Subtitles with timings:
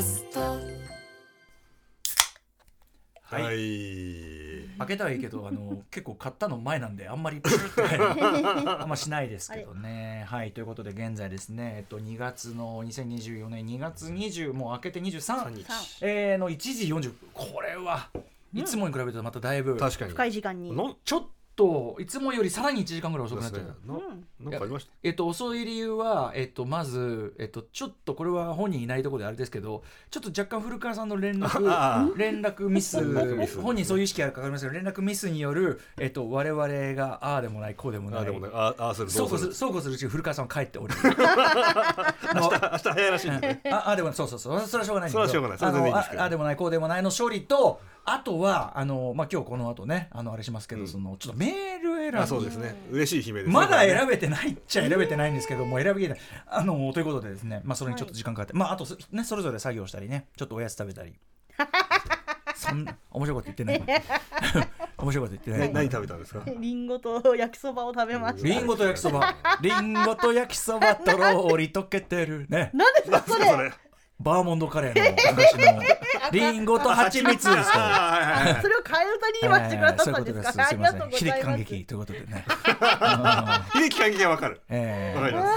[0.00, 0.40] ャスト。
[3.22, 7.40] はい、開けたらいいけどあの結構買ったの前なんであんまり
[8.66, 10.24] あんましないですけどね。
[10.26, 10.50] はい。
[10.52, 15.64] ということで現在ですねえっと2月の2024年2月20もう開けて23 3日。
[16.00, 18.08] えーの1時40これは
[18.52, 20.10] いつもに比べるとまただいぶ確かに。
[20.10, 20.74] 深い時間に。
[20.74, 21.26] なちょっ
[21.60, 23.66] といつもよりさらに1時間ぐらい遅くなっちゃった。
[23.66, 23.94] ですね
[24.42, 24.90] ななんかありました？
[25.02, 33.60] えっと、遅い理由は、えっと、まず、えっと、ちょっとこれは本人いないところであれですけどちょっと若干古川さんの連あ絡 連絡ミス連絡ミス。
[33.60, 38.20] 本人そういう意識あるか分かりませんけど連絡ミスによる、えっと、我々がああでもないこうでもない。
[38.22, 41.18] あでもねああするそうこうするそうこうするうちに古川さんは帰っており 明日
[42.34, 43.48] 明日早いらしいんで。
[43.48, 44.60] ねああでもないそうそうそう。
[44.60, 45.28] それはしょうがないんだけど。
[45.28, 46.18] それはしょうがない。
[46.18, 47.80] ああでもないこうでもないの処理と
[48.12, 50.88] あとはあの、まあ、今日この後ねあのあれしますけど、うん。
[50.88, 52.74] そのちょっとメール選びあそうですね。
[52.90, 56.18] 嬉しい悲鳴ですねまだ選べべてないっちゃ選べてないんですけどもう選びきれない。
[56.46, 61.14] あのということでですねまあそれにちょっと時間かかって、まああとすねそれぞれ作業したりねちょっとおやつ食べたり。
[62.56, 63.82] そんな面白いこと言ってない。
[64.98, 65.72] 面白いこと言ってない。
[65.72, 66.42] 何食べたんですか？
[66.58, 68.46] リンゴと焼きそばを食べました。
[68.48, 69.34] リンゴと焼きそば。
[69.62, 72.46] リンゴと焼きそばとろーり溶けてる。
[72.50, 72.70] ね。
[72.74, 73.72] 何ですかそれ？
[74.20, 75.82] バーモンドカレーの昔の
[76.32, 79.94] リンゴと蜂蜜ですかそれを替え歌に今してくださ。
[80.10, 80.66] ったんですか？
[80.68, 80.72] あ。
[80.72, 81.64] りがとうご秀樹感ざいます。
[81.64, 82.44] 激ということでね。
[83.72, 85.56] 秀樹感激はわかるえわかりえま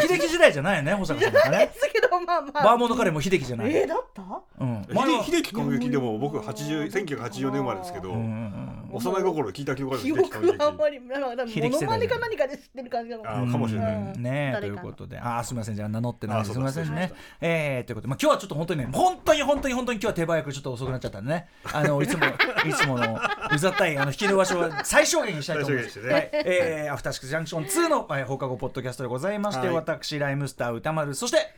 [0.00, 1.72] す秀樹時代じゃないよね、保坂さんがねで。
[1.80, 2.64] すけどまあまあ。
[2.64, 3.74] バーモンドカレーも秀樹じゃない。
[3.74, 4.22] えー、だった？
[4.60, 4.86] うん。
[5.24, 13.22] 秀秀樹感激でも僕80 1980年生まれですけどうんうんうん幼い心聞いた記憶ある記秀樹感激憶はあんまりなんかモノマネか何かで知ってる感じなの。
[13.30, 17.10] あかもしれないうんねえということで、あーすみません、じゃあ名乗ってないすみませんね。
[17.40, 21.48] えーということで、まあ今日はちょっと本当にね、本当に本当に本当に今日は手早くちょっと遅くなっちゃったんでね。
[21.72, 22.26] あのいつも
[22.66, 23.18] いつもの
[23.54, 26.02] うざったいあの引き伸ばしを最小限にしたいと思います。
[26.02, 31.54] 最小限にしてねはい、えーアフターシックスジャンクション2の、えー放課後ポッドキャストでございまして、はい私ライムスター歌丸そして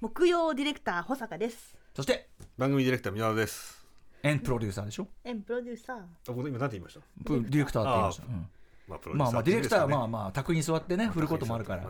[0.00, 1.74] 木曜ディレクター保坂です。
[1.94, 2.28] そして
[2.58, 3.84] 番組ディレクター宮田です
[4.24, 5.06] エンプロデューサーでしょ？
[5.22, 5.96] エンプロデューサー。
[5.98, 7.00] あ僕今何て言いました？
[7.24, 8.22] プディレクターって言いました。
[8.24, 8.48] うん
[8.88, 11.84] まあプロまあまあディレクターはまああまあ卓に座ってね振ることもあるから。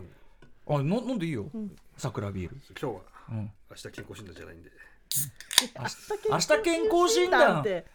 [0.67, 1.45] あの飲んでいいよ？
[1.97, 2.55] 桜ビール。
[2.79, 2.99] 今日はうん。
[3.29, 4.71] 明日健康診断じゃないんで
[6.29, 7.85] 明日健康診断って。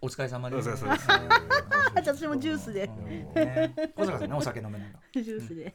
[0.00, 0.68] お疲れ様です。
[0.68, 2.86] お疲れ様ですあじゃあ私もジュースで。
[2.88, 5.22] ね小坂さんねお酒飲めないの。
[5.22, 5.74] ジュースで。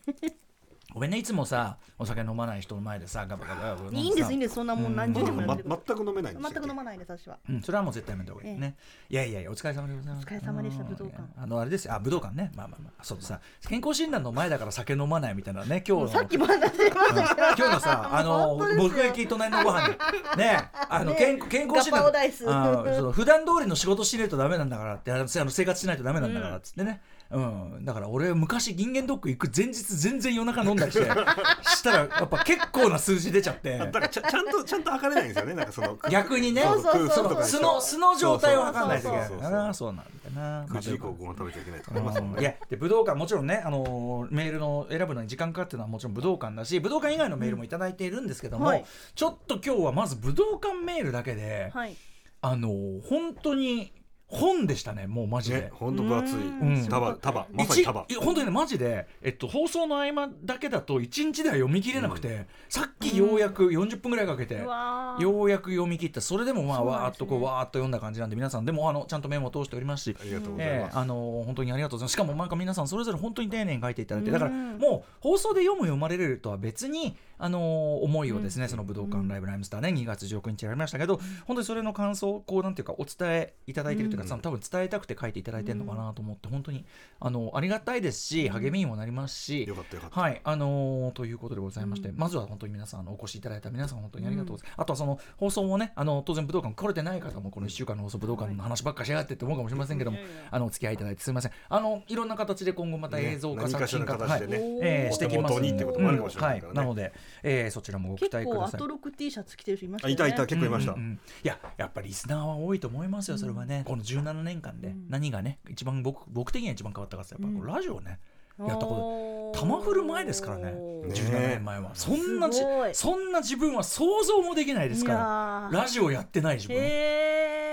[0.94, 5.82] ごめんねいつもさお酒飲まない人の前でさガバガバガバいいんですいいんですそんなもん何十年もやまってるから。
[5.88, 7.38] 全く飲めないんです全く飲まないです私は。
[7.50, 8.76] うん、それはもう絶対やめた方がいいね。
[9.10, 10.26] いやいやいや、お疲れ様でございます。
[10.26, 12.52] お疲れ様でしたうん武道館あの、あれですよ、あ、武道館ね。
[12.56, 16.08] まあまあまあ、そうさ、健康診断の前だから酒飲まないみたいなね、今日の。
[16.10, 17.56] さっきも話してました。
[17.56, 19.96] 今日のさ、 あの、本当ですよ僕駅隣のご飯に、
[20.38, 22.32] ね、あの、ね健健康診断ガパオダイ。
[22.32, 26.90] スあその普段通りの仕事しないとダメなんだからって、あのあの生活しないとダメなんだからっつってね。
[26.92, 31.06] うん、だから俺昔人間ドック行く前日全然夜中飲んだりして
[31.64, 33.78] したらやっぱ結構な数字出ちゃって。
[33.78, 35.54] だからちゃちゃんとちゃんと測れないんですよね。
[35.54, 37.34] なんかその 逆にねそうそうそう。
[37.34, 40.66] そう素の素の状態を測らないといけないそうなそうなんだよな。
[40.66, 42.20] 9時以降ご飯食べちゃいけないとか。
[42.22, 48.86] ねいやで武道館もちろんね、あのーメールの選ぶのに時間かかってるのはもちろん武道館だし武道館以外のメールもいただいているんですけども、はい。
[49.14, 51.96] ちょっと今日はまず武道館メールだけで、はい。
[52.42, 53.92] あのー本当に
[54.30, 55.62] 本でしたねもうマジで。
[55.62, 56.38] ね本当分厚い。
[56.38, 56.88] うん。
[56.88, 57.48] 束束。
[57.52, 58.06] まさに一束。
[58.08, 65.22] い本当にねマジで、えっと、放送の合間だけだと1日では読み切れなくて、さっきようやく40分ぐらいかけて、うわー。
[65.22, 66.22] ようやく読み切った。
[66.22, 70.78] それでもまあわーっとこうわーっと読んだ感じなんで皆さんでもあのちゃんとメモを通しておりますしありがとうございます。
[70.78, 72.14] ええあの本当にありがとうございます。
[72.14, 74.34] しかもなんか皆さんそれぞれ本当に丁寧に書いていただいてうん。
[74.34, 86.86] だからもう放送で読む読まれるとは別にあの思いをですね、その武道館ライブライムスターね2月19日やりましたけど本当にそれの感想をこうなんていうかお伝えいただいてるというか、その多分伝えたくて書いていただいてるのかなと思って本当に
[87.20, 90.22] あのありがたいですし励みにもなりますし、よかったよかった。
[90.22, 94.82] はい、あのーということでございまして、まずは本当に皆さんあのお越しいただいた皆さん本当にありがとうございます。
[94.82, 100.18] あとはその放送もね、あの当然武道館来れてない方もこの1週間の放送武道館の話ばっかしやがってって思うかもしれませんけども、
[100.52, 101.52] あのお付き合いいただいてすみません。
[101.70, 104.42] あのいろんな形で今後また映像化、ね作品化ねはい
[104.82, 105.60] えーしてきます。
[105.60, 106.60] にってこともあるかもしれなね。
[106.60, 107.14] うんはい、なので、
[107.44, 108.80] えーそちらもご期結構待ください。
[108.80, 110.24] アトロク T シャツ着てる人いましたよね。
[110.24, 110.94] あいたいた結構いました。
[110.94, 111.06] うんうん。
[111.06, 118.20] うんいややっぱりリスナーは多いと思いますよそれはね、この17年間で何がね一番僕僕的には一番変わったかってやっぱラジオね、
[118.68, 120.74] やったこと玉振る前ですからね。
[120.76, 121.08] おー。
[121.08, 121.92] ね17年前は。
[121.94, 122.50] そんな
[122.94, 125.82] そんな自分は想像もできないですからー。
[125.82, 126.78] ラジオやってない自分。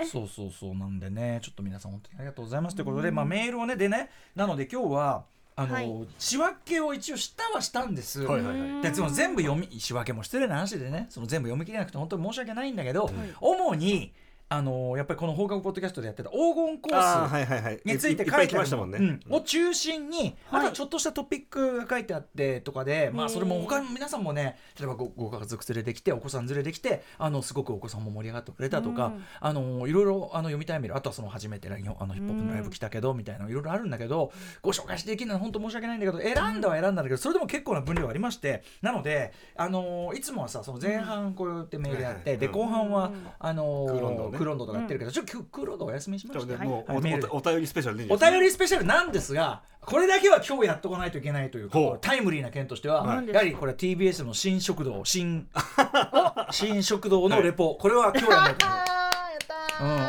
[0.06, 0.74] そうそうそう。
[0.74, 2.76] なんでねちょっと皆さん本当にありがとうございます。
[2.76, 5.24] ということで、まあ、メールをねでねなので今日は
[5.56, 6.08] あの、はい。
[6.18, 8.82] 仕分けを一応したはしたんです、はいはいはい。
[8.82, 13.10] でその全部読み仕分けも失礼な話でねその全部読み切れなくて本当に申し訳ないんだけど、
[13.40, 14.12] 主に
[14.48, 20.72] あのやっぱりこの放課後ポッドキャストでやってた黄金コあーースについて書いてあるもんを中心に、あとははい。
[20.72, 29.24] ちょっとしたトピックが書いてあってとかで、まあそれも他の皆さんもね例えばごご家族連れてきてお子さん連れてきてあのすごくお子さんも盛り上がってくれたとか、うん。
[29.40, 34.30] あのいろいろあの読みたいメールあとはその初めてあのヒップホップのライブ来たけどみたいないろいろあるんだけど
[34.62, 43.26] ご紹介してできるのは本当申し訳ないんだけど選んだは選んだんだけどそれでも結構な分量がありましてなのであのいつもはさその前半こうやってメールやって、うんで後半は、うん。
[43.38, 44.38] あのクーロンドね。
[44.38, 46.58] クーロンドとかやってるけど、ちょっとクロンドお休みしました？
[46.58, 53.28] ねもうお便りスペシャルでいいお便りスペシャルなんですがこれだけは今日やっとかないといけないというタイムリーな件としては、はい。
[53.28, 55.46] やはりこれは TBS の新食堂新
[56.50, 58.66] 新食堂のレポ、これは今日やらないと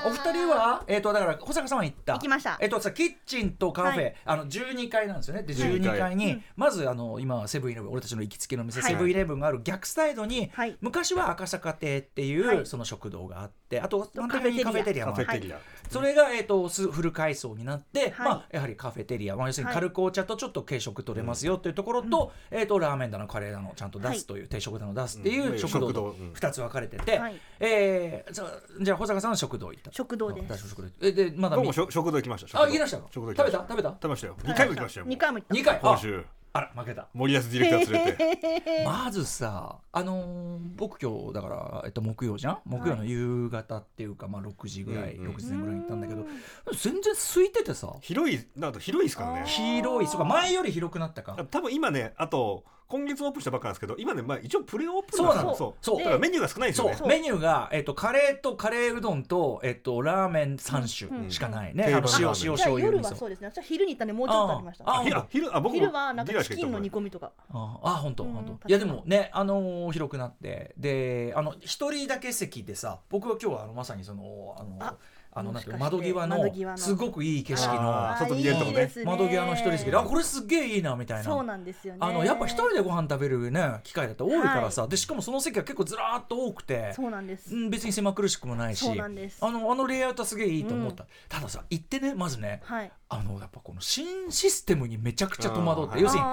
[0.06, 2.14] お二人は、えー、とだから保坂さんは行った。
[2.14, 2.58] 行きました。
[2.62, 4.16] えっ、とさキッチンとカフェ、はい。
[4.26, 5.44] あの12階なんですよね。
[5.44, 6.16] で12 12階。
[6.16, 6.44] に、うん。
[6.56, 8.92] まずあの今はセブンイレブン俺たちの行きつけの店、はい。
[8.92, 10.78] セブンイレブンがある逆サイドに、はい。
[10.82, 12.66] 昔は赤坂亭っていう、はい。
[12.66, 15.06] その食堂があってあとカフェテリア。
[15.06, 18.28] カフェテリア、それが、えー、とすフル改装になって、はい。
[18.28, 19.76] まあ、やはりカフェテリア、まあ、要するにはい。
[19.76, 25.60] 軽く紅茶とちょっと軽食取れますよっていうところと,、えー、とラーメンだのカレーだのちゃんと出すという、定食だの出すっていううん。
[25.60, 26.06] 食堂と食堂。
[26.06, 27.40] うん2つ分かれてて、はい。
[27.60, 28.48] えーじゃあ
[28.82, 30.70] じゃあ保坂さんは食堂行った食堂です。
[30.70, 32.48] 食堂えでまだみ僕も食食堂行きました。
[32.48, 33.60] 食堂あ行きました食堂行き食ました。
[33.60, 33.68] べた？
[33.70, 33.90] 食べた？
[33.90, 34.28] 食べました。
[34.28, 35.56] よ二回も行きましたよもう二回も行った。
[35.56, 36.26] 2回あ今週
[36.58, 37.08] あら負けた。
[37.14, 38.84] 森保ディレクター連れて。
[38.86, 42.60] まずさあのー僕今日だから、えっと、木曜じゃん？
[42.66, 45.32] 木曜の夕方っていうか、まあ、6時ぐらい、うんうん。
[45.34, 46.26] 6時前ぐらいに行ったんだけど
[46.74, 47.94] 全然空いててさ。
[48.02, 49.44] 広いなんと広いですからね。
[49.46, 50.08] 広い。
[50.08, 51.36] そうか前より広くなったか。
[51.52, 55.56] 多分今ねあと今月オープンしたばっかなんですけど今ねまあ一応プレオープンそうなの。
[55.56, 55.86] そう。
[55.86, 55.98] そう。
[56.00, 56.96] だからメニューが少ないんですよね。
[56.96, 57.08] そう。
[57.08, 61.96] メニューが、えっと、カレーとカレーうどんと、えっと、ラーメン3種しかないね、うん。
[61.96, 63.48] あの塩塩醤油夜はそうですね。
[63.48, 64.90] 私は昼に行ったんでもうちょっとありました。
[64.90, 67.32] ああ昼あ昼あ僕も昼はなんかチキンの煮込みとか。
[67.50, 70.74] ああ本当うん本当、いやでもねあのー広くなって。
[70.78, 74.96] であの一人だけ席でさ僕は今日はあのまさにそのあのあ
[75.38, 78.92] あのなんて窓際のすごくいい景色の外に出るとこね。
[79.06, 81.24] 窓際の一人席であこれすっげえいいなみたいな。
[81.24, 82.00] そうなんですよね。
[82.02, 86.94] あのやっぱ一人でご飯食べるね機会だって多いからさ、でしかもその席が結構ずらーっと多くて。
[86.96, 87.54] そうなんです。
[87.54, 88.86] うん別に狭苦しくもないし。
[88.90, 92.92] あのあのレイアウトはすげえいいと思った、たださ行ってねまずねはい。
[93.10, 96.28] あのやっぱこの新システムにめちゃくちゃ戸惑って要するに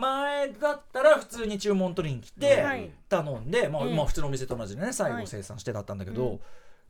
[0.00, 2.90] 前だったら普通に注文取りに来てはい。
[3.08, 5.26] 頼んで、まあええまあ普通のお店と同じでね最後はい。
[5.26, 6.40] 生産してだったんだけど、うん。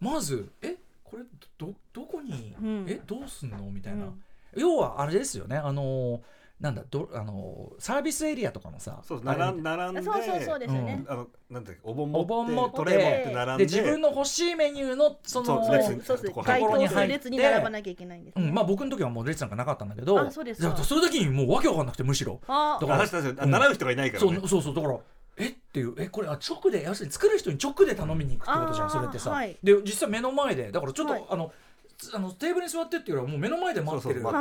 [0.00, 0.76] まずえ？
[1.10, 1.24] これ
[1.58, 2.86] どどこに、うん。
[2.88, 3.58] えどうすんの？
[3.70, 4.22] みたいな、うん。
[4.56, 5.56] 要はあれですよね。
[5.56, 6.20] あの
[6.60, 11.04] なんだどあのサービスエリアとかのさそう並ん並んでそうそうそうですよね。
[11.08, 13.66] あのなんだっけお盆お盆持って持ってトレー持って並んで。
[13.66, 16.30] で自分の欲しいメニューのそのそうです。
[16.30, 16.66] こう該当す。
[16.66, 17.06] ところに入って。
[17.06, 18.44] る列に並ばなきゃいけないんですね。
[18.44, 20.60] うん、まあ僕の時はもう列なんかなかったんだけどあそうです。
[20.84, 22.38] それだけにもうわけわかんなくてむしろ。
[22.46, 23.50] あだからあ確かにうん。
[23.50, 24.38] 習う人がいないからね。
[24.40, 24.74] そうそうそう。
[24.74, 24.98] だから
[25.40, 29.56] えっていうえこれあ直で要するに作る人に直で頼みに行くってことじゃんそれってさ、はい。
[29.62, 31.24] で実際目の前でだからちょっと、はい。
[31.28, 31.52] あの
[31.96, 34.32] つあのテーブルに座ってっていうよりはもう目の前で待ってるよう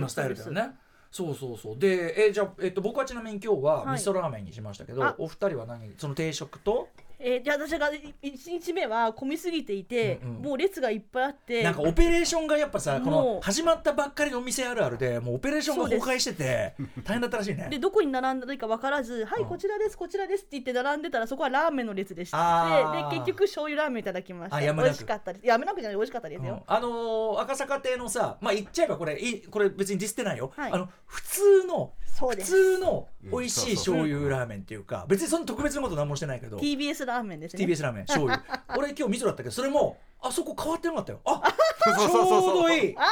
[0.00, 0.70] なスタイルだよね。
[1.10, 3.94] そうそうそうでえじゃあ、えっと、僕はちなみに今日ははい。
[3.94, 5.14] 味噌ラーメンにしましたけど、あ。
[5.18, 6.88] お二人は何その定食と
[7.20, 10.42] えー、じゃあ私が1日目は混みすぎていて、うんうん。
[10.42, 11.62] もう列がいっぱいあって。
[11.62, 16.74] なんかオペレーションがやっぱさこものう始まったばっかりのお店あるあるでもうオペレーションが崩壊してて
[17.04, 17.68] 大変だったらしいね。
[17.70, 24.56] でどこに並んだらいいか分からず「はいうんこちらですこちらです」って言って並んでたらそこはラーメンの列でしたでで結局醤油ラーメンいただきました。
[24.56, 25.46] あやむなく美味しかったです。
[25.46, 26.46] やめなくじゃない美味しかったですうん。
[26.46, 30.72] よ、あのー赤坂亭のさまあ言っちゃえばこれいこれ別にディスってないよ、はい。
[30.72, 37.64] あの普通の普通の美味しい醤油ラーメンっていうか別にその特別なこと何もしてないけど TBS ラーメンですね。
[37.64, 38.42] TBS ラーメン醤油。
[38.76, 41.20] 俺今日味噌だったけどそれもあそこ変わってなかったよ。
[41.24, 41.42] あ
[41.84, 42.96] ちょうどいい。
[42.96, 43.02] あ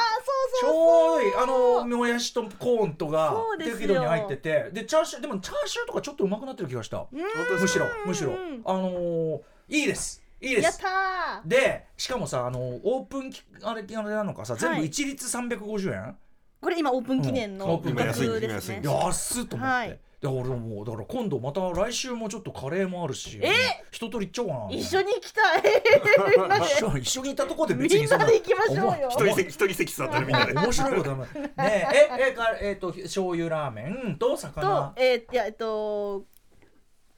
[0.61, 1.35] そうそうょうどいい。
[1.35, 4.69] あのもやしとコーンとが適度に入ってて。
[4.73, 7.05] でチャーシューでもチャーシューとかちょっとうまくなってる気がした。
[7.11, 8.31] むしろむしろ。
[8.31, 10.23] うんあのーいいです。
[10.39, 10.63] いいです。
[10.65, 11.47] やったー。
[11.47, 16.17] でしかもさあのオープンきあれあれなのかさ全部はい一律350円、
[16.61, 17.57] これ今オープン記念うん。
[17.59, 19.89] のオープン価安い格ですね今安っと思って、はい。
[19.89, 23.51] だから俺もうだから今度また来週もちょっとカレーもあるしえ？
[23.91, 24.67] 一通り行っちゃおうかな。
[24.71, 25.63] 一緒に行きたい。
[26.61, 29.09] 一緒 一緒にいたところで別にそんななで行きましょうよ。
[29.11, 30.45] 一人席一人席座ってるみんな。
[30.47, 31.27] で 面白いことね
[31.59, 31.87] え
[32.19, 36.25] ええかえっ、と醤油ラーメンとと魚えー、いやえっと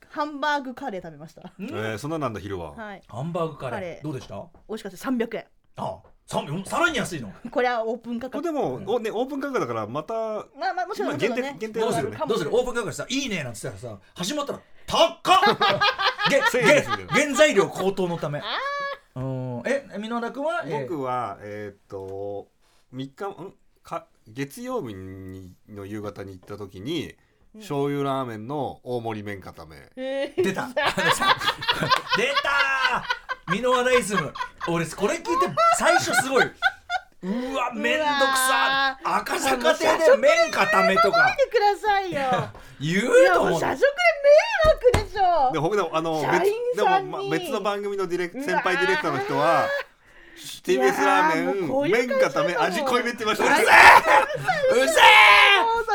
[0.10, 1.42] ハンバーグカレー食べました。
[1.42, 1.46] ん。
[1.60, 2.74] えーそんななんだ昼は。
[2.74, 3.02] はい。
[3.08, 3.74] ハンバーグカレー。
[3.76, 4.04] カレー。
[4.04, 4.36] どうでした？
[4.68, 5.08] 美味しかったです。
[5.08, 5.46] 300円。
[5.78, 5.82] あ。
[5.82, 7.34] ささらに安いの？
[7.50, 8.44] これはオープン価格。
[8.44, 11.58] でもおねオープン価格だからまたまあまあもちろんまあもちろんね。
[11.60, 12.12] 限定限定どうする？
[12.28, 15.18] どうするオープン価格さ「いいね」なんて言ったらさ始まったら「高っ!
[16.30, 18.44] げ」 せいですみたいなげ原材料高騰のため。
[19.16, 19.64] うん。
[19.66, 20.62] え箕田君は？
[20.66, 20.82] えー。
[20.88, 22.48] 僕はえーっと
[22.94, 23.54] 3日ん？
[23.82, 27.16] か月曜日にの夕方に行った時に
[27.58, 29.78] 醤油ラーメンの大盛り麺固め。
[29.96, 30.44] えー。
[30.44, 30.68] 出た。
[30.78, 30.84] 出
[32.44, 33.04] た
[33.50, 34.34] 箕輪ナイズム。
[34.68, 35.32] 俺これ聞いて
[35.78, 36.46] 最初すごい。
[37.22, 38.98] うわめんどくさ。
[39.04, 41.36] 赤坂亭で麺固めとか。
[41.38, 42.50] 見てくださいよ。
[42.80, 43.60] 言いうやと思う。
[43.60, 43.86] 社食で
[44.94, 45.52] 迷惑でしょ。
[45.52, 47.12] で僕でもあの社別員でさんに。
[47.12, 49.68] もま別の番組のディレク先輩ディレクターの人は
[50.64, 53.46] TBS ラーメン麺固め味濃いめって言いました。
[53.46, 53.72] うるせね
[54.72, 54.88] えうる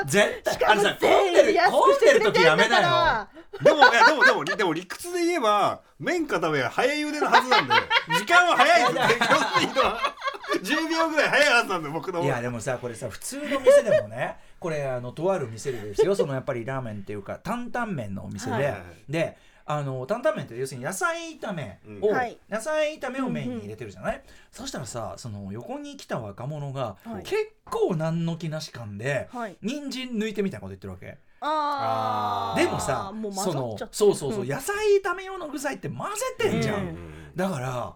[0.06, 2.88] せえあのさ混んでる安混んでる時やめなよ。
[2.88, 3.28] よ
[3.62, 7.74] でもいやでもでもでも理屈で言えば麺固めは早茹でのはずなんで
[8.18, 12.22] 時間は早いんですよ要するに10秒ぐらい早いはずなんで僕の。
[12.22, 16.14] いやでもさこれさ普通の店でもねこれあのとある店でですよ。
[16.14, 18.82] そのやっぱりラーメンっていうか担々麺のお店で、はい。
[19.08, 19.36] で
[19.66, 22.14] あの担々麺って要するに野菜炒めを、うん。
[22.14, 22.38] はい。
[22.50, 27.23] 野菜炒めを麺に入れてるじゃない、そしたらさその横に来た若者が、はい。
[27.23, 29.56] 結構何の気なし感で、はい。
[29.62, 31.18] 人参抜いてみたいなこと言ってるわけ。
[31.40, 32.62] あー。
[32.62, 34.49] でもさもう混そのそうそうそう、ん。
[34.49, 36.06] 野菜炒め用の具材って混
[36.38, 36.97] ぜてんじゃん、うん。
[37.35, 37.94] だから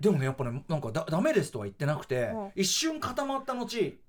[0.00, 3.66] でもねやっぱねなんかだダメですとは言ってなくて、うん一瞬固まった後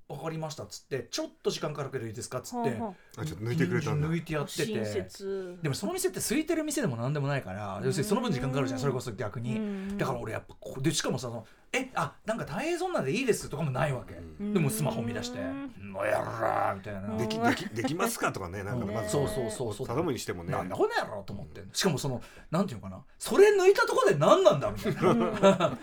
[0.08, 2.38] 分かりましたっつってちょっと時間かけていいですか？
[2.38, 4.08] っつって、はあはあちょっと抜いてくれたんだ。
[4.08, 4.66] 抜いてやってて。
[4.68, 5.58] 親切。
[5.64, 9.58] でもその店って空いてる店でも何でもないから要するにその分時間かかるじゃんそれこそ逆に。
[9.58, 9.98] うん。
[9.98, 14.14] だから俺やっぱこうでしかもさそのえあなんか大変そうなんでいいですとかもないわけ。
[14.14, 14.54] うん。
[14.54, 17.18] でもスマホ見出してうん「のやら」みたいな。
[17.18, 19.10] できできできますかとかねなんかまず。
[19.10, 20.52] そうそうそうそう頼むにしてもね。
[20.52, 22.22] なんだこの野郎と思ってしかもその
[22.52, 23.02] なんていうのかな。
[23.18, 25.02] それ抜いたところで何なんだみたいな。
[25.02, 25.78] 来たか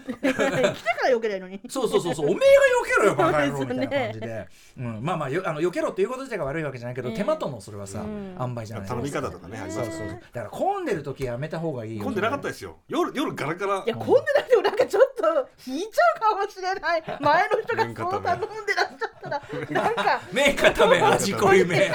[1.03, 1.61] らよけないのに。
[1.69, 2.27] そうそうそうそう。
[2.27, 8.37] おめえが避けろよバカ野郎みたいな感じで、うん、まあまあよあの避けろっていうこと自体が悪いわけじゃないけど、ええ手間とのそれはさ、うん。
[8.39, 10.09] 塩梅じゃない頼み方とかねありそうそう。
[10.09, 12.05] だから混んでる時やめた方がいいよ。
[12.05, 12.79] 混んでなかったですよ。
[12.89, 13.83] 夜夜ガラガラ。
[13.87, 17.03] いや混んでなくてもなんかちょっと引いちゃうかもしれない。
[17.21, 21.01] 前の人がそう頼んでらっしゃったらなんか麺固め。
[21.01, 21.93] 味濃いめ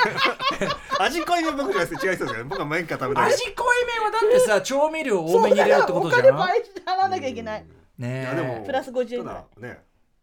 [1.00, 2.34] 味濃いめ僕じ違いそうですよ。
[2.34, 3.34] ね僕は麺固めだけ。
[3.34, 6.22] 味濃いめはだってさ調味料多めに入れるってことじゃん。
[6.22, 7.66] お金倍払わなきゃいけない。
[7.98, 8.36] ねえ。
[8.36, 9.26] いやでもプラス50円
[9.62, 9.80] ね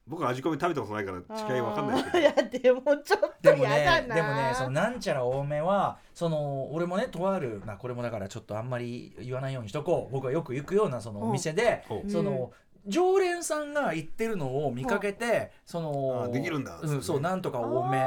[0.06, 4.14] 僕は味濃いめ食べたことないから違いわかんないですけあーいやでもちょっとでもね嫌だな。
[4.14, 10.12] でもねそのなんちゃら多めはその俺もねとある、まあ、これもだからちょっとあんまり言わないようにしとこう。
[10.12, 12.52] 僕がよく行くようなそのお店で、どその
[12.86, 16.78] 常連さんが行ってるのを見かけて、そのあできるんだ。
[16.82, 18.06] うん、そうなんとか多め。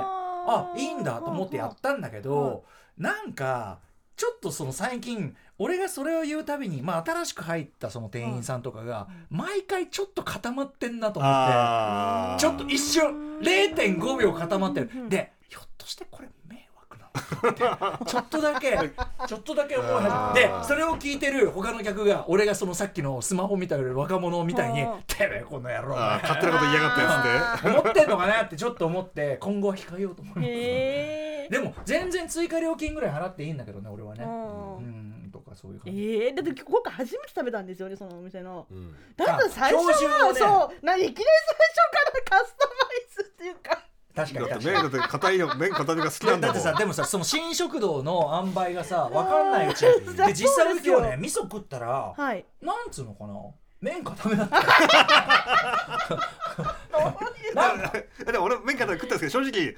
[0.49, 2.63] あいいんだと思ってやったんだけど、
[2.97, 3.79] なんか
[4.15, 12.39] ちょっとその最近俺がそれを言うたびに、まあ、新しく入ったその店員さんとかが、毎回ちょっと固まってんなと思って。
[12.41, 14.89] ちょっと一瞬0.5秒固まってる。
[15.09, 18.77] でひょっとしてこれ迷惑なのちょっとだけ
[19.27, 20.47] ちょっとだけ思い始あめー。
[20.53, 30.47] てでそれを聞いてる他の客が俺がそのさっきのスマホ見た若者みたいにうん「てめえこの野郎勝手なこと言いやがったやつで思ってんのかなってちょっと思って今後は控えようと思います。
[30.47, 30.51] へ
[31.45, 34.23] えでも全然追加料金ぐらい払っていいんだけどね俺はね。
[34.25, 35.16] うん
[35.47, 35.99] かそういう感じ。
[35.99, 38.67] えー、だって今回初めて食べたんですよねそのお店の。
[38.69, 38.95] うん。
[39.15, 40.39] だって最初は、をね。
[40.39, 41.25] そうないきなり最
[41.69, 41.97] 初か
[42.35, 43.83] らカスタマイズっていうか。
[44.15, 44.83] 確かにだって確かに。
[44.83, 46.55] 麺だって硬いの麺固めが好きなんだもん。
[46.55, 52.45] だってさでもさその新食堂の塩梅がさ分かんないうちにうんで実際今日ね味噌食ったらはい。
[52.61, 53.33] なんつうのかな？
[53.79, 54.59] 麺固めだった。
[57.53, 57.91] なんか
[58.31, 59.75] でも俺麺固め食ったんですけど正直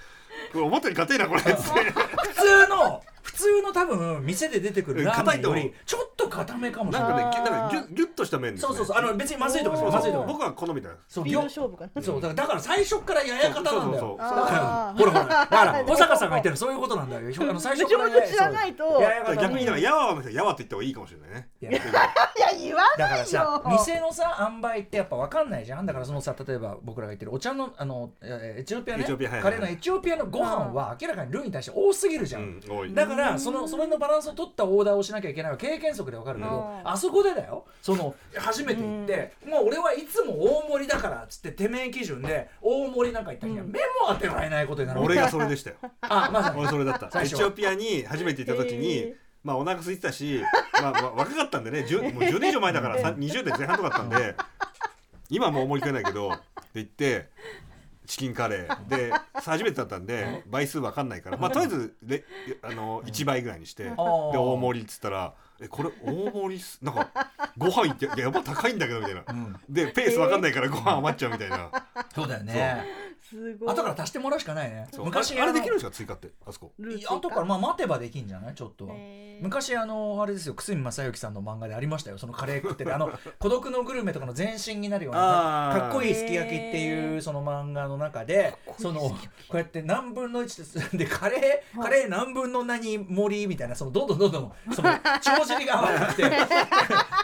[0.56, 1.42] 思ったより硬いなこれ。
[1.42, 8.68] 普通の普通の多分店で出てくるラーメンより硬いと思うちょっと固めかもしれなないんかねぎゅなんかギュッギュッとした麺ですね。
[8.68, 8.98] そうそうそう。
[8.98, 9.92] あの別にまずいとかじゃおー。
[9.92, 10.26] ないまずいとか。
[10.28, 10.96] 僕は好みだよ。
[11.08, 12.02] そう勝負かな。
[12.02, 14.18] そうだからだから最初からやや方なんだよ。
[14.18, 17.22] ほらほらだから 小坂さんが言ってるそういうことなんだよ。
[17.22, 19.02] あの最初からめちゃめちゃ知らないと
[19.40, 21.50] 逆にだからやわの人やわって言った方がいいかもしれないね。
[21.62, 21.82] いやいや
[22.60, 25.66] 言わだからないさよ店のさ塩梅ってやっぱ分かんない。
[25.66, 29.04] じゃんだからそのさ例えば僕らが言ってるお茶のあのえーエチオピアね。
[29.04, 32.94] エチオピアはいはいカレーのエチオピアのご飯は明らかにルーに対して多すぎるじゃん、うん多い。
[32.94, 36.90] だからそのそれのバランスを取ったオーダーをしなきゃいけないは経験則で分かるけどうん。
[36.90, 37.66] あそこでだよ。
[37.82, 43.72] その初めて行ってもう俺はいつも大盛りだからっつっててめえ基準で大盛りなんか言った日にはうん。
[43.72, 45.02] 目も当てられないことになる。
[45.02, 45.78] 俺がそれでしたよ。
[46.02, 46.60] あまさに。
[46.60, 47.22] 俺それだった。
[47.22, 50.42] エチオピアに初めて行った時に、まあお腹空いてたし、
[50.82, 54.36] まあ、まあ若かったんでね10もう10年以上前だからさ20代前半とかだったんで
[55.30, 56.44] 今はもう思い食えないけどって
[56.76, 57.30] 言って
[58.10, 58.88] チキンカレー。
[58.88, 61.38] で 初めてだったんで倍数わかんないから。
[61.38, 62.24] まあとりあえずレ
[62.64, 67.10] あの1倍ぐらいにしてで大盛りっつったら「えこれ大盛りっすなんか
[67.56, 69.24] ご飯いっていややっぱ高いんだけど」みたいな。
[69.28, 69.60] うん。
[69.70, 71.70] でペースわかんないからご飯余っちゃうみたいな。
[72.16, 73.70] そうだよねすごい。
[73.70, 74.88] 後から足してもらうしかないね。
[74.92, 75.06] そう。
[75.06, 75.92] 昔あれできるんのですか？
[75.92, 76.72] 追加ってあそこ。
[76.80, 78.56] いや後からまあ待てばできんじゃない？
[78.56, 78.90] ちょっと。
[79.42, 80.54] 昔あのあれですよ。
[80.56, 82.18] 久住正幸さんの漫画でありましたよ。
[82.18, 85.20] そのカレー食ってるあの 孤独のグルメとかの前身になるような
[85.74, 89.16] かっこいいすき焼きっていうその漫画の中でそのこ
[89.54, 90.92] うやって何分の1です。
[90.98, 94.90] でカレーカレー何分の何盛りみたいなそのどんどんどんどんその
[95.22, 96.24] 帳尻が合わなくて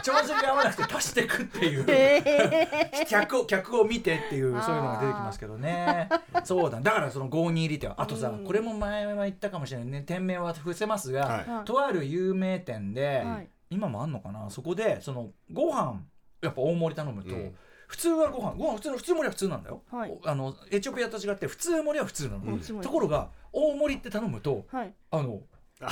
[0.03, 1.85] 調子が合わなくて足していくっていう。
[1.87, 5.94] え客を客を見てっていうそういうのが出てきますけどね
[6.43, 6.79] そうだ。
[6.79, 8.45] だからその5に入り手はあとさうん。
[8.45, 10.01] これも前は言ったかもしれないね。
[10.01, 11.43] 店名は伏せますが、はい。
[11.45, 13.49] ーとある有名店で、はい。
[13.69, 14.49] 今もあんのかな？
[14.49, 16.01] そこでそのご飯
[16.41, 17.55] やっぱ大盛り頼むと、うん。
[17.87, 18.55] 普通はご飯。
[18.55, 20.11] ご飯普通の普通盛りは普通なんだよ、はい。
[20.11, 22.59] おあのエチオピアと違って普通盛りは普通なの、うん。
[22.81, 24.93] ところが大盛りって頼むとはい。
[25.11, 25.41] あの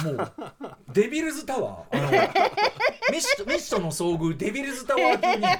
[0.01, 0.31] もう
[0.93, 1.97] デビルズタワー。
[1.97, 2.11] あの
[3.11, 5.57] ミッショミッションの遭遇デビルズタワー級にえ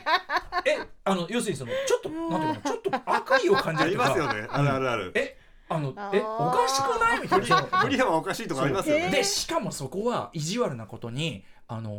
[1.04, 4.10] あの要するにそのちょっとなんていうのちょっと悪意を感じありるとか。
[4.10, 4.48] ますよね。
[4.50, 5.12] あるあるある。
[5.16, 5.38] え
[5.70, 7.46] あのえおかしくないみたいな。
[7.46, 9.10] その無理はおかしいとかありますよね。
[9.10, 11.94] でしかもそこは意地悪なことにあのー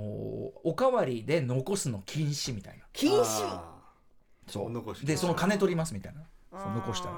[0.65, 2.85] おかわりで残すの禁止みたいな。
[2.93, 3.25] 禁止？
[3.47, 3.75] あ
[4.47, 4.71] そう。
[4.71, 6.23] 残しでその金取りますみたいな。
[6.53, 7.15] そう残したら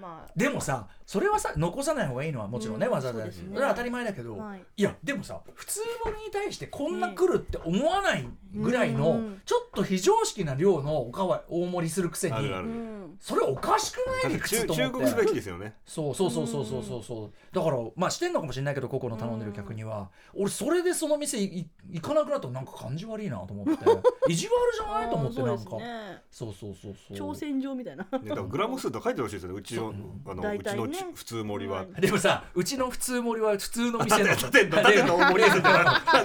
[0.00, 0.30] まあ。
[0.34, 3.32] でもさそれはさ残さない方がいいのはもちろんね、うんわざわざね。
[3.32, 4.60] それは当たり前だけど、はい。
[4.76, 9.40] い、やでもさ普通のに対してこんな来るって思わないぐらいの、うん。
[9.46, 13.16] ちょっと非常識な量のおかわり大盛りするくせにあるあるうん。
[13.20, 15.06] それおかしくない理屈忠と思って。
[15.06, 15.76] 忠告すべきですよね。
[15.86, 17.54] そうそうそうそうそうそうそう。
[17.56, 21.66] だからまあしてんのかもしれないけど個々の頼んでる客には、俺それでその店行
[22.02, 23.84] かなくなったらなんか感じ悪いなと思って。
[24.28, 25.76] 意地悪じゃないと思ってなんか。
[25.76, 26.22] ね。
[26.30, 27.16] そうそうそうそう。
[27.16, 28.04] 挑戦状みたいな。
[28.04, 29.58] ねだからグラム数とか書いてほしいですよね。
[29.58, 29.94] うちの
[30.26, 31.84] あのうちのち普通盛りは。
[31.98, 34.36] でもさうちの普通盛りは普通の店の。
[34.36, 35.68] 縦の縦の大盛りですって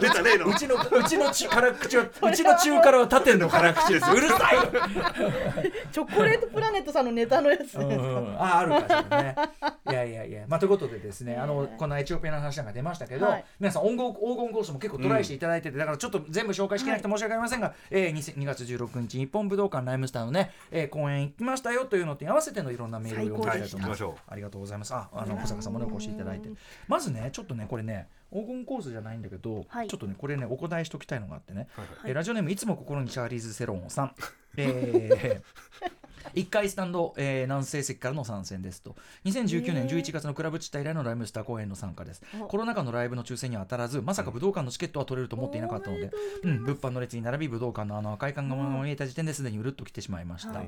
[0.01, 7.93] 出たねえのうちのうちのち辛口はうちの中辛は縦の辛口ですうるさいチョコレートプラネットさんのネタのやつうんう
[8.31, 8.41] ん。
[8.41, 9.35] ああるかしらね。
[9.89, 10.45] いやいやいや。
[10.47, 13.45] まあということでですねあのこのエチオピアの話なんか出ましたけど、はい。
[13.59, 23.99] 皆さん黄金黄金コースも結構トライしていただいてて、だからちょっと全部紹介しきれなくて申し訳ありませんが、えー 2, 2月16日日本武道館ライムスターのね、えー公演行きましたよというのと合わせてのいろんなメールを読んでいきたいと思います。
[23.99, 24.93] 最高でしありがとうございます。
[24.93, 26.50] ああの小坂さんもねお越しいただいて。
[26.88, 29.88] まずねちょっとねこれね黄金コースじゃないんだけど、はい。
[29.88, 31.86] ちょっとねこれねお答えしときたいのがあってね、はい。
[31.86, 31.98] はい。
[32.05, 34.15] えーラジオネームいつも心にチャーリーズ・セロンさん、
[34.58, 35.91] えー
[36.35, 38.95] 1回スタンド、えー南西席からの参戦ですと。
[39.25, 42.21] 2019年11月のクラブチッタ以来のライムスター公演の参加です。
[42.41, 42.45] お。
[42.45, 46.11] コロナ禍のライブの抽選には当たらずまさか武道館のチケットは取れると思っていなかったので、
[46.43, 50.67] うん、物販の列に並び武道館のあの赤い看板が見えた時点ですでにうるっと来てしまいました、はい。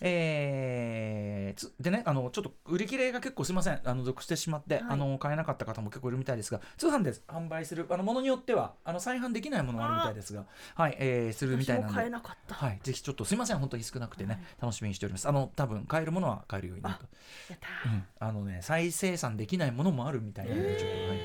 [0.00, 3.80] えーつでねあのちょっと売り切れが結構すいません。
[3.84, 4.84] あの続してしまって、はい。
[4.90, 7.74] あの買えなかった方も結構いるみたいですが通販で販売す。
[7.74, 12.54] るあのものによってはあの再販できないものがあるみたいですがはい、えーするみたいなん私も買えでなかった。
[12.54, 13.58] はい、ぜひちょっとすいません。
[13.58, 15.28] 本当に少なくてね、楽しみにしております。
[15.28, 17.06] あの多分買えるものは買えるようになると。
[17.50, 18.04] やったうん。
[18.18, 21.18] あのね再生産できないものもあるみたいなのでちょっと、はい、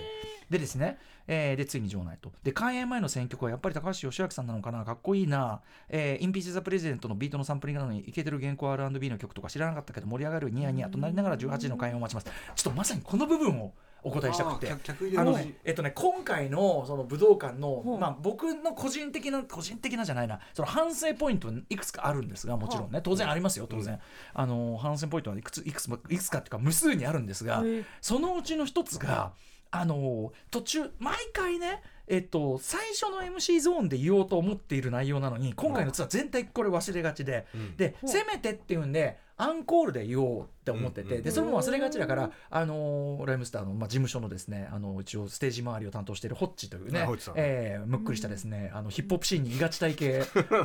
[0.49, 2.31] でですね、えーでついに場内と。
[2.43, 4.85] で開演前の選曲はやっぱり高橋義明さんなのかな？
[4.85, 12.27] かっこいいな、えー、インピーチ・ザ・プレゼントのビートのサンプリングなのにイケてる原稿 R&B の曲とか知らなかったけど盛り上がるニヤニヤとなりながら18時の開演を待ちます。
[12.55, 13.73] ちょっとまさにこの部分を
[14.07, 14.71] お答えしたくて。
[15.17, 20.39] あのねえっとね今回のその武道館の、まあ、僕の個人的な個人的なじゃないな。
[20.53, 23.01] その反省ポイントいくつかあるんですがもちろんね。
[23.01, 23.99] 当然ありますよ当然、
[24.33, 27.63] あの反省ポイントはいくついくつもいくつかっていうか無数にあるんですが、
[28.01, 29.33] そのうちの一つが
[29.71, 37.75] あの途中毎回ねえっと、最初の MC ゾーンで言おうと思っている内容なのに今回のツアー全体これ忘れがちで、うん。
[37.75, 50.05] でせめてっていうんでアンコールで言おうって思ってて、うんでそれも忘れがちだから、あのーライムスターの、まあ、事務所のですねあの一応ステージ周りを担当しているホッチというねえーむっくりしたですね、あのヒップホップシーンにいがち体型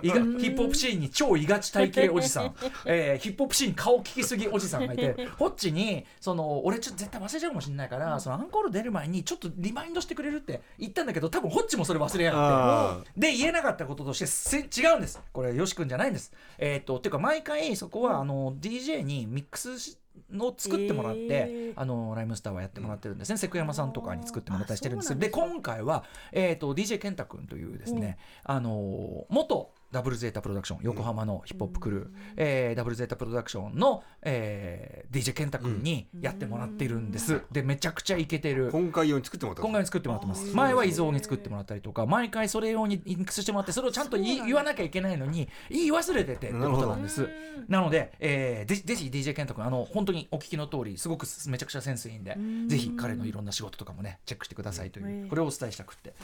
[0.01, 2.55] ヒップホップシーンに超いがち体型おじさん、
[2.87, 13.09] えーヒップホップシーンに顔聞きすぎおじさんがいてホッチにその俺ちょっと絶対忘れちゃうかもしれないから、そのアンコール出る前にちょっとリマインドしてくれるって言ったんだけど多分ホッチもそれ忘れやがって。
[13.09, 15.21] あで言えなかったこととしてせ違うんです。
[15.33, 16.33] これよし君じゃないんです。
[16.59, 19.92] えっ、とっていうか毎回そこはあの DJ にミックスし
[20.31, 21.81] の作ってもらって、へー。
[21.81, 25.19] あのライムスターはやってもらってるんですね、セクヤマさんとかに作ってもらったりしてるんです。
[25.19, 38.71] で今回は、えー、と DJ 健太君というですね、あの元ダブルゼータプロダクション横浜のヒップホップクルー、えーダブルゼータプロダクションの、えー DJ 健太君にやってもらっているんです、でめちゃくちゃイケてる。
[38.73, 40.57] 今回用に作ってもらった今回に作ってもらってます。
[40.57, 47.29] 前は伊蔵に作ってもらったりとか毎回それ用にインクスしてもらってそれをちゃんと言わなきゃいけないのに言い忘れててってことなんです。
[47.69, 52.69] なので、えー、ぜぜひ DJ 健太君あの本当にお聞きの通りすごくめちゃくちゃセンスいいんでん。
[52.69, 55.29] ぜひ彼のいろんな仕事とかもねチェックしてくださいといううん。
[55.29, 56.15] これをお伝えしたくって、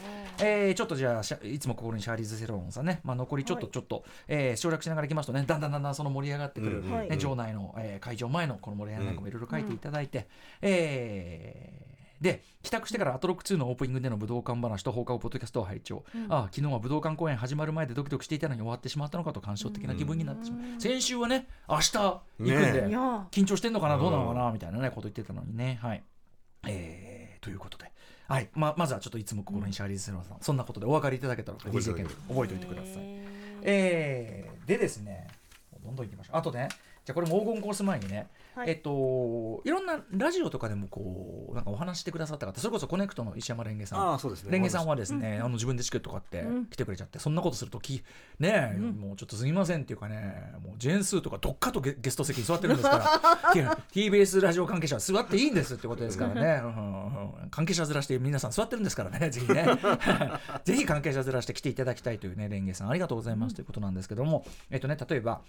[0.41, 3.71] えー、ちょっとじゃあいつも心にシャーリーズ・セロンさんね、まあ、残りちょっとはい。
[3.71, 10.27] ちょっと、えー省略しながらいきますとねだんだんだんだんその盛り上がってくる、ね、場内の、えー会場前のこの盛り上がりなんかもいろいろ書いていただいて、
[10.61, 22.81] えーで帰宅してからアトロック2のオープニングでの武道館話と放課後ポッドキャストを拝聴、ああ昨日は武道館公演始まる前でドキドキしていたのに終わってしまったのかと感傷的な気分になってしまう、先週はね明日行くんで、
[23.31, 26.03] 緊張してんのかなどうなのかなみたいなねこと言ってたのにねはい。
[26.67, 27.89] えーということで。
[28.27, 28.49] はい。
[28.53, 35.27] ままずはちょっといつも心にシャーリーズ・セロンさん、そんなことでお分かりいただけたら覚えておいてくださいえー、でですね
[35.83, 36.37] どんどんいきましょう。
[36.37, 36.69] あとね
[37.05, 38.69] じゃあこれも黄金コース前にね、はい。
[38.69, 43.99] えっといろんなラジオとかでもこうなんかお話してくださった方それこそコネクトの石山レンゲさん。
[43.99, 44.51] ああそうですね。
[44.51, 46.65] レンゲさんはですね、あの自分でチケット買ってうん。
[46.65, 48.03] 来てくれちゃって、そんなことするとき
[48.39, 48.91] ねえ、うん。
[48.91, 57.49] もうちょっとすみませんっていうかねもうジェーンスーとかどっかとゲゲスト席に座ってるんですから TBS ラジオ関係者は座っていいんですってことですからね、 うんうんうん。
[57.49, 59.65] 関係者ずらして皆さん座ってるんですからね ぜひね。
[60.63, 65.41] ぜひ関係者ずらして来ていただきたいというねレンゲさんありがとうございますということなんですけども、えっとね例えば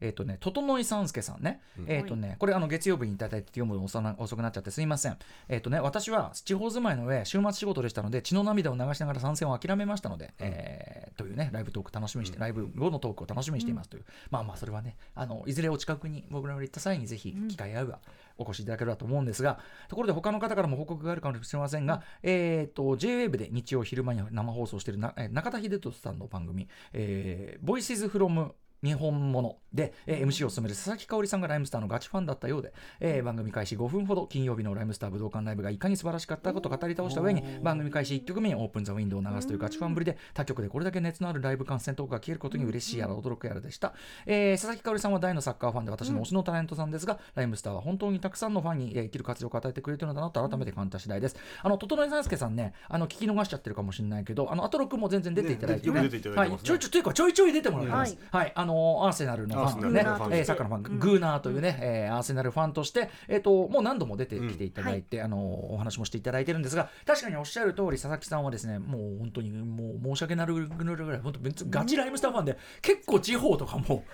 [0.00, 1.84] えっ、とね、整井三助さんね、うん。
[1.88, 5.16] えっ、とね、これあの月曜日にいただいて読むの遅くなっちゃってすいません。
[5.48, 17.98] えっ、とね、私は地方住まいの上、週末仕事でしたので、血の涙を流しながら参戦を諦めましたので、えーというね、ライブトーク楽しみにして、ライブ後のトークを楽しみにしていますという、まあまあ、それはね、あのいずれお近くに僕らが行った際にぜひ機会合えば
[18.38, 19.58] お越しいただければと思うんですが、
[19.88, 43.94] ところで他の方からも報告があるかもしれませんが、えっ、と、JWAVE で日曜昼間に生放送している中田秀俊さんの番組、えー、Voices from 日本もので、えー MC を務める佐々木香織さんがライムスターのガチファンだったようで、えー番組開始5分ほど金曜日のライムスター武道館ライブがいかに素晴らしかったことを語り倒した上に番組開始1曲目にオープンザウィンドウを流すというガチファンぶりで他局でこれだけ熱のあるライブ観戦トークが聞けることに嬉しいやら驚くやらでした、
[44.26, 51.36] えー佐々木香織さんは大のサッカーファンで私の推しのタレントさんですが、ライムスターは本当にたくさんのファンに、えー生きる活力を与えてくれてるのだなと改めて感じた次第です。
[51.62, 55.96] あの整井三助さんねあの聞き逃しちゃってるかもしれないけどあのアトロクも全然出ていただいて、ね。
[55.96, 56.62] よく出ていただいてますね。
[56.62, 58.44] はい、ちょいちょいというかちょいちょい出てもらってます、はい。
[58.44, 60.00] はい、あのアーセナルのファンのね
[60.30, 65.38] えーサッカーのファン、グーナーというね、えーアーセナルファンとして、えー、ともう何度も出てきていただいて、あの
[65.72, 74.04] お話もしていただいてるんですが確かにおっしゃる通り佐々木さんはですねもう本当にもう申し訳なるぐらい本当ガチライムスターファンで結構地方とかも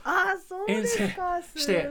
[0.68, 1.08] 遠征
[1.56, 1.90] して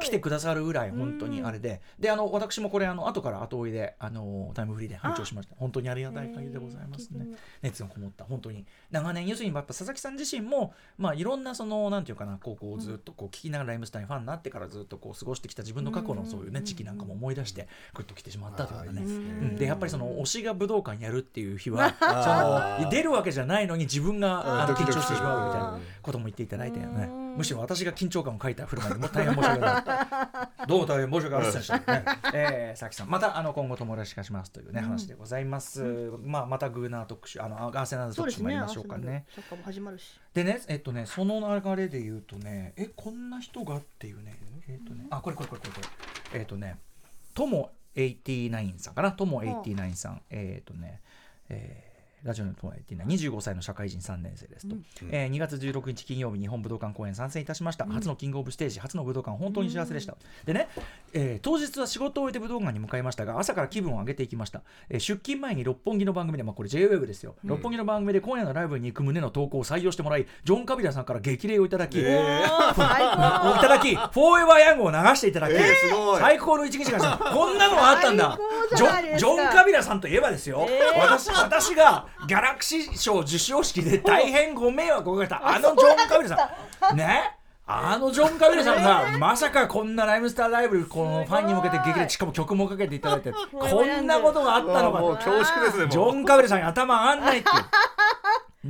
[0.00, 7.26] 来てくださるぐらい本当にあれで、であの私もこれあの後から後追いであのタイムフリーで拝聴しました本当にありがたい限りでございますね。
[7.62, 8.64] 熱のこもった本当に。
[8.90, 19.02] 長年要するにやっぱ佐々木さん自身もまあいろんなそのなんていうかなこうこうずっとこう聞きながらライムスターにファンになってからずっとこう過ごしてきた自分の過去のそういうね時期なんかも思い出してグッと来てしまったというかね。
[19.02, 19.56] うん。
[19.56, 21.94] でやっぱりその推しが武道館やるっていう日は
[22.80, 29.78] その出るわけじゃないのに自分が緊張してしまうみたいなうんことも言っていただいてねうんむしろ私が緊張感を書いた振る舞いでもう大変申し訳な
[30.64, 30.66] い。
[30.66, 35.82] どうも大変申し訳ありませんでしたね、 えー、佐々木さんまたあの今後ともよろしくお願いしますというね、話でございます、
[36.22, 39.26] まあまたグーナー特集あのアーセナル特集もやりましょうかね。
[40.34, 45.80] でねえっとねその流れで言うとねえこんな人がっていうねえっとねあこれこれこれこれこ
[46.32, 46.40] れ。
[46.40, 46.78] えっとね
[47.34, 49.12] とも89さんかな？
[49.12, 50.22] とも89さん。
[50.30, 51.00] えっとね
[51.48, 51.85] えー
[52.26, 54.74] ラジオの友達って25歳の社会人3年生ですと、
[55.10, 60.68] えー2月16日金曜日日本武道館公演参戦いたしました、初のキングオブステージ初の武道館本当に幸せでした、でね、
[61.12, 76.20] えー当日は仕事を終えて武道館に向かいましたが朝から気分を上げていきました、えー出勤前に六本木の番組で、まあ、これ JWEB ですよ、六本木の番組で今夜のライブに行く旨の投稿を採用してもらいジョン・カビラさんから激励をいただき、えーいただき、フォーエバーヤングを流していただき、えーすごい。
[76.20, 77.16] 最高の一日がした。
[77.18, 78.38] こんなのがあったんだ。
[78.70, 78.76] 最。
[78.76, 81.00] ジョンジョン・カビラさんといえばですよ、えー。
[81.00, 86.96] 私私がギャラクシー賞授賞式で大変ご迷惑をかけた、あのジョン・カビラさん。
[86.96, 87.32] ね？
[87.68, 93.32] あのジョン・カビラさんがまさかこんなライムスターライブこのファンに向けて激励しかも曲もかけていただいて。
[93.32, 97.64] こんなことがあったのかもう恐縮ですねジョン・カビラさんに頭上がんないっていう。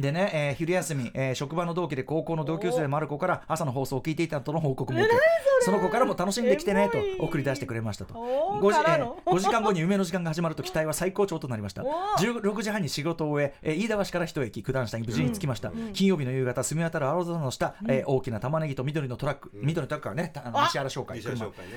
[0.01, 5.17] でね、えー昼休み、えー職場の同期で高校の同級生でマルコから朝の放送を聞いていたとの報告も受け
[5.63, 8.15] その子からも楽しんできてねと送り出してくれましたと。
[8.19, 11.83] おー 5, 時えー5時間後に夢の時間が始まると期待は最高潮となりました。
[11.85, 12.41] おー。
[12.43, 21.37] 16時半に仕事を終ええー飯田橋から一駅九段下に無事に着きました、金曜日の夕方澄み渡る青空の下、えー大きな玉ねぎと緑のトラック、緑のトラックからねたあのあ石原商会車ね。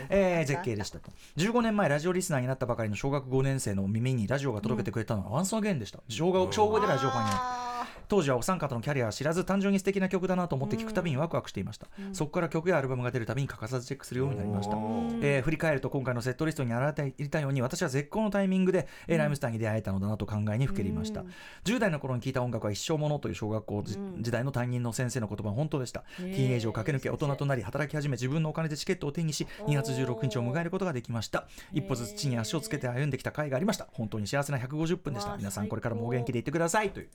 [0.10, 1.12] えー絶景でしたと。
[1.38, 5.99] 15年前ラジオリスナーになったばかりの小学5年生の耳にラジオが届けてくれたのはワンスアゲンでした。
[6.10, 7.43] 小学小5でラジオファンになった。
[7.43, 14.75] あ当時はお三方のキャリアは知らず単純に素敵な曲だなと思って聞くたびにワクワクしていました、そこから曲やアルバムが出るたびに欠かさずチェックするようになりました、
[15.21, 21.23] えー振り返ると今回のセットリストに改めていたように私は絶好のタイミングで、えーライムスターに出会えたのだなと考えにふけりました、
[21.65, 31.47] 10代の頃に聴いた音楽は一生ものという小学校じ時代の担任の先生の言葉は本当でした、ティーンエイジを駆け抜け大人となり働き始め自分のお金でチケットを手にし2月16日を迎えることができました。
[31.73, 33.88] 一歩ずつ地に足をつけて歩んできた甲斐がありました。
[33.93, 35.38] 本当に幸せな150分でした。
[35.38, 36.91] 皆さんこれからもお元気でいってください。
[36.91, 37.10] という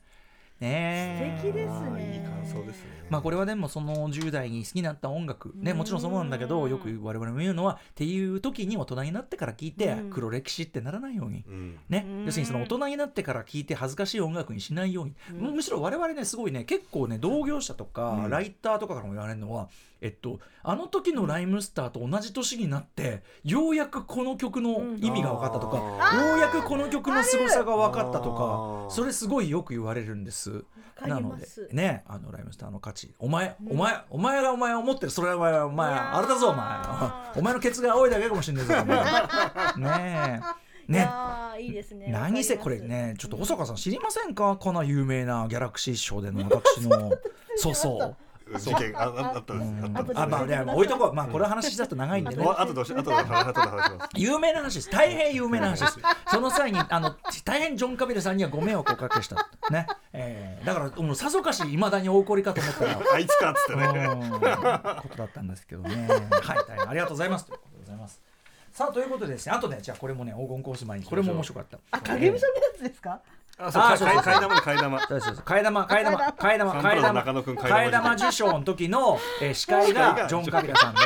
[0.59, 1.37] ね。
[1.41, 2.13] 素敵ですね。
[2.15, 2.95] いい感想ですね。
[3.09, 5.77] まあこれはでもその10代に好きになった音楽ねうん。
[5.77, 10.09] もちろんそうなんだけどよく我々も言うのはっていう時に大人になってから聴いてうん。
[10.09, 11.43] 黒歴史ってならないように。
[11.47, 11.79] うん。
[11.89, 12.05] ね。
[12.07, 15.13] うん要するにその大人になってから聴いて恥ずかしい音楽にしないように。
[15.31, 15.55] うん。
[15.55, 18.29] むしろ我々ねすごいね結構ね同業者とかうん。
[18.29, 19.69] ライターとかからも言われるのは
[20.01, 28.89] えっとあの時のライムスターと同じ年になってようやくこの曲の意味が分かったとかあようやくこの曲の凄さが分かったとあかー。
[28.89, 30.63] それすごいよく言われるんです。
[31.05, 33.13] なのでねあのライムスターの価値。
[33.19, 33.71] お前、うん。
[33.71, 35.11] お前お前がお前を思ってる。
[35.11, 36.77] それはお前お前あれだぞお前。
[37.37, 38.73] お前のケツが青いだけかもしれないぞ
[39.77, 40.65] ねえ。
[40.87, 41.09] いね
[41.59, 42.07] いいですね。
[42.11, 44.55] 何せこれねちょっと小坂さん知りませんか？
[44.57, 47.11] この有名なギャラクシー賞での私の。
[47.57, 48.15] そうそう
[48.59, 66.07] 事件あああったんですあったんですあまあでも置いとこうまあこれ話しだと長いんでねあとで後で話します有名な話です大変有名な話ですその際にあの大変ジョン・カビルさんにはご迷惑をおかけしたね、えーだからもうさぞかしいまだにお怒りかと思ったらあいつかっつってねうんことだったんですけどね。
[66.41, 68.21] はい、大変ありがとうございますということでございます。
[68.71, 71.79] さあということでですね、あとね、じゃあこれもね、黄金コース前にこれも面白かった。
[71.91, 73.21] あ影武者のやつですか
[73.57, 75.43] あそうあそうそう替え玉で替え玉そうそうそう。
[75.45, 80.99] 替え玉、替え玉、替え玉、替え玉、替え玉替え玉受賞の時の、えー司会がジョン・カビラさんで。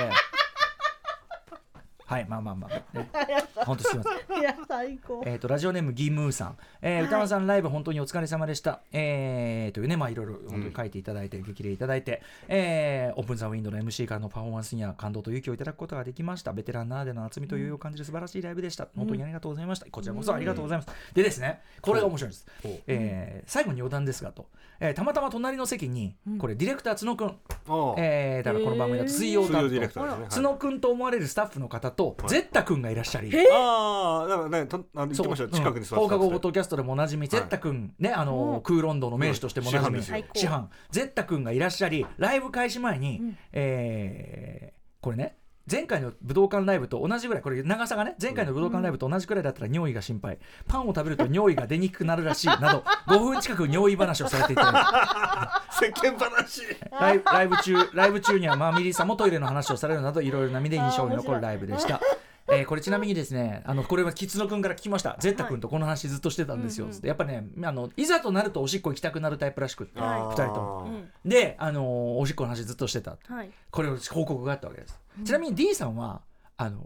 [2.09, 3.07] はい、まあまあまあ、ね、
[3.67, 4.39] 本当すみません。
[4.39, 5.21] いや最高。
[5.27, 7.05] えー、とラジオネームギムーさん、えーはい。
[7.05, 16.51] 歌丸さんライブ本当にお疲れ様でした、えーというねまあいろいろ本当に書いていただいて、激励いただいて、えーオープンザウィンドの MC からのパフォーマンスには感動と勇気をいただくことができました。
[16.51, 19.85] ベテランならでの厚みと余裕を感じる素晴らしいライブでした、本当にありがとうございました。
[19.91, 22.47] こちらこそありがとうございます、でですねこれが面白いです、
[22.87, 24.47] えー最後に余談ですがと、
[24.81, 27.27] えーたまたま隣の席にこれディレクター角くん、
[27.67, 29.67] あえーだからこの番組だと水曜担当。
[29.67, 32.29] ーですね角くんと思われるスタッフの方と、はい。
[32.29, 35.49] ゼッタくんがいらっしゃり、ああだからねとあの言ってましたよ。
[35.49, 40.03] 近くに座って放課後ポッドキャストでもおなじみ、ゼッタ君ねあの、ーロンドの名手としてもおなじみ、うん。
[40.03, 40.69] 師範ですよ師範。
[40.91, 43.37] ゼッタ君がいらっしゃりライブ開始前に、うん。
[43.51, 45.37] えーこれね
[45.69, 56.61] 前回の武道館ライブと同じぐらいこれ長さがね前回の武道館ライブと同じくらいだったら尿意が心配パンを食べると尿意が出にくくなるらしいなど 5分近く尿意話をされていた世間話。
[56.99, 61.99] ライブライブ中ライブ中にはマーミリーさんもトイレの話をされるなどいろいろな意味で印象に残るライブでした。
[62.51, 65.15] えーこれちなみにですねあのこれはキツノ君から聞きました。
[65.19, 70.19] ゼッタ君とこの話ずっとしてたんですよ、うんうんつってやっぱねあのいざとなるとおしっこ行きたくなるタイプらしくってはい。
[70.21, 70.83] 2人とも。
[70.85, 71.29] うん。
[71.29, 73.17] で、あのーおしっこの話ずっとしてた。
[73.27, 73.51] はい。
[73.69, 76.21] これを報告があったわけです、ちなみに D さんは
[76.57, 76.83] あのー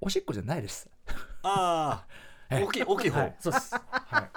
[0.00, 0.88] おしっこじゃないです。
[1.42, 2.06] ああ
[2.50, 3.20] え大きい大きい方。
[3.20, 4.28] はい、そうです、はい、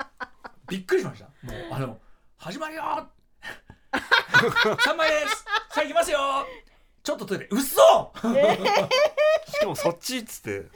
[0.70, 1.26] びっくりしました。
[1.26, 1.98] もうあの
[2.38, 2.84] 始まるよ。
[3.92, 5.46] 3枚です。
[5.72, 6.20] さあ行きますよ。
[7.04, 7.48] ちょっとトイレ。
[7.52, 7.68] 嘘！
[7.72, 10.70] しかもそっちっつって。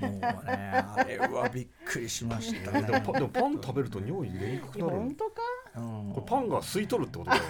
[0.00, 2.72] もうねあれはびっくりしました。
[2.72, 5.42] ねでもパでもパン食べると尿意出にくくなる本当か？
[5.76, 6.12] うん。
[6.12, 7.42] これパンが吸い取るってことだよ。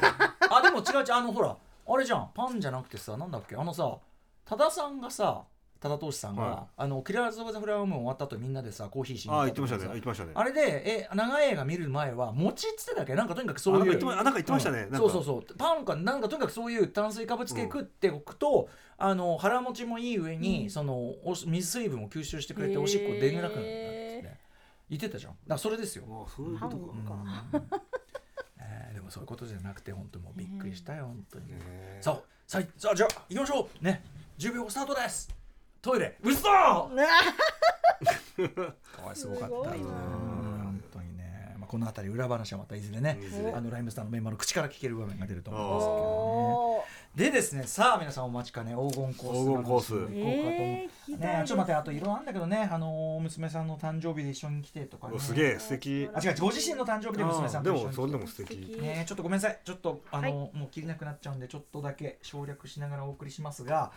[0.51, 1.13] あでも違う違う。
[1.13, 1.57] あのほら
[1.89, 2.31] あれじゃん。
[2.35, 3.57] パンじゃなくてさなんだっけ？
[3.57, 3.97] あのさ
[4.45, 5.45] 多田さんがさ
[5.83, 9.83] 多田投資さんが、はあのキラーズ・オブ・ザ・フラワームーン終わった後みんなでさコーヒーしに行言ってましたね。
[9.83, 10.31] 時にさ言ってましたね。
[10.35, 14.87] あれでえ長い映画見る前は餅っつってたっけなんかとにかくそういうあなんか言ってまあなんか言ってましたね。
[14.91, 15.55] うんそうそうそう。
[15.59, 20.71] パンかなんかとにかくそういう炭水化物系食っておくと、あの腹持ちもいい上に、うん。
[20.71, 24.39] そのお水水分を吸収してくれておしっこ出づらくなるってへ
[24.89, 25.33] 言ってたじゃん。
[25.33, 26.05] だからそれですよ、
[26.37, 26.85] そういうことか。
[28.61, 31.47] えーでもそういうことじゃなくて本当にもうびっくりしたよ本当に、
[32.01, 33.85] さあさあじゃあ行きましょう。
[33.85, 34.05] ね
[34.39, 35.29] 10秒スタートです。
[35.81, 36.89] トイレうっそー！
[39.03, 39.77] これすごかったな
[41.73, 43.19] この辺り裏話はまたいずれね
[43.55, 49.93] あのライムスターのメンバーの口から聞ける場面が出ると思うんですけどねおでですねさあ皆さんお待ちかね黄金コース黄金コース。
[49.95, 55.15] 行こうかと思ーえー聞きたいねちょっと待ってあといろいろあるんだけどねあの娘さんの誕生日で一緒に来てとかね。
[55.17, 56.11] おすげえ素敵。
[56.13, 57.89] あ違うご自身の誕生日で娘さんと一緒に来て。
[57.89, 58.83] もそれでも素敵。
[58.83, 59.59] ねちょっとごめんなさい。
[59.65, 60.33] ちょっとあの、はい。
[60.33, 63.93] もう切れなくなっちゃうんでちょっとだけ省略しながらお送りしますが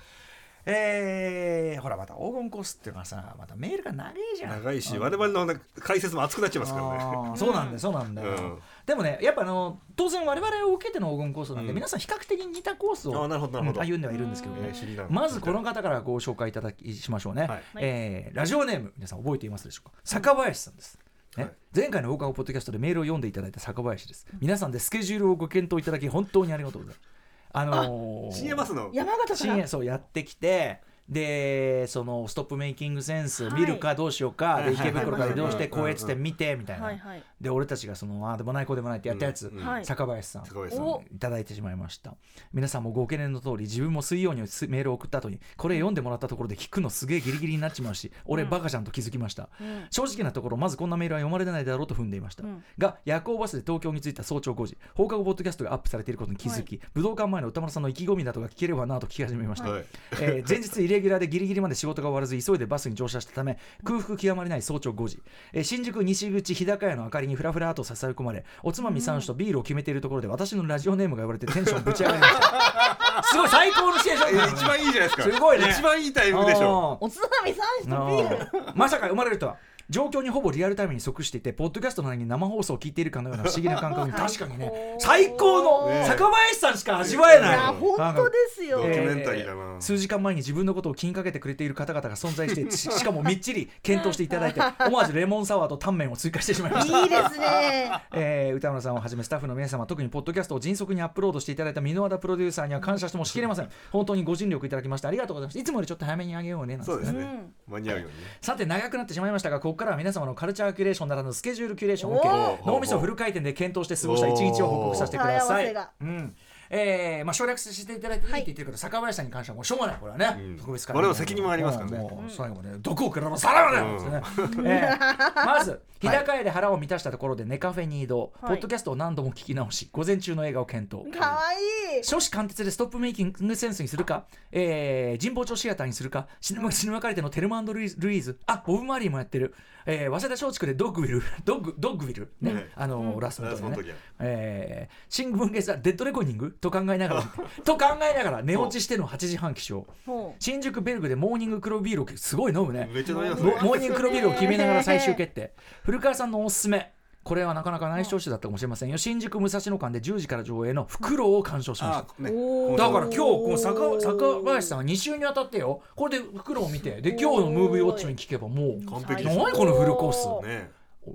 [0.68, 4.50] えー、ほらまた黄金コースっていうのはさまたメールが長いじゃん。
[4.64, 5.02] 長いしうん。
[5.02, 7.38] 我々のね解説も熱くなっちゃいますからね。
[7.38, 8.60] そうなんだよそうなんだよ、うん。
[8.86, 11.76] でもねやっぱあの当然我々を受けての黄金コースなんで、うん。
[11.76, 14.70] 皆さん比較的似たコースを歩んではいるんですけどね。
[14.70, 14.74] ね
[15.10, 17.64] まずこの方からご紹介いただきしましょうね、はい。
[17.78, 19.96] えーラジオネーム皆さん覚えていますでしょうか？
[20.04, 20.98] 坂林さんです、
[21.38, 21.44] ね。
[21.44, 24.26] はい前回の放課後ポッドキャストでメールを読んでいただいた坂林です。
[24.40, 27.15] 皆さんでスケジュールをご検討いただき本当にありがとうございます
[27.58, 28.90] あのー新山スの？
[28.94, 35.70] 山形か深ら夜そうやってきてでそのストップメイキングセンス見るかどうしようか、はいで池袋から移動してはい。
[35.70, 39.66] 高越店見てみたいな、はいはいで俺たちがそのああでもないこうでもないってやったやつ、うんうん。
[39.66, 39.86] はい。
[39.86, 40.86] 坂林さん坂林さん。
[40.86, 41.04] お。
[41.14, 42.16] いただいてしまいました。
[42.54, 48.50] 皆さんもご懸念の通り自分も水曜にすメールを送った後にこれ読んでもらったところで聞くのすげえギリギリになっちまうし俺うん。
[48.50, 49.86] バカじゃんと気づきました、うん。
[49.90, 52.64] 正直なところまずこんなメールは読まれないだろうと踏んでいました、うん。
[52.78, 59.86] が夜行バスで東京に着いた早朝5時放課後ポッドキャストがアップされていることに気づき、武道館前の歌丸さんの意気込みなどが聞ければなと聞き始めました、はい。
[60.22, 65.20] えー前日イレギュラーでギリギリまで仕事が終わらず急いでバスに乗車したため空腹極まりない早朝5時、
[65.54, 73.24] えー新宿西口日高屋の明かりにフラフラとささり込まれおつまみ3種とビールを決めているところで私のラジオネームが言われてテンションぶち上がりました。
[73.24, 74.46] すごい最高のシチュエーションだ。
[74.46, 75.24] え一番いいじゃないですか。
[75.24, 75.70] すごいね。
[75.70, 76.98] 一番いいタイミングでしょ。
[77.02, 78.74] おつまみ三種とビール。
[78.76, 79.58] まさか生まれるとは
[79.90, 84.14] 状況にほぼリアルタイムに即していてポッドキャストなのに生放送を聞いているかのような 不思議な感覚に。
[84.14, 84.72] 確かにね。
[85.00, 87.52] 最高のね坂林さんしか味わえいない。
[87.54, 88.78] や本当ですよ。
[88.80, 89.82] ドキえーュメンタリーだな。
[89.82, 97.02] 数時間前に自分のことを気にかけてくれている方々が存在して ししかもみっちり検討していただいて 思わずレモンサワーとタンメンを追加してしまいました。
[97.02, 97.92] いいですね。
[98.14, 103.70] えー歌村さんをはじめスタッフの皆様特にポッドキャストを迅速にアップロードしていただいた箕輪田プロデューサーには感謝してもしきれません。
[103.92, 105.60] 本当にご尽力いただきましてありがとうございます。
[105.60, 107.20] いつもよりちょっと早めにあげようねなんそうですね。
[107.22, 108.24] うん間に合うようにね。
[108.42, 112.24] さて長くなってしまいましたがここからは皆様のカルチャーキュレーションならぬスケジュールキュレーションを受
[112.64, 115.76] け脳みそフル回転で検討して過ごした一日を報告させてください。
[116.02, 116.36] うん。
[116.68, 119.98] えーまあ、省略させていただいていいっはいて言ってるけど、坂林さんに関してはもうしょうがない。
[119.98, 120.58] これはね、うん。
[120.58, 121.98] 特別会我々責任もありますからね。
[122.00, 124.64] もう最後まで毒を食らわさらばだよ、うん。
[124.64, 125.80] ねえーまず
[126.10, 128.50] 日高屋で腹を満たしたところでネカフェに移動、はい。
[128.52, 131.12] ポッドキャストを何度も聞き直し午前中の映画を検討。
[131.12, 132.04] かわいい。
[132.04, 139.54] 初子貫徹でストップメイキングセンスにするか、えー、神保町シアターにするか、シネマシネマカリテのテルマルイズ・ルイーズ、あボブ・マリーもやってる、
[139.86, 143.56] えー、早稲田松竹でドッグウィル、 ドッグドッグウィル、ね、はいあのーラストの時ね。
[143.56, 143.96] ラストの時は。
[144.20, 146.52] えー、シング・文芸座デッドレコーディング？
[146.60, 147.24] と考えながら。
[147.64, 149.86] と考えながら寝落ちしての8時半起床。
[150.06, 152.90] ほ新宿ベルグでモーニング黒ビールをすごい飲むね。
[152.92, 153.52] めっちゃ飲みますね。
[153.62, 155.54] モモーニング黒ビールを決めながら最終決定
[155.96, 156.92] 古川さんのおすすめ。
[157.24, 158.98] これはなかなか内視聴取だったかもしれませんよ。
[158.98, 162.06] 新宿武蔵野間で10時から上映の「フクロウ」を鑑賞しました。
[162.20, 162.76] あね。
[162.76, 165.82] だから今日この坂坂林さんが2週にわたってよ。
[165.96, 167.00] これで袋を見て。
[167.00, 168.86] で今日のムービーウォッチに聞けばもう。
[168.86, 170.46] 完何このフルコース。
[170.46, 170.70] ね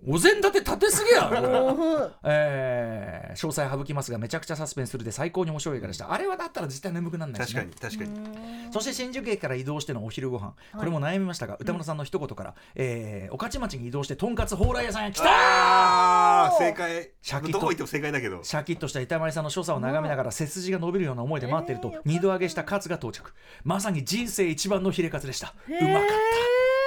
[0.07, 2.11] お膳立て立てすぎやろ。
[2.24, 6.12] えー詳細省きますがめちゃくちゃサスペンスするで最高に面白い映画でした。
[6.12, 8.72] あれはだったら絶対眠くならないし、確ね、かに確かに。
[8.72, 10.55] そして新宿駅から移動してのお昼ご飯。
[10.76, 15.24] これも悩みましたが、歌村さんの一言から、えー、御徒町に移動してとんかつ蓬莱屋さんへ来た。
[15.26, 17.11] あー正解。
[17.22, 17.59] シャキッと。
[17.59, 18.42] どこ行っても正解だけど。
[18.42, 23.33] シャキッとした板前さんの所作を眺めながら背筋が伸びるような思いで待っていると二度揚げしたカツが到着。
[23.64, 25.55] まさに人生一番のヒレカツでした。
[25.68, 26.09] うまかっ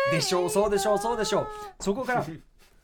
[0.09, 0.13] た。
[0.15, 1.47] でしょうそうでしょうそうでしょう。
[1.79, 2.25] そこから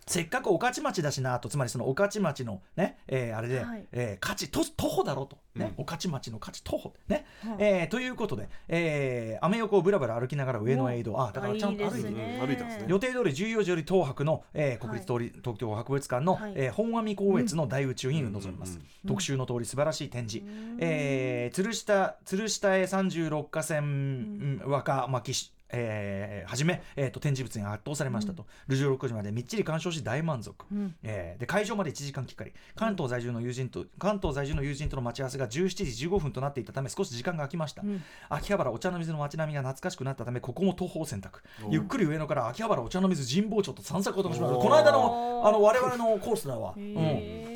[0.09, 3.85] せっかく御徒町だしなとつまりその御徒町のね、えーあれで、はい。
[3.91, 5.37] えー価値と徒歩だろうと。
[5.53, 5.83] ね、うん。
[5.83, 7.55] 御徒町の価値徒歩ね、はい。
[7.59, 11.21] えーということで、えー、アメ横をぶらぶら歩きながら上野へ移動。
[11.21, 12.85] あだからちゃんとあ歩いて歩いたんですね。
[12.87, 16.53] 予定通り14時より東博の、えー国立通り、東京博物館の、はい。
[16.55, 20.77] えー本阿弥光悦の大宇宙に臨みます、うんうん特集の通り素晴らしい展示、ん。
[20.79, 24.61] えー、鶴下鶴下へ36河線、うん。
[24.65, 30.95] 若巻しえーはじめ、えー、と展示物に圧倒されましたと、ルジョ6時までみっちり鑑賞し大満足、うん。
[31.03, 32.53] えーで会場まで1時間きっかり。
[32.75, 38.03] 関東在住の友人と関東在住の友人との待ち合わせが17時15分となっていたため少し時間が空きました、うん。
[38.29, 41.41] 秋葉原お茶の水の街並みが懐かしくなったためここも徒歩を選択。
[41.67, 46.95] おゆっくり上野から秋葉原お茶の水神保町と散策を楽しみまこの間のあの我々のコースだわ、うへん、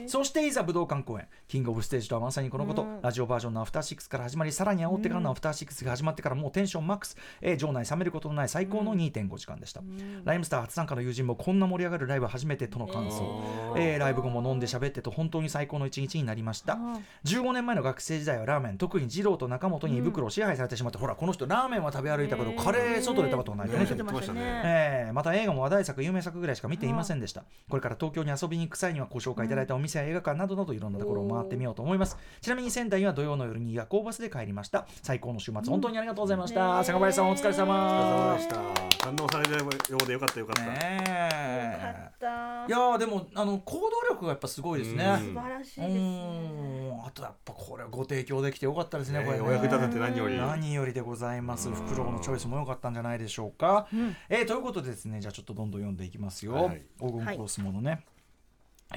[0.06, 1.28] ーそしていざ武道館公演。
[1.47, 3.02] キングオブステージとはまさにこのこと、うん。
[3.02, 9.81] ラジオバージョンのアフターシックスから始まりさらに煽ってからのアフターシックスが始まってからもうテンションマックス、えー場内冷めることのない最高の2.5時間でした、
[10.23, 13.43] ライムスター初参加の友人もこんな盛り上がるライブ初めてとの感想、
[13.77, 16.77] えーライブ後も飲んで喋ってと本当に最高の一日になりました。
[17.25, 23.67] 15年前の学生時代はラーメン特に二郎と中本に胃袋を支配されてしまって、ほらこの人ラーメンは食べ歩いたけど、カレー外で食べたことない。
[23.67, 24.41] よね、ね言ってましたね。
[24.43, 27.43] えーまた映画も話題作有名作ぐらいしか見ていませんでした。
[27.69, 32.17] これから東京に遊びに行く際にはご紹介いただいたお店や映画館などなどいろんなところを回ってみようと思います。
[32.41, 34.87] ちなみに仙台には土曜の夜に夜行バスで帰りました。
[35.01, 38.73] 最高の週末本当にありがとうございました、ね坂林さんお疲れお疲れ様様でした。
[39.03, 39.67] 感動されたよ
[40.01, 42.27] うでよかったよかった、ねよかえった。
[42.67, 45.06] いやーでもあの行動力がやっぱすごいですね。
[45.06, 45.27] うん。
[45.27, 46.89] 素晴らしいうですね。
[46.89, 47.06] ん。
[47.06, 49.43] あとやっぱこれご提供できてよかったですねねこれね。
[49.43, 50.38] お役立てて何より。
[50.38, 51.67] 何よりでございます。
[51.67, 51.75] うん。
[51.75, 54.15] フクロウのチョイスも良かったんじゃないでしょうか、うん。
[54.29, 56.82] えーということでですねじゃあちょっとどんどん読んでいきますよ、はい。
[56.99, 58.06] 黄金コースものね、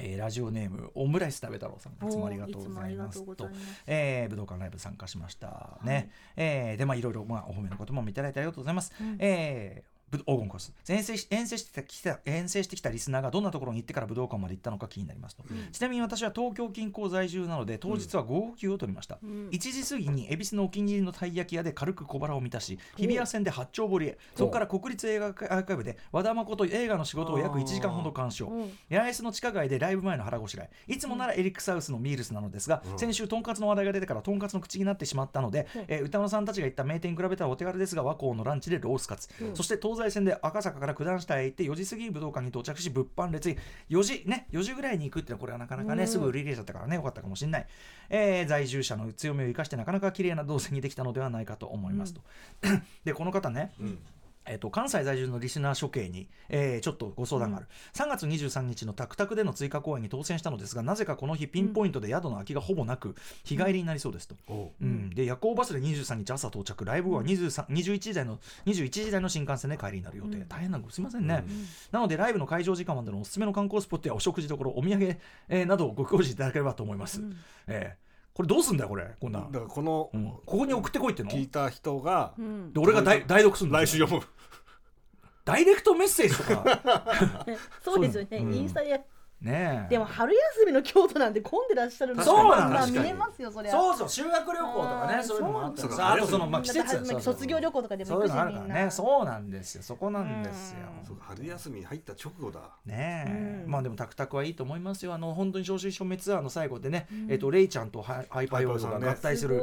[0.01, 3.23] えーラジオネームオムライス食べ太郎さんいつもありがとうございますと。
[3.23, 3.83] うございます。
[3.87, 5.79] えー武道館ライブ参加しました。
[5.83, 9.17] ね、えーでまあいろいろまあお褒めの言葉もいただいてありがとうございます、うん。
[9.19, 19.49] えーぶ黄金コース遠征し遠征してきた遠征してきたリスナーがどんなところに行ってから武道館まで行ったのか気になりますと、ちなみに私は東京近郊在住なので当日は午後休を取りました、ん。
[19.49, 24.17] 1時過ぎに恵比寿のお気に入りのたい焼き屋で軽く小腹を満たし日比谷線で八丁堀へ。
[24.35, 28.71] そこから国立映画アーカイブで和田誠映画の仕事を約1時間ほど鑑賞うん。
[28.89, 30.69] 八重洲の地下街でライブ前の腹ごしらえ。
[30.87, 43.57] いつもならエリックサウスのミールスなのですが、先週とんかつの話題が出てからとんかつの口になってしまったので、えー歌野さんたちが行った名店に比べたらお手軽ですが和光のランチでロースカツ、そして東西線で赤坂から九段下へ行って4時過ぎに武道館に到着し物販列に
[43.89, 47.67] 4時ね4時ぐらいに行くってのはこれはなかなかね、すぐ売り切れちゃったからねよかったかもしれない、
[48.09, 52.21] えー在住者の強みを生かしてなかなか綺麗な動線にできたのではないかと思いますと、
[53.03, 53.99] でこの方ね、うん
[54.49, 64.85] えっと関西在住のリスナー処刑に、えーちょっとご相談がある、3月23日のタクタクでの追加公演に当選したのですがなぜかこの日ピンポイントで宿の空きがほぼなく日帰りになりそうですと、おう。
[64.85, 71.43] うん、で夜行バスで23日朝到着ライブ後は23 21時台の21時台の新幹線で帰りになる予定、大変なのすいませんね、
[71.91, 75.17] なのでライブの会場時間までのおすすめの観光スポットやお食事どころお土産、
[75.49, 77.21] えーなどをご教示いただければと思います、
[77.67, 78.06] えー
[78.37, 79.15] これどうすんだよこれ？
[79.19, 80.29] こんな、だからこのうん。
[80.45, 81.31] ここに送ってこいっての？
[81.31, 82.71] 聞いた人がうん。
[82.71, 84.23] で俺が代代読するんだ来週読む。
[85.43, 87.07] ダイレクトメッセージとか。
[87.81, 88.53] そうですよね、うん。
[88.53, 89.01] インスタで
[89.41, 89.89] ねえ。
[89.89, 95.87] でも春休みの京都なんて混んでらっしゃるのそうなのまあ確かに見れますよそれはそうそう修学旅行とかねそういうのもあったり。
[95.87, 98.73] そうさあとそのまあ季節卒業旅行とかでもそういう行くしのあるからね。
[98.73, 98.91] みんな。
[98.91, 99.83] そうなんですよ。
[99.83, 100.77] そこなんですよ。
[100.99, 101.05] うん。
[101.05, 102.61] そうか春休み入った直後だ。
[102.85, 103.71] ねえ、うん。
[103.71, 105.13] まあでもタクタクはいいと思いますよ。
[105.13, 109.61] あの本当に正真正銘ツアーの最後でね、えっとレイちゃんとハイパーヨーヨーが合体する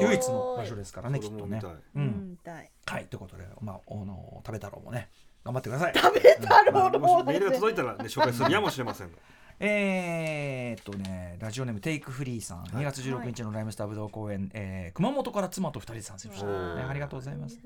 [0.00, 1.60] 唯一の場所ですからねきっとね。
[1.64, 2.38] ううん。
[2.44, 3.06] はい。
[3.06, 5.08] ということでまああの食べ太郎もね
[5.46, 5.92] 頑張ってください。
[5.94, 9.16] 食べたろまあうもしメールが届いたらね紹介するやもしれませんが
[9.58, 17.58] えーっとねラジオネームテイクフリーさん、2月16日のライムスター武道公演、えー熊本から妻と2人で参戦しました、ね、ありがとうございます。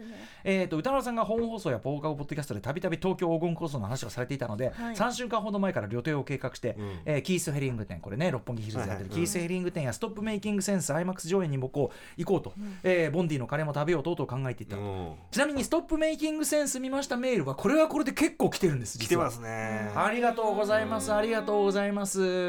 [0.44, 4.94] えー、と歌丸さんが本放送やポーカーポッドキャストでたびたび東京黄金構想の話をされていたので、はい。
[4.94, 6.98] 3週間ほど前から予定を計画して、うん。
[7.04, 15.12] えーキース・ヘリング店これね六本木ヒルズでやってる、キース・ヘリング店やストップメイキングセンス IMAX 上演にもこう行こうと、えーボンディのカレーも食べようとと考えていた、うん。
[15.30, 19.28] ちなみにストップメイキングセンス見ましたメールはこれはこれで結構来てるんです実は。
[19.28, 19.92] 来てますね。
[19.94, 21.12] ありがとうございます。
[21.12, 21.79] ありがとうございます。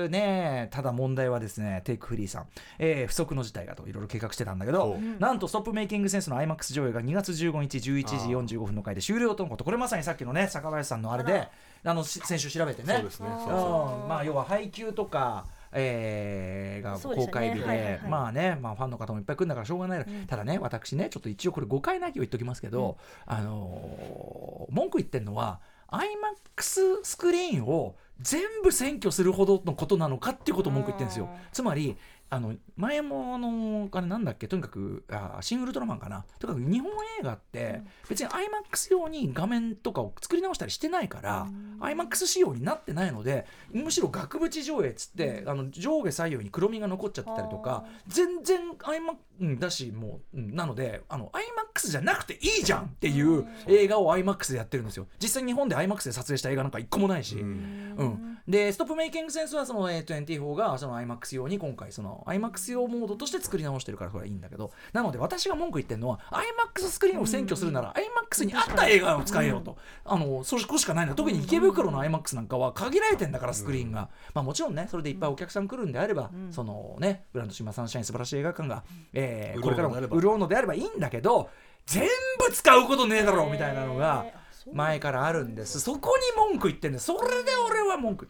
[0.09, 0.75] ねえ。
[0.75, 2.47] ただ問題はですね、テイクフリーさん、
[2.79, 11.47] えー不測の事態がといろいろ計画してたんだけどなんとストップメイキングセンスの IMAX 上映が2月15日11時45分の回で終了とのこと、これまさにさっきのね、坂林さんのあれで、
[11.83, 13.27] あのし先週調べてね、そうですね。
[13.29, 13.39] あー。
[13.39, 14.09] そうそうん。
[14.09, 25.59] まあ要は配給とか、えーが公開日で、はいはいはいまあね、まあ、ファンの方もいっぱい来るんだからしょうがない、ただね私ねちょっと一応これ誤解なきを言っときますけど、あのー文句言ってるのは
[25.91, 31.29] IMAX スクリーンを全部占拠するほどのことなのかっていうことを文句言ってるんですよ。
[31.51, 31.97] つまり
[32.33, 34.47] あの前もあのあれなんだっけ？
[34.47, 36.23] とにかくあシン・ウルトラマンかな？
[36.39, 41.47] とにかく日本映画って別に IMAX 用に画面とかを作り直したりしてないから、
[41.81, 51.31] IMAX 仕様になってないのでむしろ額縁上映っつって、あの上下左右に黒みが残っちゃってたりとか全然 IMAX うんだしもううんなのであの
[51.75, 55.07] IMAX じゃなくていいじゃんっていう映画を IMAX でやってるんですよ。
[55.19, 57.49] 実際日本で IMAX で撮影した映画なんか一個もないし、ううん。
[57.49, 80.21] んでストップメイキングセンスはその、えー、24がその IMAX 用に今回その IMAX 用モードとして作り直してるからこれはいいんだけどなので私が文句言ってるのは IMAX スクリーンを占拠するなら IMAX に合った映画を使えようと、あのそこしかないの特に池袋の IMAX なんかは限られてんだからスクリーンが、まあ、もちろんねそれでいっぱいお客さん来るんであれば、そのねグランドシマサンシャイン素晴らしい映画館が、えーこれからも潤うのであれば。
[80.21, 81.49] 潤うのであればいいんだけど
[81.85, 82.07] 全
[82.39, 84.25] 部使うことねえだろうみたいなのが
[84.73, 85.79] 前からあるんです。
[85.79, 88.29] そこに文句言ってんでそれで俺は文句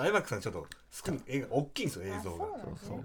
[0.00, 2.44] アイマックさんちょっと少ない映画大きいんですよ映像が。
[2.44, 3.04] あそうそう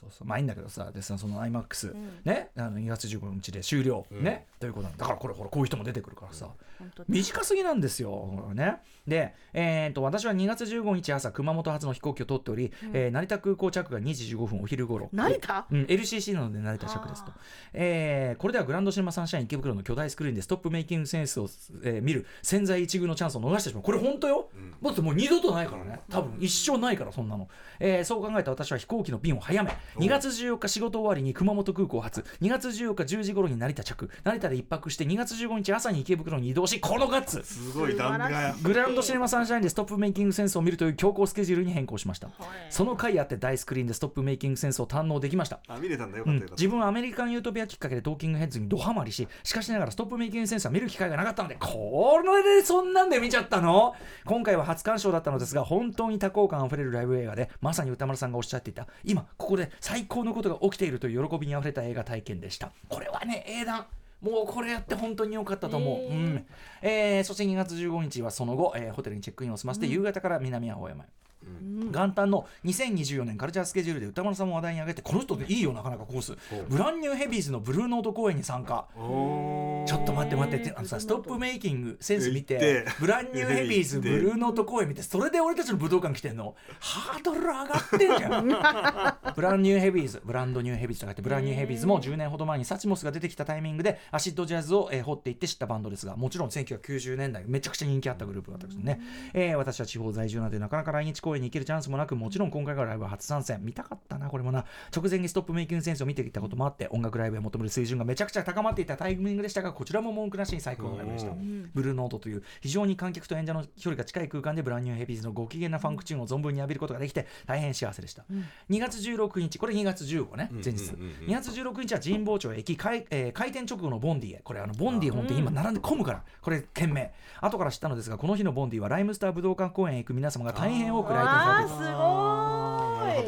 [0.00, 2.20] そうそうまあいいんだけどさでさその IMAX、ん。
[2.24, 2.50] ね。
[2.56, 4.24] あの2月15日で終了、うん。
[4.24, 4.46] ね。
[4.58, 4.98] ということなんだ。
[4.98, 6.64] だからこれほらこういう人も出てくるからさ、本当
[7.08, 8.50] 短すぎなんですよ。
[8.54, 15.66] ね、で、えー、と私は2月15日朝熊本発の飛行機を取っており、えー成田空港着が2時15分お昼頃成田？
[15.70, 17.32] うん、LCC なので成田着ですと、
[17.74, 21.48] えーこれではグランドシネマサンシャイン池袋の巨大スクリーンでストップメイキングセンスを、
[21.82, 24.48] えー見る潜在一遇のチャンスを逃してしまうこれ本当よ、
[24.82, 26.00] だってもう二度とないからね。
[26.10, 27.48] 多分一生ないからそんなの、
[27.80, 37.42] えーそう考えた私は飛行機の便を早め2月14日仕事終わりに熊本空港発2月14日10時頃に成田着成田で一泊して2月15日朝に池袋に移動しこのガッツ。
[37.42, 42.28] すごい弾がグランドシネマサンシャインでストップメイキングセンスを見るという強行スケジュールに変更しました、
[42.70, 45.60] その回あって大スクリーンでストップメイキングセンスを堪能できました。
[45.68, 46.62] あ見れたんだようんかったよかった。
[46.62, 53.94] 自分はアメリカン・ユートピアきっかけでトーキングヘッズにドハマりししかしながらストップメイキングセンスは見る機会がなかったのでこれでそんなんで見ちゃったの
[54.24, 62.72] 今回は初鑑賞だったのですが本当に多幸感あふれるライブ映画でまさに歌丸さんがおっしゃっていた今ここで最高のことが起きているという喜びにあふれた映画体験でした。
[62.88, 63.86] これはね英断
[64.22, 66.46] もうこれやって本当に良かったと思う、へーうん。
[66.82, 71.08] えーそして2月15日はその後、えーホテルにチェックインを済ませて、夕方から南青山へ。
[71.44, 71.90] うん。
[71.90, 76.36] 元旦の2024年カルチャースケジュールで宇多丸さんも話題に上げてこの人でいいよなかなかコース。
[76.68, 78.86] Brand New Heavies のブルーノート公演に参加。
[78.96, 86.54] おーちょっと待って待ってあのさ Stop Making Sense 見て Brand New Heavies ブルーノート公演見てそれで俺たちの武道館来てんの。
[86.80, 88.48] ハードル上がってんじゃん。
[89.34, 99.00] Brand New Heavies Brand New Heavies と書いて Brand New Heavies も10年ほど前に Suchmos が出てきたタイミングでアシッドジャズを、えー掘っていって知ったバンドですがもちろん1990年代めちゃくちゃ人気あったグループだったんですね、
[99.34, 103.60] えー私は地方在住なのでなかなか来日公演に行けるチャンスもなくもちろん今回がライブは初参戦。
[103.62, 104.64] 見たかったなこれもな。
[104.94, 111.32] 直前にストップメイキングセンスを見てきたこともあって音楽ライブへ求める水準がめちゃくちゃ高まっていたタイミングでしたがこちらも文句なしに最高のライブでした。
[111.32, 111.70] うん。
[111.74, 118.24] ブルーノートという非常に観客と演者の距離が近い空間でブランニューヘビーズのご機嫌なファンクチューンを存分に浴びることができて大変幸せでした、
[118.70, 121.06] 2月16日これ2月15ね前日、うんうんうん。
[121.06, 124.40] うん2月16日は神保町駅開,、えー開店直後のボンディへ。
[124.44, 126.22] これあのボンディ本店今並んで混むから。
[126.40, 132.81] これ件名後から知ったのですがこの日のボンディはライムスター武道館公演へ行く皆様が大変多く来店されていたあーす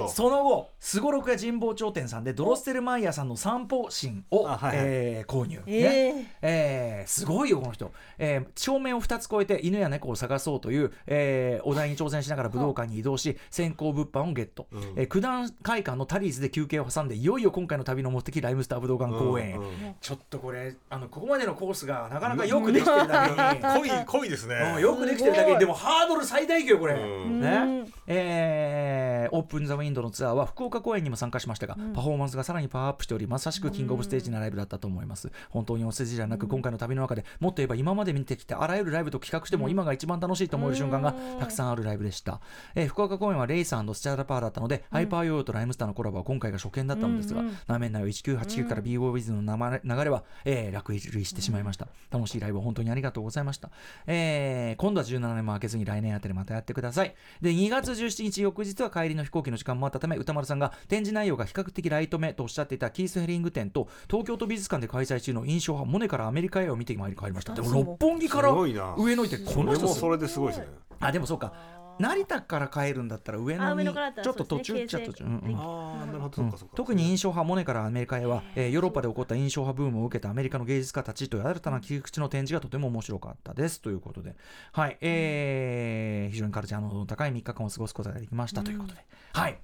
[0.09, 4.87] その後すごろくや神保町店さんでドロステルマイヤーさんの散歩神を、あはいはい。
[4.87, 5.63] えー購入、ね。
[5.67, 6.25] えー。
[6.43, 14.83] えーすごいよこの人、えー正面を2つ越えて犬や猫を探そうという、えーお題に挑戦しながら武道館に移動し先行物販をゲット、うん。
[14.97, 19.71] えー九段会館のタリーズで休憩を挟んでいよいよ今回の旅の目的ライムスター武道館公演へ、うんうん
[20.01, 23.55] ちょっとこれあのここまでのコースがなかなかよくできてるだけ。
[23.59, 24.55] に、濃い濃いですね。
[24.77, 25.53] うんよくできてるだけ。
[25.53, 27.41] にでもハードル最大級これ、うん。
[27.41, 27.49] ね。
[27.49, 35.31] うんえーオープン・ザ・ウィンドのツアーは福岡公演にも参加しましたが、パフォーマンスがさらにパワーアップしておりまさしくキングオブステージなライブだったと思います。
[35.51, 42.41] 本当にお世辞じゃなく、今回の旅の中でもっと言えば今まで見てきたあらゆるライブと企画しても今が一番楽しいと思える瞬間がたくさんあるライブでした、
[42.75, 53.71] えー福岡公演はレイさんスチャーダパーだったので、ハイパーヨーヨーとライムスターのコラボは今回が初見だったのですが、なめんなよ1989から b ボー w i z の流れは、えー落類してしまいました、楽しいライブを本当にありがとうございました、
[54.07, 57.15] えー今度は17年も空けずに来年あたりまたやってください。
[57.41, 70.67] で2月17日翌日は帰りの飛行機の時間もあったため歌丸さんが展示内容が比較的ライト目とおっしゃっていたキース・ヘリング展と東京都美術館で開催中の印象派モネからアメリカへを見てまいりましたでも六本木から上野行ってこの人すれもそれですごいですね
[71.01, 71.53] あでもそうか
[71.99, 73.93] 成田から帰るんだったら上野にちょ
[74.33, 75.05] っと途中そうですね。
[75.05, 75.57] ちょっと途中、うんうん。
[75.57, 76.43] ああなるほど。
[76.43, 76.51] うん。
[76.51, 76.77] そうかそうか。
[76.77, 84.35] 特に印象派モネからアメリカへは、えーヨーロッパで起こった印象派ブームを受けたアメリカの芸術家たちという新たな切り口の展示がとても面白かったですということで、
[84.73, 84.99] はい。
[85.01, 89.59] えー非常にカルチャーの高い3日間を過ごすことができましたということで、はい。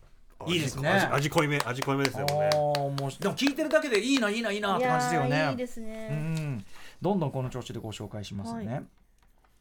[0.47, 0.89] いいですね。
[0.89, 2.51] 味味濃いめ味濃いめですよね。
[2.51, 5.47] でも聞いてるだけでいいないいないいなって感じですよね。
[5.49, 6.09] いいいですうね。
[6.09, 6.65] ん。
[7.03, 8.67] どんどんこの調子でご紹介しますね。
[8.67, 8.85] はい。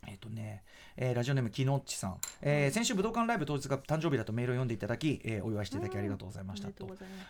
[0.08, 0.64] えっ、とね、
[1.02, 6.86] えーラジオネームきのっちさん、えー先週武道館ライブ当日が誕生日だとメールを読んでいただき、えーお祝いしていただきありがとうございましたと。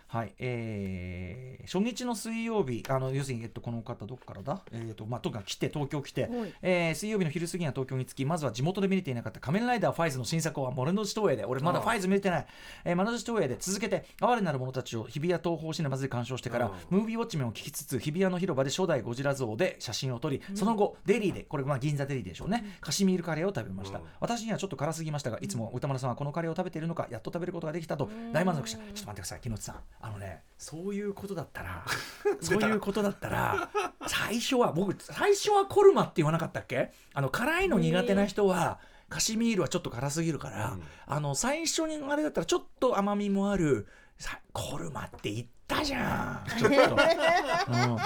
[0.08, 6.54] はい、えー初日の水曜日、あの要するに、えっと、この方、どこからだ、えっとまあ、とにかく来て、東京来て、はい。
[6.64, 12.46] えー水曜日の昼過ぎには東京に着き、まずは地元で見れていなかった仮面ライダーファイズの新作を丸の内東映で、俺まだファイズ見れてない、
[12.86, 24.00] えー、丸の内東映で続けて、哀れなる者たちを日比谷東宝シネマズで鑑賞してから、ムービーウォッチメンを聞きつつ、日比谷の広場で初代ゴジラ像で写真を撮り、その後、デリーで、これ、まあ、銀座デリーでしょうね、カシミールカレーを食べました。
[24.00, 28.80] うん私にはちょっと辛すぎましたが、いつも歌丸さんはこのカレーを食べているのか、やっと食べることができたと大満足した。
[28.80, 29.76] ちょっと待ってください、木之内さん。
[30.02, 31.86] あのね、そういうことだったら、
[32.42, 33.70] そういうことだったら、
[34.08, 36.92] 最初は、僕、最初はコルマって言わなかったっけ？
[37.14, 38.80] あの、辛いの苦手な人は、
[39.10, 43.88] カシミールはちょっと辛すぎるから、うんあの、最初にあれだったら、ちょっと甘みもある、
[44.18, 46.50] さコルマって言ったじゃん。
[46.60, 46.96] ちょっと。
[47.72, 47.98] うん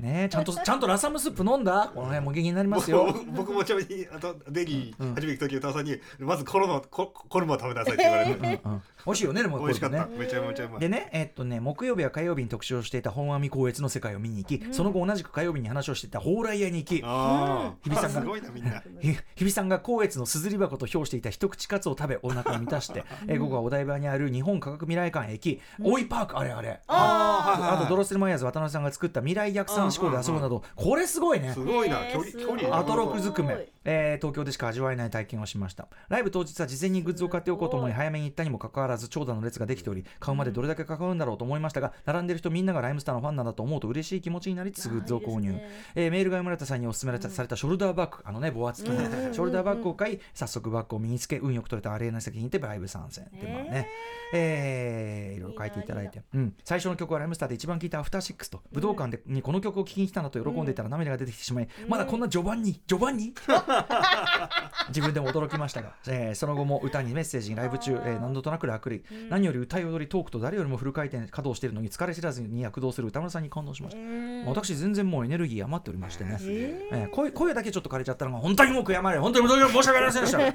[0.00, 1.90] ねえちゃんと ちゃんとラサムスープ飲んだ？
[1.94, 3.06] この辺も元気になりますよ。
[3.06, 10.04] 僕僕もちなみにあとデリー初めて行く時歌さんにまずコロナココルマを食べなさいって言われてうん美味しいよねでも美味しかった。
[10.04, 10.80] こめちゃめちゃうまい。
[10.80, 18.82] でねえっとね木曜日は火曜日に特集をしていた本阿弥光悦の世界を見に行き、その後同じく火曜日に話をしていた蓬莱屋に行きあ日比さんがあすごいなみんな。
[19.00, 26.80] ひ日比さんが光悦のすずり箱と評していた一口カツを食べお腹を満たして、え午後はお台場にある日本科学未来館へ行き、大井パークあれあれ。
[26.88, 31.52] ああとドロステルマイヤーズ渡辺さんが作った未来逆算思考で遊ぶなどこれすごいね。
[31.52, 32.00] すごいな。
[32.06, 33.68] えー距離距離アトロクずくめ。
[33.84, 35.88] えー東京でしか味わえない体験をしました。
[36.08, 45.70] ライブ当日は事前にグッズを買っておこうと思い早めに行ったにもかかわらず長蛇の列ができており買うまでどれだけかかるんだろうと思いましたが並んでる人みんながライムスターのファンなんだと思うと嬉しい気持ちになりつつグッズを購入ね。
[45.94, 48.98] えーメールが読まれた際にお勧めされたショルダーバッグあのねボア付きの
[49.32, 53.88] ショルダーバッグを買い早速バッグを身につけ運よく取れたアレーナ席に行ってライブ参戦ってまあね
[54.32, 56.22] えーいろいろ書いていただいて。
[56.34, 56.54] うん。
[56.64, 63.34] 最初の曲はライムスターで一番聴いたアフターシックスと武道館でにこの曲曲を聴きに来たんだと喜んでいたら涙が出てきてしまい、まだこんな序盤に序盤に？
[64.88, 73.96] 自分でも驚きましたが、えーその後も歌にメッセージにライブ中、えー何度となく楽り、何より歌い踊りトークと誰よりもフル回転稼働しているのに疲れ知らずに躍動する歌村さんに感動しまし
[74.44, 80.54] た、私全然もうエネルギー余っておりましてね、えー声声だけちょっと枯れちゃったのが本当にもう悔やまれ 本当に申し訳ありませんでした、え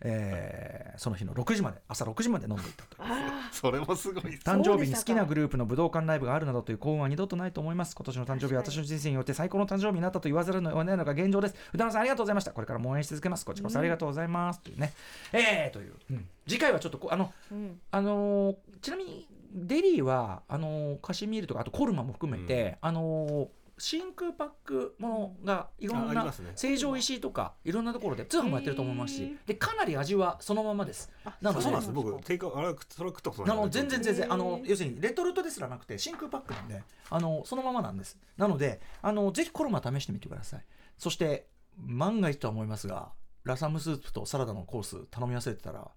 [0.00, 3.08] えーその日の6時まで朝6時まで飲んでいたという。
[3.52, 4.38] それもすごい。
[4.44, 7.94] 誕生日に好きなグループの武道館ライブがあるなどという幸運は二度とないと思います。
[7.94, 11.54] 今年の誕生日は私の人生によって最高の誕生日になったと言わざるを得ないのが現状です。
[11.72, 12.52] 歌野さんありがとうございました。
[12.52, 13.44] これからも応援し続けます。
[13.44, 14.92] こちらこそありがとうございます、というね。
[15.32, 16.28] えー、という、うん。
[16.46, 17.80] 次回はちょっとこうあのうん。
[17.90, 23.48] あのーちなみにデリーはあのーカシミールとかあとコルマも含めて、あのー
[23.80, 31.10] 真空パックものがいろんな成城石井とかいろんなところで通販もやってると思いますしでかなり味はそのままです。
[31.40, 38.18] なのでそうなんです僕テイクあれはそれは食ったことないあの全然全然あの要するにレトルトですらなくて真空パックなんであのそのままなんです。
[38.36, 40.64] なのであのぜひコルマ試してみてください。
[40.98, 43.12] そして万が一とは思いますが
[43.44, 45.90] ラサムスープとサラダのコース頼み忘れてたら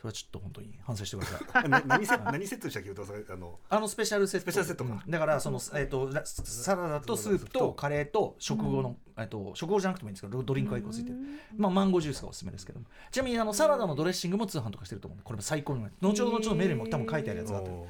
[0.00, 1.68] それはちょっと本当に反省してください。
[1.68, 4.44] な何セ何セットでしたっけあのあのスペシャルセット。
[4.44, 5.02] スペシャルセットか。
[5.04, 5.10] うん。
[5.10, 11.18] だからその、えっとラサラダとスープとカレーと食後の、えっと食後じゃなくてもいいんですけどドリンクが1個ついてる、
[11.54, 12.86] まあ、マンゴージュースがおすすめですけども。
[13.10, 15.92] ちなみにあのサラダのドレッシングも通販とかしてると思うこれも最高にうまい。
[16.00, 17.70] 後ほど後ほどメールにも多分書いてあるやつがあって。
[17.70, 17.86] お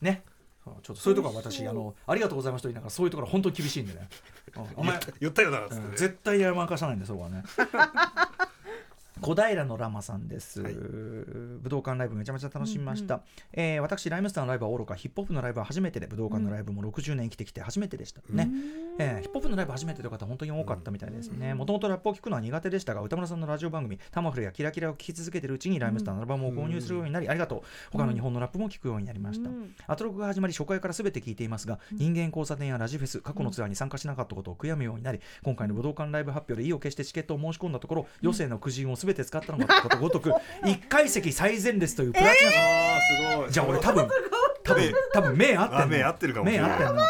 [0.00, 0.22] ね。
[0.82, 4.08] ちょっとそういうところは私あのありがとうございますと言いながらそういうところは本当に厳しいんでね、
[4.56, 7.44] うんお前言ったよなっ絶対やまかさないんでそこはね
[9.20, 10.74] 小平のラマさんです、はい。
[10.74, 18.50] 武道館ライブめちゃめちゃ楽しみました、えー私ライムスターのライブはおろかヒップホップのライブは初めてで武道館のライブも60年生きてきて初めてでしたね、
[18.98, 21.54] えーヒップホップのライブ初めてという方本当に多かったみたいですね。
[21.54, 22.94] もともとラップを聞くのは苦手でした。
[22.94, 27.62] が歌村さんのラジオ番組「タマフル」や「キラキラ」を聞き続けているうちにライムスターのアルバムを購入するようになり、ありがとう。
[27.92, 29.50] 他の日本のラップも聞くようになりました、
[29.86, 40.30] アトロクが始まり初回から全て聞いていますが、人間交差点やラジフェス過去のツアーに参加しなかったことを悔やむようになり今回の武道館ライブ発表で意を決してチケットを申し込んだところ、余生の苦人を全て使ったのがことごとく
[40.64, 43.50] 1階席最前列というプラチナ、ああすごい。
[43.52, 44.08] じゃあ俺多分
[44.64, 46.70] 多分多分目合ってんのあ目合ってるかもしれない。
[46.70, 47.02] 目合ってんの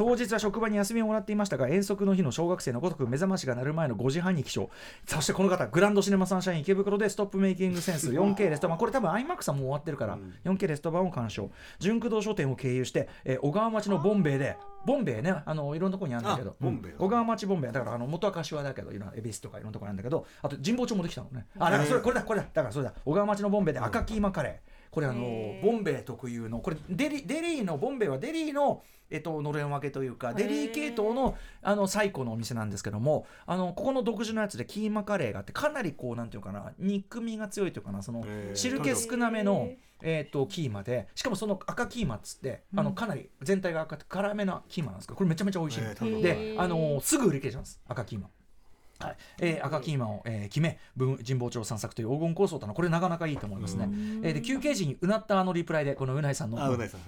[0.00, 4.72] 当日は職場に休みをもらっていましたが遠足の日の小学生のごとく目覚ましが鳴る前の5時半に起床。
[5.04, 11.50] そしてこの方グランドシネマサンシャイン池袋でストップメイキングセンス 4K レスト版これ多分 iMAX はもう終わってるから、4K レスト版を鑑賞。
[11.80, 16.50] 純駆動書店を経由して、えー小川町のボンベイでボンベイねあのいろんなところにあるんだけど。
[16.52, 16.92] あボンベイ。
[16.92, 16.98] うん。
[16.98, 17.72] 小川町ボンベイ。
[17.72, 21.44] だからあの元は柏だけどいろんな恵比寿とかいろんなところなんだけどあと神保町もできたのね。
[21.58, 22.46] あだからそれこれだこれだ。
[22.54, 22.94] だからそれだ。
[23.04, 25.22] 小川町のボンベイで赤キーマカレーこれあの
[25.62, 38.24] ボンベイ特有のこれデリデリーのボンベイはデリーのえっとのれん分けというかデリー系統のあの最古のお店なんですけどもあのここの独自のやつでキーマカレーがあってかなりこうなんていうかな肉味が強いというかなその
[38.54, 39.70] 汁気少なめの
[40.02, 48.28] えっとキーマでしかもその赤キーマっつってあのかなり全体が赤くて辛めなキーマなんですけどこれめちゃめちゃ美味しいであのすぐ売り切れちゃうんです赤キーマ。
[49.00, 49.16] はい。
[49.40, 53.88] えー赤キーマを、えー決め文神保町散策という黄金構想とのはこれなかなかいいと思いますね、
[54.22, 56.56] えーで休憩時にうなったあのリプライでこのうないさんの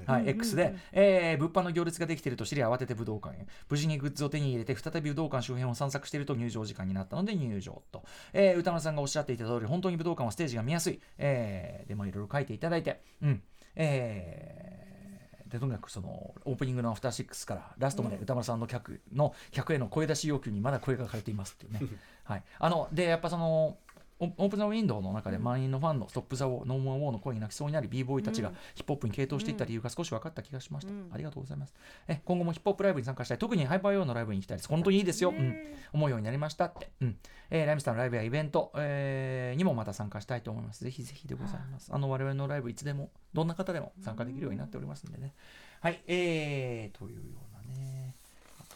[0.07, 3.47] はい、X で、えー物販の行列ができていると知り慌てて武道館へ。
[3.68, 13.01] 無事にグッズを手に入れて再び武道館周辺を散策していると入場時間になったので入場と、えー歌丸さんがおっしゃっていた通り本当に武道館はステージが見やすい、えーでもいろいろ書いていただいて。
[13.22, 13.43] うん。
[13.76, 14.61] えー
[15.53, 21.80] でとにかくそのオープニングのアフターシックスからラストまで歌丸さんの客の客への声出し要求にまだ声がかれていますっていうね。
[22.24, 23.76] はい、あのでやっぱその
[24.18, 31.10] オオープン・ザ・ウィンドウの中で満員のファンのストップ・ザ・ウォーノーモア・ウォーの声に泣きそうになり b ボーイたちがヒップホップに傾倒していった理由が少し分かった気がしました、うん。
[31.12, 31.74] ありがとうございます。
[32.08, 33.38] え今後もヒップホップライブに参加したい。
[33.38, 34.68] 特にハイパーヨーのライブに行きたいです。
[34.68, 35.56] 本当にいいですよ、うん、
[35.92, 37.16] 思うようになりましたって、うん。
[37.50, 40.84] えーライムスターのライブやイベント、えーにもまた参加したいと思います。
[40.84, 41.90] ぜひぜひでございます。
[41.92, 45.34] あの我々のライブいつでもどんな方でも参加できるようになっておりますんでね。
[45.80, 46.02] はい。
[46.06, 48.14] えー、というようなね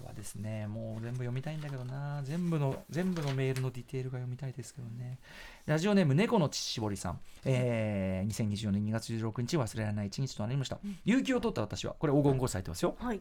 [0.06, 5.18] はですね、もう全部読みたいんだけどな、全部の、全部のメールのディテールが読みたいですけどね。
[5.66, 7.20] ラジオネーム、猫の乳搾りさん。
[7.44, 10.78] えー、2024年2月16日、忘れられない一日となりました。
[11.04, 12.96] 有給を取った私は、これ黄金5歳ってますよ。
[12.98, 13.20] はい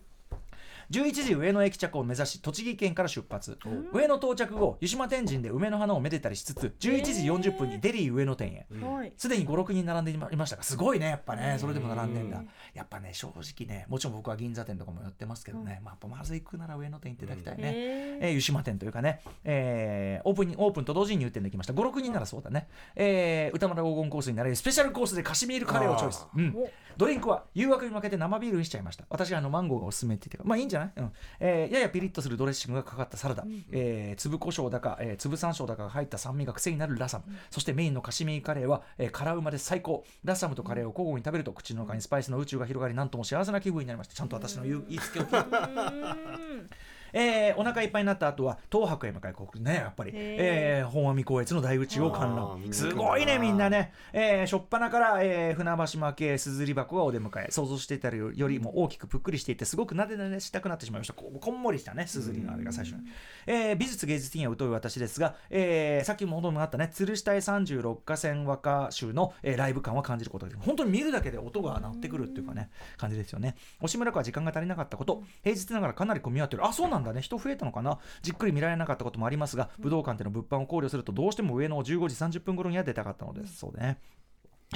[0.92, 3.58] 11時上野駅着を目指し栃木県から出発。
[3.94, 7.04] 上野到着後湯島天神で梅の花をめでたりしつつ11
[7.42, 8.66] 時40分にデリー上野店へ。
[8.84, 9.14] はい。
[9.18, 11.58] すでに56人並んでいまいましたがすごいねやっぱね。
[11.60, 12.38] それでも並んでんだ。
[12.40, 26.24] うんやっぱね正直ねもちろん僕は銀座店とかもやってますけどね、まあ、やっぱまず行くなら上野店行っていただきたいね、へえー湯島店というかね、えーオープンにオープンと同時に入店できました56人ならそうだね、えー歌丸黄金コースになりスペシャルコースでカシミールカレーをチョイス。
[26.24, 26.42] あ、う。
[26.42, 26.54] ん。
[26.58, 26.68] お
[26.98, 29.04] ドリンクは誘惑に負けて生ビールにしちゃいました。
[29.10, 30.75] 私はあのマンゴーがおすすめって言ってまあいいんじゃない？
[30.76, 31.12] じゃない、うん。
[31.40, 40.04] えーややピリッとするドレッシングがかかったサラダ、えー粒胡椒だか、えー粒山椒だかが入った酸味が癖になるラサム、そしてメインのカシミーカレーは、えー辛うまで最高。
[40.24, 45.58] ラサムとカレーを交互に食べると口の中にスパイスの宇宙が広がりなんとも幸せな気分になりましたちゃんと私の言いつけを聞いて。
[45.94, 46.70] うん
[47.14, 52.60] えーお腹いっぱいになった後は東博へ向かいここねやっぱり、えー本阿弥光悦の大宇宙を観覧。
[52.72, 61.14] すごいねみんなね、えー、初っ端から、えー船橋負けすずり箱がお出迎え想像していたよりも大きくぷっくりしていてすごくなでなでしたくなってしまいました。
[61.14, 63.02] ここんもりしたねすずりのあれが最初に、
[63.48, 73.56] えー美術芸術には疎い私ですが、えーさっきもほどもあったね鶴下へ36河川和歌集の、えーライブ感は感じることができる本当に見るだけで音が鳴ってくるっていうかね感じですよね。
[73.82, 76.66] 押村区は時間が足りなかったこと平日ながらかなり混み合ってる。
[76.66, 77.22] あそうなんだね。
[77.22, 78.00] 人増えたのかな？
[78.22, 83.58] じっくり見られなかったこともありますが武道館での物販を考慮するとどうしても上の15時30分頃には出たかったのです。
[83.58, 84.00] そうね。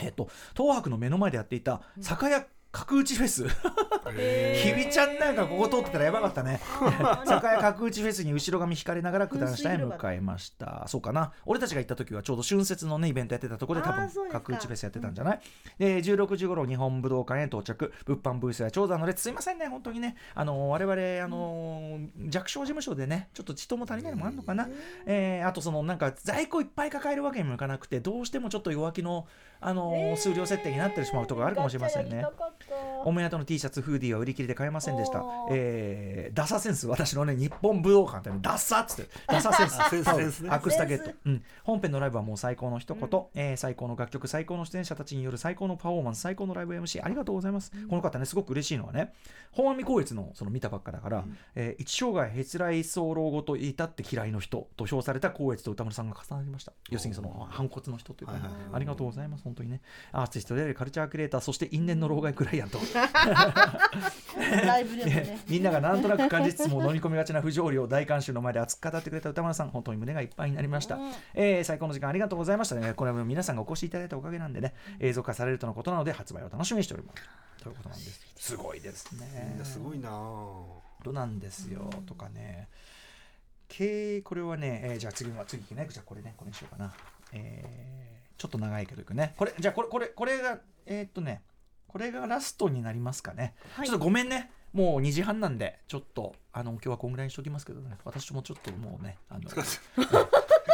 [0.01, 3.45] えっ、と東博の目の前でやっていた酒屋角打ちフェス。
[4.15, 6.59] へ日比ちゃんなんかここ通ってたらやばかったね。
[7.26, 10.84] 酒屋角打ちフェスに後ろ髪引かれながら九段下へ向かいました。
[10.88, 11.32] そうかな。
[11.45, 15.39] 俺たちが行った時はちょうど春節のねイベントやってたところで多分角打ちフェスやってたんじゃない？
[15.80, 17.91] で16時頃日本武道館へ到着。
[18.05, 19.22] 物販ブースや長蛇の列。
[19.22, 20.15] すいませんね本当にね。
[20.36, 24.70] あの我々あの弱小事務所でねちょっと人も足りないのもあるのかな、
[25.05, 29.28] えーあとそのなんか在庫いっぱい抱えるわけにもいかなくてどうしてもちょっと弱気の
[29.61, 32.24] あの数量設定になってしまうところがあるかもしれませんね。
[33.05, 35.24] お目当ての T シャツ、フーディーは売り切りで買えませんでした。
[35.51, 41.12] えー、ダサセンス、私のね、日本武道館ってね、ダッサっつって、 ダサセンス、アクスタゲット。
[41.26, 41.43] うん。
[41.64, 43.03] 本編のライブはもう最高の一言、
[43.36, 47.72] えー最高の楽曲、最高の出演者たちによる最高のパフォーマンス、最高のライブ MC、ありがとうございます。
[47.88, 49.14] この方ね、すごく嬉しいのはね、
[49.51, 56.74] 本阿弥光悦のその見たばっかだから、えー一生涯へつらい候ごといたって嫌いの人と評された光悦と歌丸さんが重なりました。
[56.89, 58.41] 要するにその反骨の人というかね、
[58.74, 59.82] ありがとうございます、本当にね。
[60.12, 62.80] アーティストであるカルチャークリエイター、そして因縁の老害クライアント。
[64.66, 65.39] ライブでもね。
[65.47, 71.14] みんながなんとなく感じつつも飲み込みがちな不条理を大観衆の前で熱く語ってくれた歌丸さん本当に胸がいっぱいになりました、うん。
[71.34, 72.93] えー最高の時間ありがとうございましたね。
[72.93, 74.74] これは皆さんがお越しいただいたおかげなんでね。
[75.00, 77.24] 映像化されるとのことなので発売を楽しみにしております
[77.64, 82.68] ということなんですすごいですねみんなすごいなことなんですよ、とかね。
[83.68, 86.93] けこれはね、えーじゃあ次は次ねじゃあこれねこれにしようかな。
[87.34, 89.34] えーちょっと長いけどいくね。
[89.36, 91.41] これじゃあこれこれこれがえーっとね
[91.89, 93.87] これがラストになりますかね、はい。
[93.87, 94.51] ちょっとごめんね。
[94.71, 97.97] もう2時半なんでちょっとあの今日はこんぐらいにしときますけどね。
[98.05, 99.49] 私もちょっともうねあの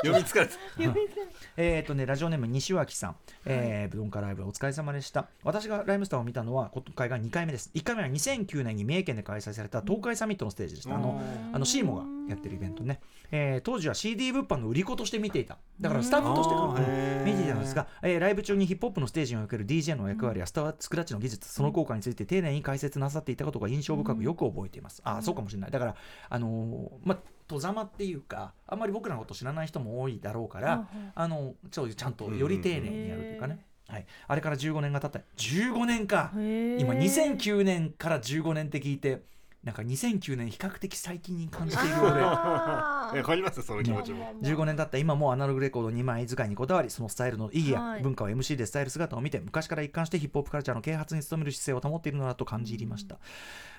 [0.04, 0.54] 読み疲れた
[1.58, 3.16] えーとね、ラジオネーム西脇さん、
[3.46, 5.28] えー、ブドンカライブお疲れ様でした。
[5.44, 7.72] 私がライムスターを見たのは今回が2回目です。
[7.74, 10.96] 1回目は2009年に三重県で開催された東海サミットのステージでした。
[10.96, 11.22] あの
[11.54, 13.00] あのシーモがやってるイベントね、
[13.32, 15.58] えー当時は CD 物販の売り子として見ていた。
[15.80, 25.02] だからスタッフとして見ていたんですが、えーライブ中にヒップホップのステージにおける DJ の役割やスタースクラッチの技術、その効果について丁寧に解説なさっていたことが印象深くよく覚えています。
[25.06, 25.72] あーそうかもしれない。
[25.72, 25.96] だから、
[26.30, 27.18] あのーまあ、
[27.48, 35.20] 戸ざまっていうか、あんまり僕らのこと知らない人も多いだろうから、あのちょちゃんとより丁寧にやるというかね、はい、あれから15年が経った。
[35.38, 36.32] 15年か。
[36.34, 39.24] 今2009年から15年って聞いて
[39.64, 43.18] なんか2009年比較的最近に感じている俺あー。
[43.18, 44.34] わかりますよその気持ちも。
[44.44, 44.98] 15年経った。
[45.00, 48.02] 今もアナログレコード2枚使いにこだわりそのスタイルの意義やはい。
[48.02, 53.18] 文化を MC で伝える姿を見て昔から一貫してヒップホップカルチャーの啓発に努める姿勢を保っているのだと感じ入りました、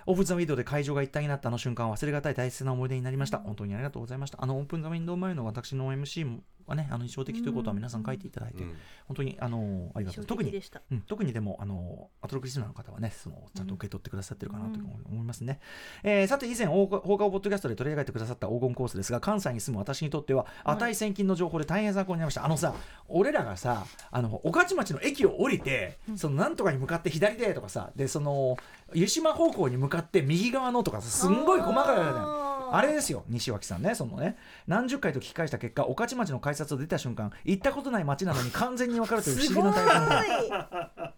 [0.07, 3.39] オープンザウィンドウで会場が一体になったあの瞬間は忘れがたい大切な思い出になりました。
[3.39, 4.43] 本当にありがとうございました。
[4.43, 8.77] あのオープンザウィンドウ前の私の MC はね、あの印象的ということは皆さん書いていただいて、うん。
[9.07, 10.25] 本当にあのありがとう。
[10.25, 10.83] 特にでした。
[10.91, 15.61] うん、特にでもあのアトロクリスナーの方はねそのちゃんと受け取ってくださってるかなと思いますね、
[16.03, 22.45] えーさて以前放課放課後ポッドキャストで取り上げてくださった黄金コースですが関西に住む私にとっては値千金の情報で大変参考になりました。
[22.45, 22.75] あのさ
[23.09, 28.57] 俺らがさあの御徒町の駅を降りてそのなんとかに向かって左でとかさでその
[28.95, 34.37] 湯島方向に向かって右側のとかさすんごい細かいああれですよ西脇さんねそのね。
[34.67, 41.13] 何十回と聞き返した結果御徒町の改札を出た瞬間行ったことない街なのに完全に分かるという不思議な体験が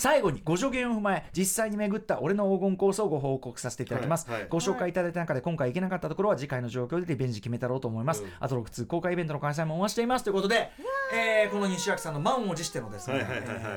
[0.00, 4.40] 最後にご助言を踏まえ実際に巡った俺の黄金コースをご報告させていただきます、はい。
[4.40, 10.70] はいご紹介いただいた中で今回行けなかったところは次回の状況でリベンジ決めたろうと思います、うんアトロック2公開イベントの開催もお待ちしていますということで、
[11.12, 13.26] えーこの西脇さんの満を持してのですね、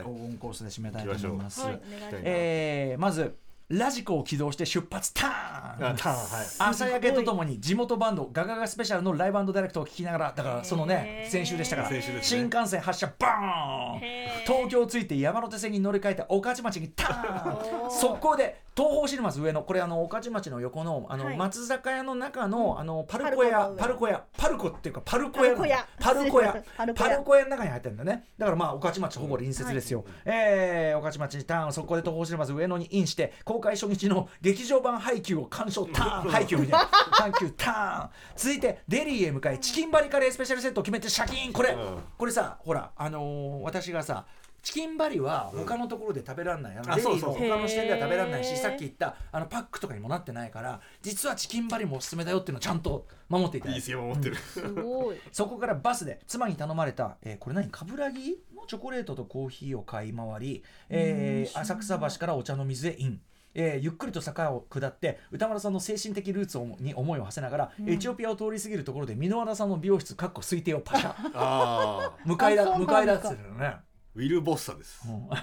[0.05, 1.81] 黄金コースで締めたいと思います、はい
[2.23, 3.35] えーまず
[3.69, 5.85] ラジコを起動して出発ターン。
[5.91, 6.71] あターンはい。
[6.71, 12.39] 朝焼けとともに地元バンドガガガスペシャルのライブダイレクトを聞きながらだからそのね先週でしたから先週ですね。
[12.39, 13.99] 新幹線発車バーン。
[14.45, 17.91] 東京着いて山手線に乗り換えて御徒 町にターン。
[17.91, 21.37] 速攻で東宝シネマズ上のこれあの御徒町の横のあの、はい。
[21.37, 25.51] 松坂屋の中のあのパルコ屋パパルコルコ屋パルコっていうかパルコ屋。
[25.53, 25.87] パルコ屋。
[25.99, 26.63] パルコ屋。
[26.77, 27.09] パルコ屋。
[27.09, 28.25] パルコ屋の中に入ってるんだね。
[28.37, 36.87] だからまあ御徒町ほぼ隣接ですよ、えー御徒町にターン速攻で東宝シネマズ上野にインして今公開初日の劇場版配給を鑑賞ターン配給みたいな。
[37.11, 38.09] 配給ターン。
[38.35, 41.53] 続いてデリーへ向かいチキンバリカレースペシャルセットを決めてシャキーン。
[41.53, 41.97] これ、うん。
[42.17, 44.25] これさほらあのー私がさ
[44.63, 47.47] チキンバリは他のところで食べられない、あのデリーのあそうそう。
[47.47, 53.77] 他の支店では食べられないしさっき言ったあのパックとかにもなってないから実はチキンバリもおすすめだよっていうのをちゃんと守っていただいて。
[53.77, 54.35] いいですよ守ってる。
[54.37, 55.17] すごい。
[55.31, 63.21] そこからバスで妻に頼まれた、えーこれ何冠城のチョコレートとコーヒーを買い回り、えー浅草橋からお茶の水へイン。
[63.55, 71.09] えーゆっくりと坂を下って歌丸さんの精神的ルーツをに思いを馳せながら、エチオピアを通り過ぎるところで箕輪田さんの美容室かっこ推定をパシャ。
[71.33, 73.75] ああ向かいだつるのね、
[74.15, 75.01] ウィル・ボッサです。
[75.07, 75.27] うん。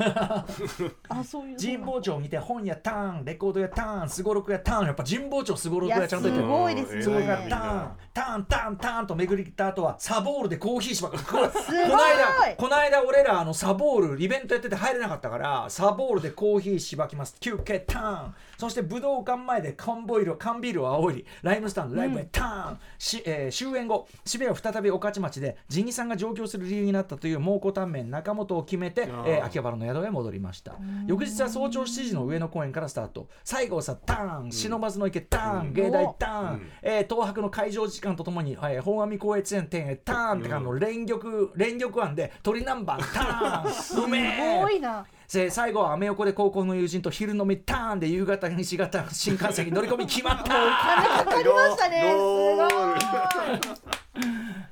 [1.09, 4.87] あそういう神保町を見て本屋ターンレコード屋ターンすごろく屋ターン。
[4.87, 6.49] やっぱ神保町すごろく屋ちゃんと言ってる。
[6.49, 7.27] すごいですね。
[7.27, 17.37] がターンターンターンターンと巡り切った後はサボールでコーヒーしば この間この間俺らあのサボールイベントやってて入れなかったからサボールでコーヒーしばきます。
[17.41, 29.27] 休憩ターンそして武道館前で缶ボイル缶ビールを煽りライムスタンドライブへターン、しえー終演後渋谷を再び御徒町でジギさんが上京する理由になったという蒙古タンメン中本を決めて、ー。
[29.27, 30.75] えー秋葉原の宿へ戻りました。
[31.07, 33.29] 翌日は早朝7時の上野公園からスタート。
[33.45, 34.51] 最後はさターン。
[34.51, 35.73] 忍ばずの池ターン、うん。
[35.73, 36.71] 芸大ターン、うん。
[36.83, 41.23] えー東博の会場時間とともに、えー本阿弥光悦園店へターンって感の連玉
[41.57, 44.05] 連玉案で鳥南蛮ターン。
[44.05, 50.43] う めすえごいなせ最後はアメ横で高校の友人と昼飲みターンで夕方西型新幹線に乗り込み決まった。
[51.23, 53.61] かかりましたねすロごーい。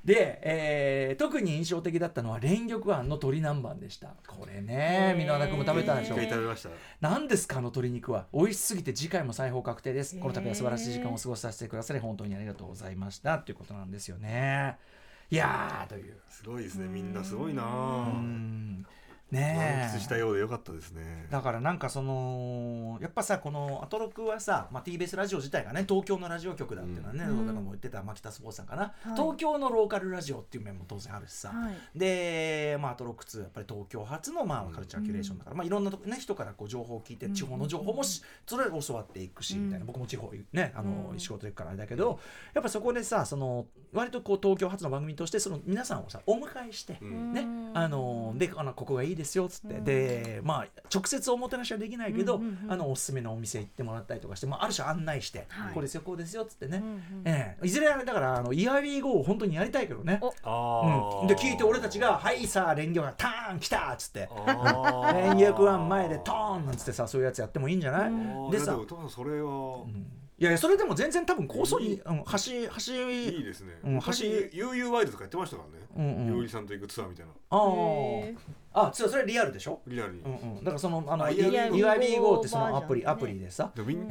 [0.05, 4.09] で、えー特に印象的だったのは連玉庵の鶏南蛮でした。
[4.27, 6.71] これね箕輪田君も食べたでしょ一回食べました。
[7.01, 8.27] 何ですかあの鶏肉は。
[8.35, 10.19] 美味しすぎて次回も裁縫確定です。
[10.19, 13.39] この度は素晴らしい時間を過ごさせてくださり本当にありがとうございました。
[13.39, 14.77] ということなんですよね。
[15.31, 16.17] いやーという。
[16.29, 16.89] すごいですね。
[16.89, 17.63] みんなすごいな
[19.33, 21.27] うあん満ね喫したえようでよかったですね。
[21.31, 27.47] だからなんかそのやっぱさこのアトロクはさ、まあ、TBS ラジオ自体がね東京のラジオ局だっていうのはね、うん。
[27.47, 28.91] だからも言ってた牧田スポーツさんかな、い。
[29.17, 31.99] 東京のローカルラジオっていう面も当然あるしさ、はい。
[31.99, 37.35] で、まあ、アトロック2やっぱり東京発の、まあ、カルチャーキュレーションだから、まあ、いろんなとこ、ね、人からこう情報を聞いてうん。
[37.35, 39.67] 地方の情報もしそれを教わっていくし、うん。
[39.67, 39.87] みたいな。
[39.87, 41.21] 僕も地方ねあの、うん。
[41.21, 42.19] 仕事行くからあれだけど
[42.55, 46.99] やっぱそこでさその割とこう東京発の番組としてその皆さんをさお迎えして。
[47.01, 47.33] うん。
[47.33, 49.85] ね、あのであのここがいいですよっつって、うん。
[49.85, 55.75] でまあ直接おもてなしはできないけど、うんうんうんあのおすすめのお店行ってもらったりとかして、まあ、ある種案内して、はい。
[55.75, 57.67] こうですよこうですよっつってね、うんうんええ。
[57.67, 64.29] いずれだからあのイヤーウィーゴーを本当にやりたいけどね、おああうん、で聞いて俺たちが「はいさあ連玉がターン来た!」っつって。
[64.31, 68.13] あ連玉湾前でトーンなんつってさそういうやつやってもいいんじゃない、う
[68.49, 68.79] んでさ。
[69.09, 69.85] それは
[70.41, 73.75] いやいやそれでも全然多分構想に、うん、橋橋いいですね。
[73.85, 75.87] うん昔橋 UU ワイドとかやってましたからね。
[75.97, 76.35] うんうん。
[76.37, 77.33] ゆうりさんと行くツアーみたいな。
[77.51, 78.35] あへ
[78.68, 79.81] ああそうそれリアルでしょ？
[79.87, 80.21] リアルに。
[80.21, 83.73] うんうん、だからそのあのあ UIB UIB GO ってそのアプリアプリでさ。
[83.75, 84.09] でみん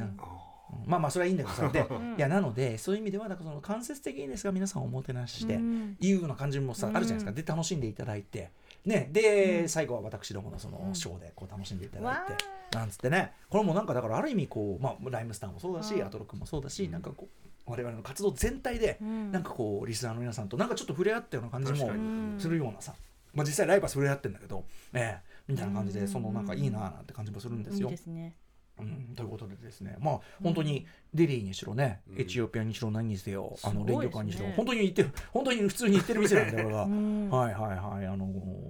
[0.85, 1.69] まあまあそれはいいんだけどさ。
[1.69, 2.15] でん。
[2.17, 5.97] いやなのでそういう意味ではなんかその間接的にですが皆さんをおもてなしして、うん。
[5.99, 6.97] いうような感じもさ、うん。
[6.97, 7.41] あるじゃないですか。
[7.41, 8.51] で楽しんでいただいて。
[8.85, 9.09] ね。
[9.11, 10.95] で、最後は私どものそのうん。
[10.95, 13.33] ショーでこう楽しんでいただわいて、なんつってね。
[13.49, 16.05] これもなんかだからある意味こう、まあ、ライムスターもそうだし、うん。
[16.05, 16.91] アトロックもそうだし、うん。
[16.91, 17.27] なんかこ
[17.67, 19.31] う我々の活動全体で、うん。
[19.31, 21.91] なんかこうリスナーの皆さんとなんかちょっと触れ合ったような感じも
[22.39, 22.93] するようなさ、
[23.37, 27.87] まあ、実際ライバー触れ合ってんだけど、ええみたいな感じでうんそのなんかいいなあなんて感じもするんですよ。
[27.87, 27.95] いい。
[27.95, 28.35] ですね。
[28.79, 29.95] うん、ということでですね。
[29.99, 32.21] まあ本当にデリーにしろね、うん。
[32.21, 34.11] エチオピアにしろ何にせよあの連すごいですね。
[34.11, 36.83] 玉にしろ本当に行ってる本当に普通に行ってる店なんで 俺は。
[36.83, 37.29] うん。
[37.29, 38.05] はいはいはい。
[38.07, 38.27] あの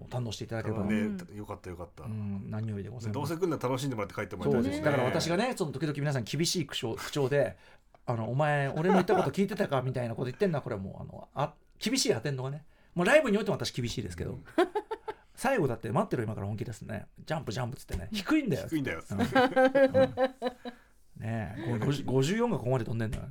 [0.09, 2.03] 堪能していただければ、ねうんよかったよかった。
[2.03, 3.13] うん、何よりでございます。
[3.13, 4.79] どうせ来るなら楽しんでもらって帰ってもらいそたいです。
[4.79, 4.85] ね。
[4.85, 7.55] だから私がねその時々皆さん厳しい口調口調で
[8.05, 12.63] 「あのお前俺の言ったこと聞いてたか?」みたいなこと言ってんのはこれはもうあのあ厳しいアテンドがね
[12.97, 14.39] もうライブにおいても私厳しいですけど、
[15.35, 17.05] 最後だって待ってろ今から本気ですね。
[17.27, 18.09] ジャンプジャンプっつってね。
[18.11, 18.67] 低いんだよ。
[18.67, 19.03] 低いんだよ。
[19.07, 19.21] うん。
[19.21, 19.27] うん
[21.19, 23.27] ねえこれ50 54がここまで飛んでんだか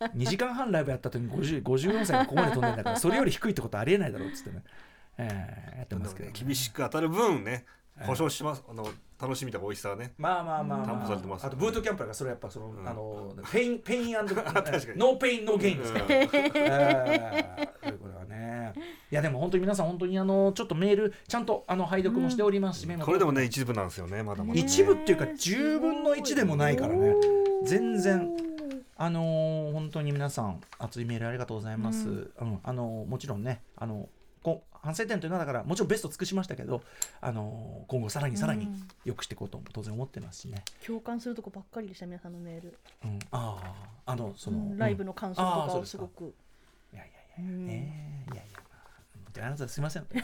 [0.00, 4.64] ら2時間半ライブやった時に50 54歳がここまで飛んでんだからそれより低いってことありえないだろうっつってね、
[5.18, 7.66] ええやってますけど、厳しく当たる分ね
[8.06, 8.64] 保証します。
[8.68, 8.86] あの
[9.20, 10.12] 楽しみとか美味しさはね。
[10.16, 11.04] まあまあまあ、担まあ。
[11.04, 11.46] 保されてます。
[11.46, 12.88] あとブートキャンプだからそれやっぱその、うん。
[12.88, 14.36] あのペインペイン ノかに。
[14.36, 16.12] ーペインノーゲインですから、うん。
[16.12, 17.58] え
[18.00, 18.72] ことはね。
[19.10, 24.60] いやでも本当に皆さん本当にあのちょっとメールちゃんとあの拝読もしておりますし、これでもね一部なんですよねまだまだね。
[24.60, 27.14] 一部っていうか10分の1でもないからね。
[27.64, 28.36] 全然。
[28.96, 32.60] あのー本当に皆さん熱いメールありがとうございます、ううんん。
[32.62, 34.08] あのーもちろんねあの
[34.42, 36.82] こ反省点というのはだからもちろんベスト尽くしましたけど、
[37.20, 38.88] あのー今後さらにさらにうん。
[39.04, 42.78] 良くしていこうとも当然思ってますしね、共感するとこばっかりでした皆さんのメール。
[43.04, 43.58] うん、あ
[44.06, 44.78] ああのその、うん。
[44.78, 46.34] ライブの、の感想とかをすごく。
[46.92, 47.66] いやいやいや、うん。
[47.66, 49.50] ねえいやいやまあ。
[49.50, 50.20] なたすいません、 うん。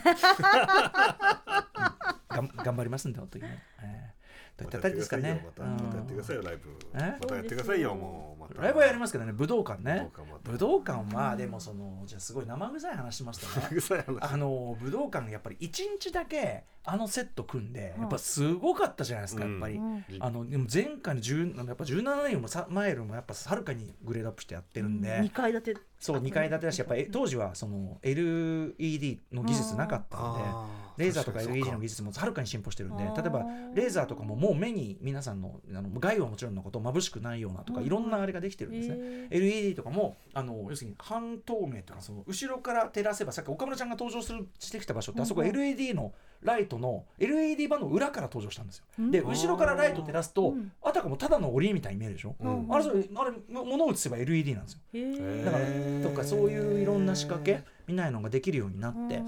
[2.29, 4.63] がん頑張りますんで本当にね、えー。
[4.63, 5.45] どういったあたりですかね。
[5.45, 6.51] またやってくださいよまた。
[6.51, 8.63] やってくださいよライブえまたやってくださいよもうまた。
[8.63, 10.11] ライブはやりますけどね武道館ね。
[10.15, 10.51] 武道館また。
[10.53, 15.69] 武道館はでもそのじゃあすごい生臭い話しますとねあの武道館やっぱり1
[16.01, 20.05] 日だけあのセット組んでやっぱすごかったじゃないですかやっぱり、うん。
[20.21, 25.77] あのでも前回の10あのやっぱ17年もさ前よりもやっぱはるかにグレードアップしてやってるんで、2階建て。
[25.99, 30.67] そう2階建てだしやっぱり当時はその LED の技術なかったんであ
[30.99, 33.45] レーザーとか LED の技術もはるかに進歩してるんで例えば
[33.75, 37.87] レーザーとかももう目に皆さんのあの害はもちろんのこと眩しくないようなとかうん。
[37.87, 38.97] いろんなあれができてるんですね。
[38.99, 46.13] へ LED とかもあの要するに半透明とかその後ろから照らせばさっき岡村ちゃんが登場するしてきた場所ってあそこ LED の
[46.43, 48.85] ライトの LED 版の裏から登場したんですよ。
[48.99, 52.35] うんで後ろからライト照らすとうんあたかもただの檻みたいに見えるでしょ？
[52.41, 54.79] うんあれそれあれ物を映せば LED なんですよ。
[54.95, 59.21] えーだからとかそういういろんな仕掛けみたいのができるようになって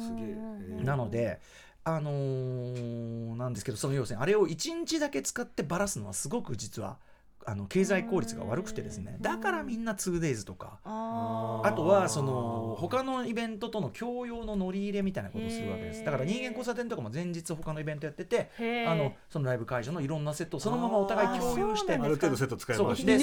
[0.84, 1.40] なので。
[1.84, 6.98] あのーなんですけどその要するにあれを1日だけ使ってばらすのはすごく実は
[7.48, 9.14] あの経済効率が悪くてですね。
[9.16, 9.22] うん。
[9.22, 10.78] だからみんな 2days とか。
[10.84, 16.04] あとはその他のイベントとの共用の乗り入れみたいなことをするわけです。
[16.04, 18.50] だから人間交差点とかも前日他のイベントやってて
[18.86, 23.18] あのそのライブ会場のいろんなセットをそのままお互い共有してある程度セット使いまして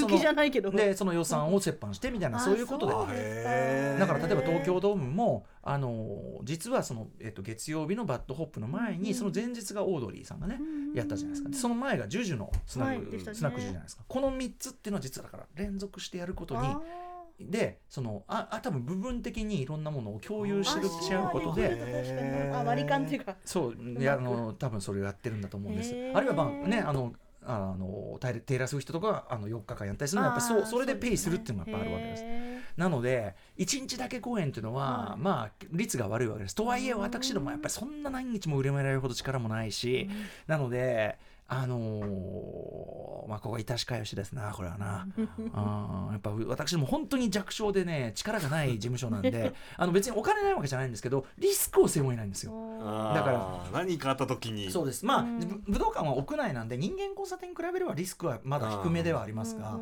[0.72, 3.96] でその予算を折半してみたいなあそういうことで。
[4.00, 10.60] だから例えば東京ドームもあの実はその、えっと、月曜日の BAD HOP の前に、うんその前日がオードリーさんがね、
[10.94, 11.50] やったじゃないですか。
[11.50, 13.34] でその前が JUJU のスナック、はいね。
[13.34, 14.04] スナック JUJU じゃないですか。
[14.08, 16.80] この3つっていうのは実はだから連続してやることにあ
[17.40, 23.36] でそのああ多分部分的にいろんなものを共有してるーし合うことで割り勘っていうか。
[23.44, 24.00] そう。
[24.00, 25.96] いやあの多分それをやってるんだと思うんです。
[26.14, 32.24] あるいはまあねあのあのテイラー・スウィフトとかあの4日間やったりするのはやっぱりそうそれでペイするっていうのがやっぱあるわけです。
[32.24, 35.22] へなので1日だけ公演っていうのは、はい。
[35.22, 36.56] まあ率が悪いわけです。
[36.56, 40.10] とはいえ私どもやっぱりそんな何日も売れめられるほど力もないし、
[40.48, 41.18] なので
[41.48, 45.08] あのーまあここは致し返しですなこれはな。
[45.54, 52.52] あ ーやっぱ私ども本当に弱小でね力がない事務所なんで あの別にお金ないわけじゃないんですけどリスクを背負えないんですよ。
[53.14, 54.70] だから何かあった時に。
[54.70, 55.06] そうです。
[55.06, 59.80] まあ、武道館は屋内なんで人間交差点に比べればリスクはまだ低めではありますが、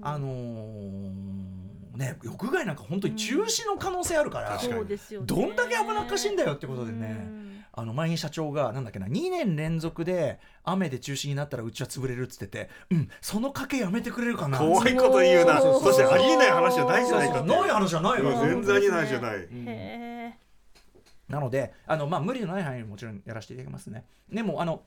[0.00, 1.55] あのー
[1.96, 5.26] ね屋外なんか本当に中止の可能性あるから、確かにそうですよね。
[5.26, 7.16] どんだけ危なっかしいんだよってことでね。
[7.18, 7.64] うん。
[7.78, 14.58] あの前に社長がなんだっけな2年連続で雨で中止になったらうちは潰れるっつっててうんその賭けやめてくれるかな。
[14.58, 15.60] 怖いこと言うな。
[15.60, 15.82] そう。
[15.82, 19.36] そしてありえない話じゃないじゃないかってない話じゃないようん全然ありえないじゃない。
[19.36, 19.64] うん。
[19.68, 20.38] へ
[21.28, 24.04] なのであの、まあ、無理のない範囲にもちろんやらせていただきますね。
[24.32, 24.82] でもあの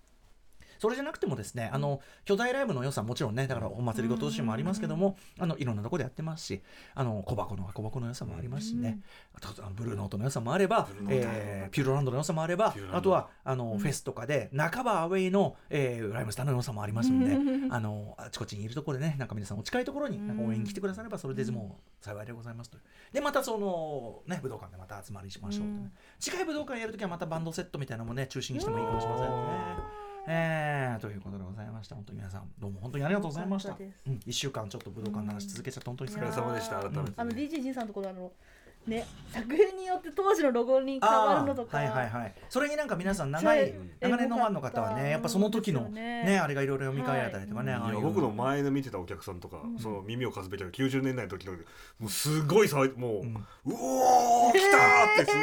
[0.80, 6.62] それじゃなくてもですねあの巨大ライブの良さもちろんねだからお祭りごとしもありますけどもあのいろんなところでやってますし
[6.96, 9.00] あの小箱のは小箱の良さもありますしね、
[9.36, 17.38] あとあのブルーノートの良さもあればえーピューロランドの良さもあればあとはあの、フェスとかで半ばアウェイの、えーライムスターの良さもありますので
[17.70, 22.78] あのあちこちにいるところでねなんか皆さんお近いところになんか応援に来てくださればそれでもう幸いでございますと。
[23.12, 25.92] でまたそのね武道館でまた集まりしましょうといううん。
[26.20, 29.99] 次回武道館やるときはまたバンドセットみたいなのもね中心にしてもいいかもしれませんね。
[30.28, 31.96] えー、ということでございました。
[31.96, 33.76] 本当に皆さんどうも本当にありがとうございました。
[34.08, 36.80] うん、1週間ちょっと武道館の話続けちゃって本当にお疲れ様でした。
[36.80, 37.14] 改めてね。
[37.18, 38.32] あの DJ ジンさんのところあの
[38.88, 42.34] ね作品によって当時のロゴに変わるのとかはいはいはい。
[42.50, 46.24] それになんか皆さん長い長年のファンの方はねやっぱその時のね。
[46.24, 47.82] ねあれがいろいろ読み替えられたりとかね、はい。
[47.82, 47.94] ああいう。
[47.96, 49.80] いや僕の前の見てたお客さんとか、うん。
[49.80, 51.54] その耳をかすべちゃう90年代の時の
[52.00, 53.36] もうすごい騒いもう、うん。
[53.36, 55.38] うおー来たーってす,、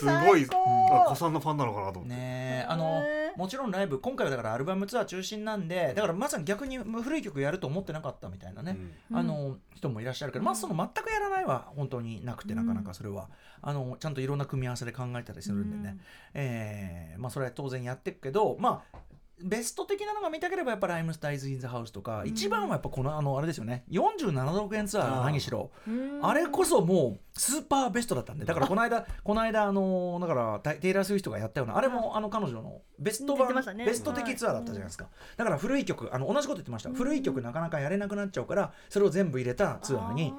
[0.00, 1.04] すごい最高。
[1.06, 3.02] あ子さんのファンなのかなと思って、ねあの
[3.36, 8.76] もちろんライブ今回はだからアルバムツアー中心なんでだからまさに逆に古い曲やると思ってなかったみたいなね、
[9.10, 9.16] うん。
[9.16, 13.28] あの人もいらっしゃるけど、まあその全くやらないは本当になくてなかなかそれは、
[13.62, 15.98] あのちゃんといろんな組み合わせで考えたりするんでね、
[16.34, 18.98] えーまあそれは当然やっていくけどまあ
[19.42, 23.84] ベスト的なのが見たければやっぱライムスタイズ・イン・ザ・ハウスとか、一番はやっぱこのあのあれですよね。
[23.90, 25.70] 47億円ツアーが何しろ。
[25.86, 26.20] うん。
[26.22, 33.84] あれこそもうスーパーベストだったんでだからこの間この間あのだからテテイラー・スウィフトがやったようなあれもあの彼女のベスト版、ね。
[33.84, 40.34] ベスト的ツアーだったじゃないですか、だから古い曲あの同じこと言ってました、古い曲なかなかやれなくなっちゃうからそれを全部入れたツアーに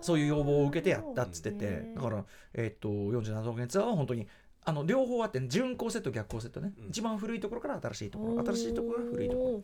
[0.00, 4.26] そういう要望を受けてやったっつっててだから、えっと47億円ツアーは本当に
[4.66, 6.88] あの両方あって順行セット逆行セットね、うん。
[6.88, 8.44] 一番古いところから新しいところ。
[8.44, 9.62] 新しいところから古いところ。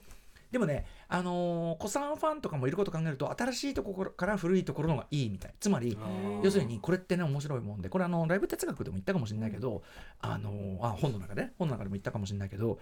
[0.53, 5.55] でもね、あのー、子さんファンとかもいること考えると新しいところから古いところの方がいいみたい。
[5.59, 5.99] つまり
[6.43, 7.89] 要するにこれってね面白いもんで。
[7.89, 9.83] これあのライブ哲学でも言ったかもしれないけど、
[10.21, 12.79] あのーあ本の中で本の中でも言ったかもしれないけど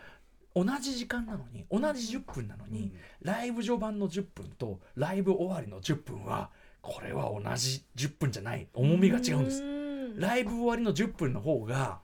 [0.54, 2.92] 同じ時間なのに同じ10分なのに、
[3.22, 6.50] ライブ序盤の10分とライブ終わりの10分は
[6.82, 8.66] これは同じ10分じゃない。
[8.74, 9.62] 重みが違うんです。
[9.62, 10.18] ん。
[10.18, 12.00] ライブ終わりの10分の方が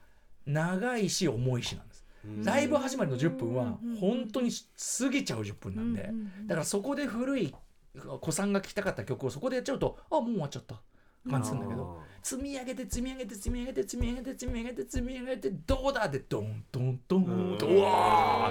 [0.47, 2.05] 長いし重いしなんです。
[2.25, 2.43] うん。
[2.43, 4.49] ライブ始まりの10分はうん本当に
[4.99, 6.09] 過ぎちゃう10分なんで、
[6.45, 7.53] だからそこで古い
[8.21, 10.81] 子さんが聴きたかった曲をそこでやっちゃうとあもう終わっちゃった。
[11.29, 12.01] 感じするんだけど。
[12.23, 18.49] 積み上げて積み上げて積み上げて積み上げて積み上げて積み上げてどうだでドンドンドンとわあ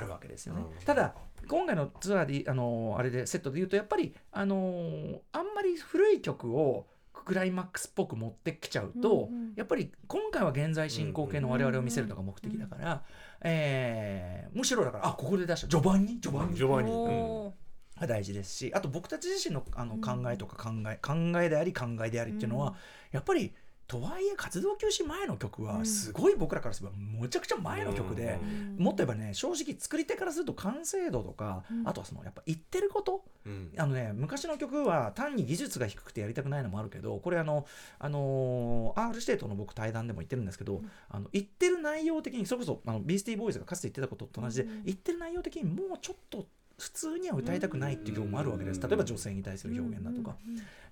[0.00, 0.62] るわけですよね。
[0.62, 1.14] うんただ
[1.46, 6.86] 今回のツアーであのあれでセットで言うとやっぱりあのあんまり古い曲を
[7.28, 9.52] クライマックスっぽく持ってきちゃうと、うんうん。
[9.54, 13.02] やっぱり今回は現在進行形の我々を見せるのが目的だから、
[13.42, 16.20] えーむしろだからあここで出した序盤に？
[16.20, 16.56] 序盤に。
[16.56, 16.90] 序盤に。
[16.90, 17.52] お
[18.00, 20.00] が大事ですしあと僕たち自身のあのうん。
[20.00, 22.74] 考えとか考え、考えであり考えでありっていうのは、うん。
[23.12, 23.52] やっぱり
[23.88, 25.86] とはいえ活動休止前の曲はうん。
[25.86, 28.38] すごい僕らからすればむちゃくちゃ前の曲で、
[28.78, 28.84] うん。
[28.84, 31.88] もっと言えばね正直作り手からすると完成度とか、うん。
[31.88, 33.24] あとはそのやっぱ言ってること。
[33.46, 33.72] うん。
[33.78, 37.66] あのね昔の曲は単に技術が低くてやりたくないのもあるけどこれあの
[37.98, 40.90] あのー R 指定との僕対談でも言ってるんですけど、うん。
[41.08, 44.84] あの言ってる内容的にそれこそあのビースティーボーイズがかつて言ってたことと同じで、うん。
[44.84, 46.46] 言ってる内容的にもうちょっと
[46.78, 48.80] 普通には歌いたくないっていう曲もあるわけです。
[48.80, 50.36] 例えば女性に対する表現だとか。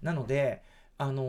[0.02, 0.62] なので、
[0.98, 1.22] あの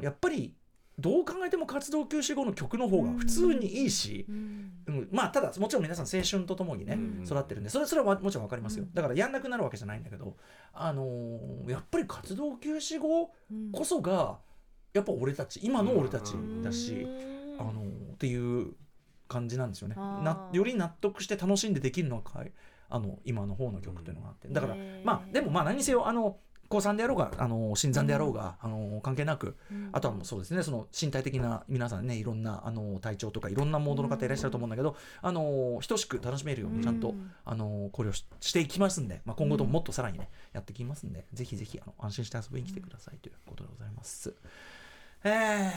[0.00, 0.52] ーやっぱり
[0.98, 4.72] どう考えても活動休止後の曲の方が普通にいいし、うん。
[4.86, 5.08] うん。
[5.10, 7.24] まあただもちろん皆さん青春とともにね、うん。
[7.24, 8.94] 育ってるんでそれそれはもちろん分かりますよ、うん。
[8.94, 10.36] だからやんなくなるわけじゃないんだけど、
[10.72, 14.38] あのーやっぱり活動休止後うんこそが
[14.92, 17.60] やっぱ俺たち今の俺たちだし、うん。
[17.60, 18.74] あのーっていう
[19.26, 19.96] 感じなんですよね。
[19.96, 22.44] なより納得して楽しんでできるのが
[22.88, 24.46] あの今の方の曲っていうのがあって。
[24.48, 26.36] だから、まあでもまあ何にせよあの
[26.68, 29.88] 高3であろうがあの新参であろうが、あの関係なくうん。
[29.92, 44.34] あとはもうそうですねその身体的な皆さんねいろんなあの体調とかいろんなモードの方いらっしゃると思うんだけど、あの等しく楽しめるようにちゃんと、うんあの考慮ししていきますんで、まあ、今後とももっとさらにね、やっていきますんでぜひぜひあの安心して遊びに来てくださいということでございます。
[45.24, 45.72] え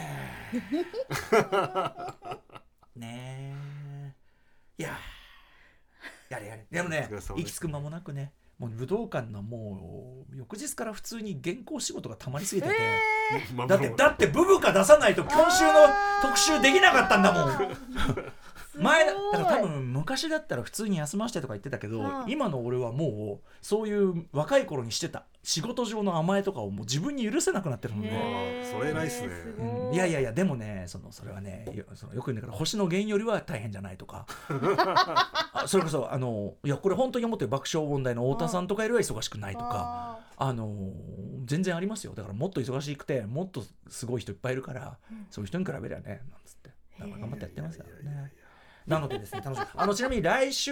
[0.53, 0.85] ー、
[2.99, 4.13] ねえ
[4.77, 5.17] いやー。
[6.29, 6.65] やれやれ。
[6.69, 12.73] でもね息つく間もなくねもう武道館のもう翌日から普通に原稿仕事がたまりすぎてて、
[13.55, 15.73] まあだってだってブブカ出さないと今週の
[16.23, 17.77] 特集できなかったんだもん。
[18.79, 22.23] 前だだから多分昔だったら普通に休ませてとか言ってたけど、うん。
[22.27, 28.11] 今の俺はもうそういう若い頃にしてた仕事上の甘えとかをもう自分に許せなくなってるので、
[28.71, 29.29] それ偉いっすね。
[29.93, 29.97] い。
[29.97, 34.25] やいやいやでもねそのそれはねよそのよく言うんだから星の源よりは大変じゃないとか。
[35.53, 40.19] あそれこそあのいやこれ本当に思ってる爆笑問題の太田さんとかよりは忙しくないとか。
[40.37, 40.93] ああの
[41.45, 42.13] 全然ありますよ。
[42.13, 45.25] だからもっと忙しくてもっとすごい人いっぱいいるから、うん。
[45.31, 46.69] そういう人に比べりゃねなんつって。
[46.99, 48.31] だから頑張ってやってますよいやいやいやいね
[48.87, 49.65] なのでですね楽しみ。
[49.75, 50.71] あのちなみに来週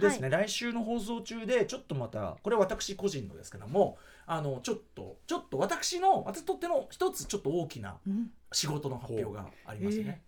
[0.00, 7.96] ですね、来週の放送中でちょっとまたこれは私個人のですけどもあのちょっとちょっと私の私にとっての一つちょっと大きな
[8.52, 10.22] 仕事の発表がありますほうね。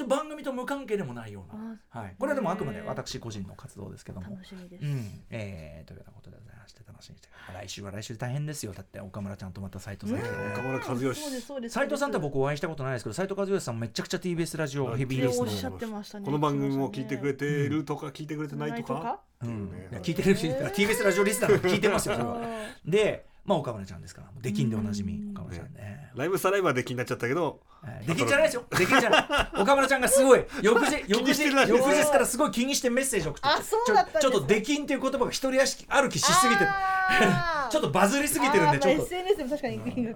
[0.00, 4.30] ちょ番組と無関係でもないような、はい、これはでもあくまで私個人の活動ですけども。
[4.30, 4.82] 楽しみです。
[4.82, 7.28] うん、えー、というようなことでございまして楽しみにして。
[7.52, 8.72] 来週は来週で大変ですよ。
[8.72, 11.20] だって岡村ちゃんとまた斉藤さん岡村和義。
[11.20, 11.74] そうですそうです。
[11.74, 15.42] 斉藤さんとは僕お会いしたことないですけど斉藤和義さんめちゃくちゃ TBS ラジオヘビーリスの。
[15.42, 16.24] おっしゃってましたね。
[16.24, 19.20] この番組も聞いてくれてるとか聞いてくれてないとか。
[19.42, 19.70] うん。
[20.00, 22.40] 聞いてる人えー TBS ラジオリスナーが聞いてますよそれは。
[22.42, 22.46] あ
[22.86, 25.32] でまあ岡村ちゃんですから出禁でおなじみうん。
[25.32, 26.00] 岡村ちゃんね。
[26.14, 28.06] ライブサライバーで気になっちゃったけどはい。
[28.06, 28.64] 出禁じゃないですよ。
[28.70, 29.60] 出禁じゃない。
[29.60, 30.44] 岡村ちゃんがすごい。
[30.62, 36.70] 翌日 翌日翌日からすごい気にしてメッセージ送ってあそうだったんですちょちょっと出禁っていう言葉が一人歩きしすぎてる。
[37.70, 39.02] ちょっとバズりすぎてるんでちょっと。
[39.02, 40.14] SNS でも確かにできんで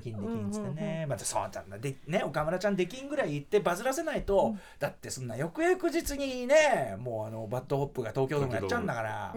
[0.00, 1.62] きんっつってうんうんね、またそうだ。
[1.68, 4.60] なでね岡村ちゃんできんぐらい言ってバズらせないと、うん。
[4.78, 9.34] だってそんな翌々日にねもうあの BAD HOP が東京ドームやっちゃうんだから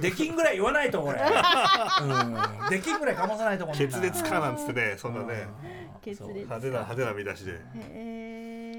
[0.00, 5.46] 出禁ぐらい言わないと俺、うん、出禁ぐらいかまさないとこんな決裂かなんつってねそんなね。
[5.90, 6.00] うん。
[6.00, 6.24] 決裂。
[6.24, 6.32] そう。
[6.32, 7.52] 派手な派手な見出しで。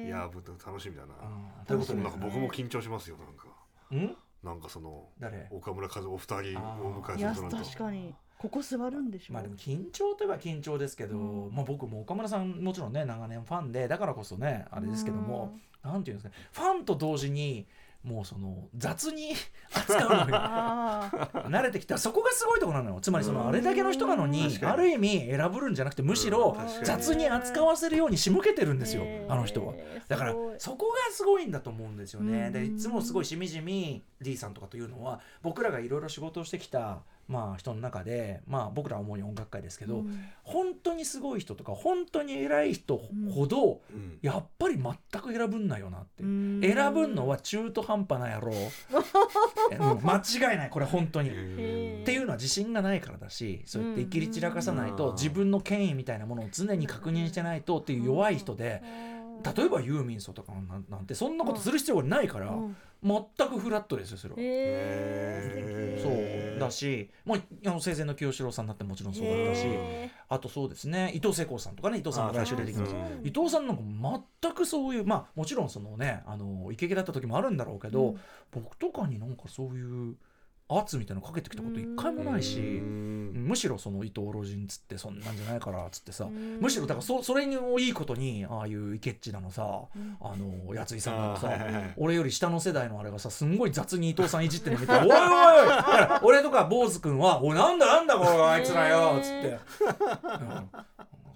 [0.06, 1.14] いやー僕楽しみだな。
[1.60, 1.66] うん。
[1.66, 3.48] ということでなんか僕も緊張しますよなんか。
[3.92, 4.16] うん？
[4.44, 5.48] なんかその誰？
[5.52, 6.62] 岡村和お二人を
[7.00, 8.14] お迎えいやするとなると確かに。
[8.38, 11.56] ここ座るんでしょまあでも緊張といえば緊張ですけど、うん。
[11.56, 16.46] まあ僕も岡村さんもちろんね長年ファンでだからこそねあれですけども、なんていうんですかね。
[16.52, 17.66] ファンと同時に
[18.08, 19.34] もうその雑に
[19.76, 20.26] 扱うのよ。
[20.32, 21.46] あー。
[21.48, 21.98] 慣れてきた。
[21.98, 23.02] そこがすごいところなのよ。
[23.02, 29.04] つまりそのあれだけの人なのにある意味選ぶるんじゃなくてむしろ雑に扱わせるように仕向けてるんですよ。
[29.28, 29.74] あの人は。
[30.08, 32.46] だからそこがすごいんだと思うんですよね。
[32.48, 32.54] うん。
[32.54, 40.20] でいつもすごいしみじみ D さんとかというのは僕らがいろいろ仕事をしてきた、まあ、人の中で、まあ、僕らは主に音楽界ですけど、うん。
[40.44, 43.00] 本当にすごい人とか本当に偉い人
[43.34, 44.18] ほど、うん。
[44.22, 46.24] やっぱり全く選ぶんなよなって。
[46.24, 46.26] う。
[46.26, 46.62] ん。
[46.62, 48.54] 選ぶのは中途半端な野郎、
[49.72, 51.30] うん間違いないこれ本当に。
[51.30, 51.34] っ
[52.06, 55.14] ていうのは自信がないからだしそうやって生きり散らかさないとうん。
[55.16, 58.82] 自分の権威みたいなものを常に確認してないとっていう弱い人で
[59.56, 62.76] 例えばユーミンソとかなんなんてそんなことする必要がないから、うん。
[63.04, 64.40] 全くフラットですよそれは。
[64.40, 66.12] へそう。
[66.12, 73.84] ーだし、まあ、あの生前の清志郎さんだってもちろんそうだったし、へあとそうですね伊藤聖子さんとかね伊藤さんが来週出てきますあ伊藤さんなんか
[74.42, 78.20] 全くそういうまあもちろんそのねあのイケイケだった時もあるんだろうけど、うん。
[78.52, 80.16] 僕とかになんかそういう
[80.70, 83.46] 圧みたいなのかけてきたこと一回もないし、うん。
[83.48, 86.60] むしろその伊藤老人っつってそんなんじゃないからっつってさ、うん。
[86.60, 89.88] むしろだからそそれにもいいことにああいうイケッチだのさ、ん。
[90.20, 91.94] あのやついさんがさ、あーはいはいはい。
[91.98, 99.60] 俺より下の世代のあれがさすんごい雑に伊藤さんいじってるの見て「おいおいおい!」俺とか坊主君は「おいなんだなんだこれあいつらよ」っつって、
[100.24, 100.70] うん。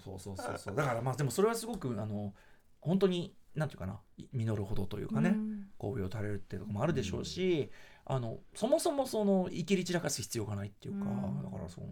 [0.03, 0.75] そうそうそうそう。
[0.75, 2.33] だからまあでもそれはすごくあの
[2.81, 3.99] 本当になんていうかな
[4.33, 5.67] 実るほどというかね、うん。
[5.79, 7.69] 神戸を垂れるっていうところもあるでしょうし、
[8.11, 11.41] あのそもそもその生きり散らかす必要がないっていうか、うん。
[11.41, 11.87] だからその、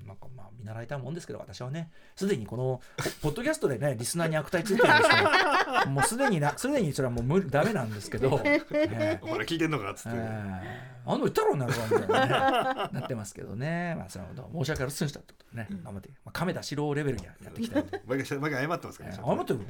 [0.00, 9.18] うん、なんかまあ見習いたいもんですけど私はねすでにこのポポッドキャストでねリスナーに悪態ついてるんですけど もうすでになすでにそれはもう無理ダメなんですけど、 ええ。
[9.22, 17.84] お前ら聞いてんのかっつって、ええあの言ったろうなるわみたいな、ね、 なってますけどね、まあ、それは申し訳ありませんでしたってことでね、頑張って、まあ、亀田四郎レベルにはやっていきたい。
[18.06, 19.60] 毎回毎回謝ってますからね、ええ謝ってる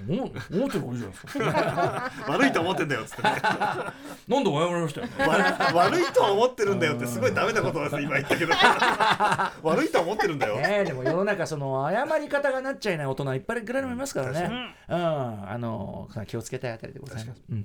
[0.50, 2.12] 思ってる方がいいじゃないですか。
[2.28, 3.30] 悪いと思ってんだよっつってね。
[4.28, 5.06] なんで謝りましたよ。
[5.18, 8.52] 悪悪いとは思ってるんだよってすごいダメなことです今言ったけど。
[9.62, 14.74] 悪いとは思ってるんだよ、ねえでも世の中その謝り方がなっちゃいない大人いっぱいいくらでもいますからね。
[14.88, 17.42] うん、あの気をつけたいあたりでございます。
[17.50, 17.64] うん、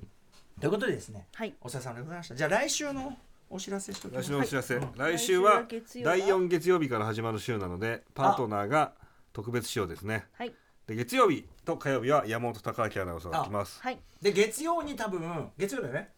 [0.60, 1.54] ということでですね、はい。
[1.62, 2.36] お疲れ様でございました。
[2.36, 3.18] じゃあ来週の
[3.50, 4.28] お知らせしときま来す。
[4.28, 4.92] 週のお知らせ、うん。
[4.96, 8.94] 来週は来週は月曜第4月曜日から始まる週なのでパートナーが
[9.34, 10.28] 特別仕様ですね。
[10.34, 10.54] はい。
[10.88, 13.82] で月曜日と火曜日は山本貴明アナウンサーが来ます。
[13.82, 14.00] はい。
[14.22, 15.22] で月曜に多分
[15.58, 16.10] 月曜だよね。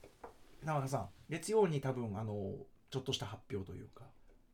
[0.66, 2.54] 田中さん、月曜に多分あの
[2.90, 4.04] ちょっとした発表というか、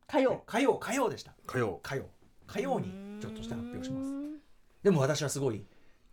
[0.08, 0.44] 火曜。
[0.46, 1.34] 火曜火曜でした。
[1.46, 1.80] 火曜。
[1.84, 2.06] 火曜。
[2.48, 4.10] 火曜にちょっとした発表します。
[4.10, 4.14] す
[4.84, 5.66] でも私はすごい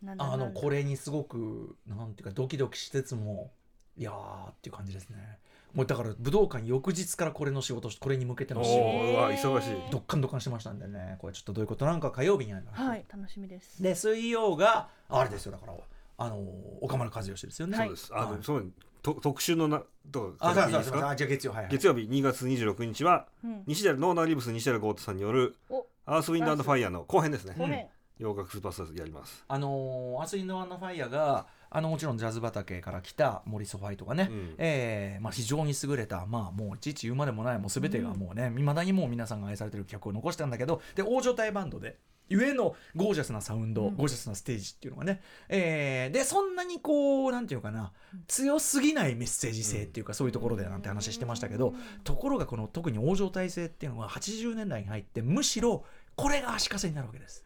[0.02, 0.60] なんだあのなんだ。
[0.60, 3.52] これにすごくなんていうかドキドキしつつも
[3.96, 5.38] いやーっていう感じですね
[5.74, 9.50] もうだから武道館翌日からこれの仕事しこれに向けておの仕事。
[9.50, 9.90] 忙しい。
[9.90, 11.16] どっかんどっかんしてましたんでね。
[11.18, 11.84] これちょっとどういうこと？
[11.84, 13.04] なんか火曜日にあります、はい。
[13.12, 13.82] 楽しみです。
[13.82, 15.74] で水曜があれですよだから
[16.16, 16.38] あの
[16.80, 17.76] 岡村和義ですよね。
[17.76, 18.10] そうです。
[18.14, 18.36] あはい。
[18.38, 18.72] でそう
[19.02, 20.98] と特集のなとかあそういいですか？
[20.98, 23.62] そうそうあじゃあ月曜はい、はい、月曜日2月26日はうん。
[23.66, 27.54] 西寺ノーナーリブス西寺豪太さんによるおアースウィンドアンドファイヤーの後編ですね。
[27.58, 27.86] ごめん。
[28.16, 29.44] 洋楽スーパースターズやります。
[29.48, 34.54] あのーアスインドワンのファイヤーがあのもちろんジャズ畑から来たモーリス・ホワイトとかね、うん。
[34.58, 41.98] えーまあ、非常に優れた、まあ、もういちいち言うまでもないもう全てがもうねいま、未だにもう皆さんが愛されてる曲を残したんだけどで大所帯バンドで
[42.28, 43.96] ゆえのゴージャスなサウンド、うん。
[43.96, 47.92] ゴージャスなステージっていうのがね、えーでそんなにこうなんていうかな
[48.28, 51.74] 強すぎないメッセージ性っていうか、そういうところでなんて話してましたけど、
[52.04, 55.84] ところがこの特に大所帯性っていうのは80年代に入ってむしろ
[56.16, 57.44] これが足かせになるわけです。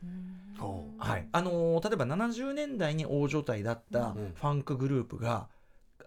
[0.98, 4.34] はい、あのー例えば70年代に大所帯だったうん。
[4.34, 5.48] ファンクグループが、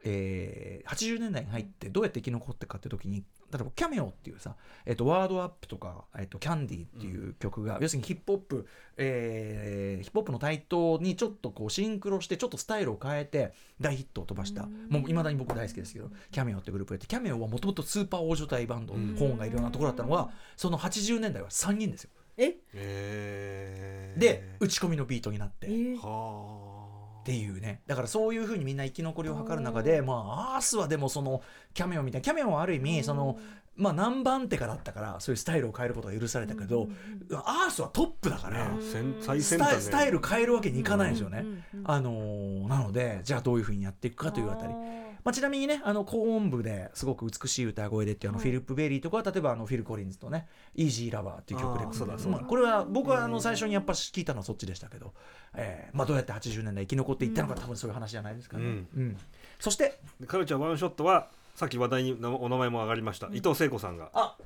[0.03, 4.55] えー80年代に入ってどうやって生き残ってかって時に例えば「キャメオ」っていうさ、
[4.85, 8.67] えっとワードアップとか「えっとキャンディー」っていう曲が、要するにヒップホップ、
[8.97, 14.87] えーヒップホップの台頭にちょっとこうシンクロしてちょっとスタイルを変えて大ヒットを飛ばした、うん。
[14.89, 19.15] もういまだに僕大好きですけどキャメオってグループやってキャメオはもともとスーパー大所帯バンド、うん。
[19.17, 22.09] ホーンがいるようなところだったのがその80年代は3人ですよ。
[22.37, 22.55] え？
[22.73, 25.67] えー、で打ち込みのビートになって。
[25.67, 27.21] えーはあ。
[27.21, 27.81] っていうね。
[27.85, 31.41] だからそういうふうにみんな生き残りを図る中でまあアースはでもその
[31.73, 33.37] キャメオみたいなキャメオはある意味その
[33.77, 36.89] まあ何番手かだったからそういうスタイルを変えることが許されたけど、
[37.31, 41.45] アースはトップだから、スタイスタイル変えるわけにいかないんですよね。
[41.85, 44.73] あのーなのでじゃあどういうふうにやっていくかというあたり。
[45.23, 48.49] まあ、ちなみにねあの高音部ですごく美しい歌声でっていうあのはい。
[48.49, 52.39] フィリップ・ベイリーとかは例えばあのフィル・コリンズとね「イージー・ラバー」っていう曲であーそうだそうだ。
[52.39, 55.13] まあこれは僕はあの最初にやっぱ聞いたのはそっちでしたけど、
[55.55, 58.63] えーまあ、どうやって80年代生き残っていったのか多分そういう話じゃないですかね。
[58.63, 58.87] うん。
[58.95, 59.17] うん。
[59.59, 64.37] そしてでカルチャーワンショットはさっき話題にお名前も上がりました、伊藤聖子さんがあ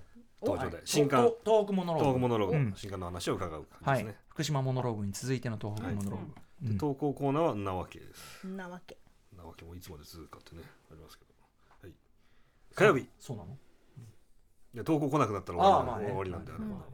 [0.42, 0.86] 登場ではい。
[0.86, 1.26] 新刊。
[1.26, 2.06] と東北モノローグ。
[2.06, 2.58] 東北モノローグ。
[2.58, 2.70] うん。
[2.72, 6.26] の新刊の話を伺うはい感じですね、福島モノローグに続いての東北モノローグ、
[6.64, 6.74] うん。
[6.74, 8.46] で投稿コーナーはなわけです。
[8.48, 8.98] なわけ
[9.46, 11.32] なわけもいつまで続くかってねありますけど、
[11.82, 11.94] はい、
[12.74, 13.08] 火曜日。
[13.20, 13.58] そうなの？
[14.74, 16.08] で投稿来なくなったら終わり,、ああまあね。
[16.08, 16.86] 終わりなんであれば、ま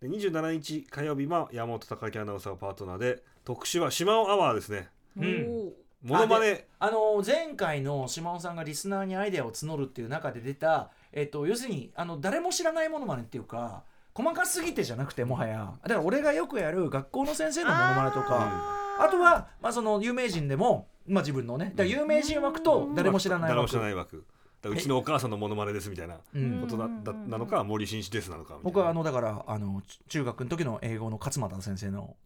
[0.00, 4.88] で27日火曜日は山本貴明アナウンサーがパートナーで特集は島尾アワーですね。
[5.16, 5.72] うん。
[6.02, 6.66] モノマネ。
[6.80, 13.84] あの前回の島尾さんがリスナーにアイデアを募るっていう中で出た、えっと、要するにあの誰も知らないものまねっていうか
[14.14, 15.72] 細かすぎてじゃなくてもはや。
[15.82, 21.72] だから俺がよくやる学校の先生のものまねとかあとは、まあ、その有名人でも、まあ、自分のね。
[21.74, 24.24] だから有名人枠と誰も知らない誰も枠知らない枠。
[24.62, 26.18] らうちのお母さんのモノマネですみたいな。
[26.34, 26.60] うん。
[26.60, 28.62] ことだだなのか森進一ですなのかみたいな。
[28.64, 32.16] 僕はあのだからあのち中学の時の英語の勝俣先生の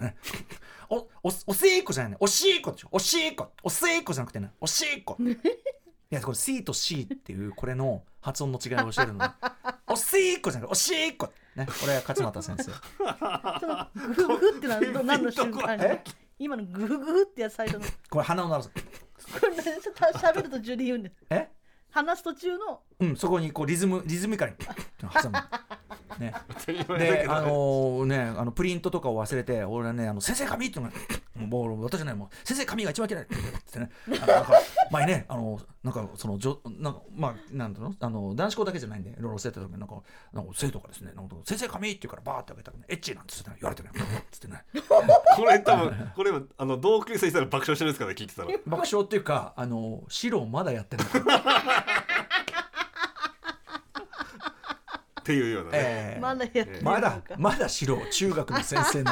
[0.00, 0.16] ね
[0.88, 1.08] おお
[1.46, 2.16] おしっこじゃないね。
[2.20, 2.88] おしっこでしょ。
[2.92, 3.50] おしっこ。
[3.62, 4.52] おしっこじゃなくてね。
[4.60, 5.16] おしっこ。
[6.08, 9.24] いやこれ C と C っていうこれの発音の違いを教えるの。
[9.86, 11.28] おしっこじゃなくておしっこ。
[11.54, 12.72] ねこれは勝俣先生。
[13.60, 16.02] そのグフグフっての何の瞬間え？
[16.36, 17.86] 今のグフグフってやつ最初の。
[17.86, 18.70] ここれ鼻を鳴らす。
[18.74, 21.48] れ何しゃべる途中で言うんですえ？
[21.90, 24.58] 話す途中のうんそこにこうリズムリズミカルに
[25.22, 25.36] 挟む。
[26.18, 26.32] ね。
[26.98, 34.52] であのーねあのプリントとかを忘れて俺はねあの先生紙っていうのがもう私ねもう先生紙が一番嫌いってねあのなんか
[34.90, 39.96] 前ねあのなんかそのじょなんかまあなんだろうのあの男子校だけじゃないんでいろいろ教えてた時になんか
[40.32, 43.90] なんか生徒がですねなんか先生紙って言うからバーって開けたらねエッチなんつってね言われてね
[44.30, 44.64] つってね
[45.36, 51.04] これ多分これあの同級生いたら爆笑してるんですからね聞いてたら爆笑っていうかあの白まだやってんの
[55.26, 56.20] っていうようなね、ええ。
[56.20, 59.10] まだやってまだまだ白中学の先生の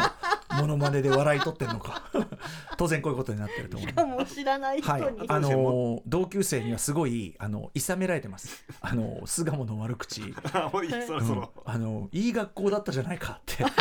[0.61, 2.05] モノマネで笑い取ってんのか。
[2.79, 3.89] 当然こういうことになってると思う。
[3.89, 5.03] しかも知らない人はい。
[5.13, 8.65] に、あのー同級生にはすごいあの諌められてます。
[8.81, 13.65] あの巣鴨の悪口、あもういいそろそろ、あのいい学校だったじゃないかって。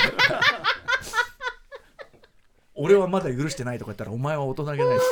[2.73, 4.95] 俺はまだ許してないとか言ったらお前は大人げない。
[4.95, 5.05] です。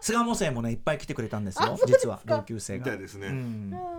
[0.00, 1.78] 巣鴨生もねいっぱい来てくれたんですよ。
[1.86, 2.84] 実は同級生が。
[2.84, 2.98] みたい。
[2.98, 3.93] ですね、うん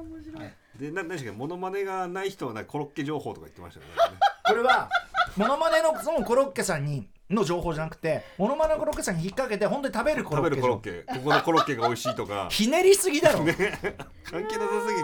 [0.80, 1.38] でな何でしたっけ？
[1.38, 3.93] モノマネがない人はなコロッケ情報とか言ってましたよね。
[4.47, 4.89] これは
[5.38, 11.19] モノマネのそのコロッケさんにの情報じゃなくてモノマネのコロッケさんに引っ掛けて本当に食べるコロ食べッケ情報るコロッケ。
[11.19, 12.47] ここのコロッケが美味しいとか。
[12.52, 12.84] ひ ね。
[12.84, 15.02] りすぎだろ、関係なさすぎ。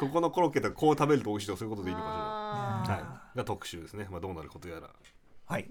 [0.00, 3.00] ここのコロッケとかこう食べると美味しいとかそういうことでいいのかしあらは
[3.34, 3.38] い。
[3.38, 4.08] が特集ですね。
[4.10, 4.88] まあどうなることやら。
[5.46, 5.68] はい、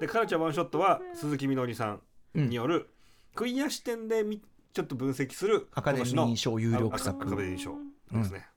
[0.00, 2.02] でカルチャーワンショットは鈴木みのりさん
[2.34, 2.90] による
[3.36, 4.42] クイア視点でみ
[4.72, 7.16] ちょっと分析するアカデミー賞有力作。
[7.22, 7.76] アカデミー賞
[8.12, 8.48] ですね、はい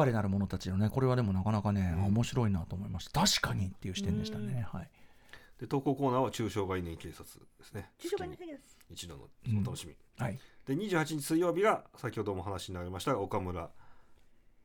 [0.00, 3.20] 哀れなる者たちのねこれはでもなかなかね、面白いなと思いました。
[3.20, 4.88] 確かにっていう視点でしたね、はい。
[5.60, 7.90] で投稿コーナーは中小概念警察ですね。
[7.98, 13.70] 中小概念です一度のその楽しみ、はい、で28日水曜日が先ほども話になりました岡村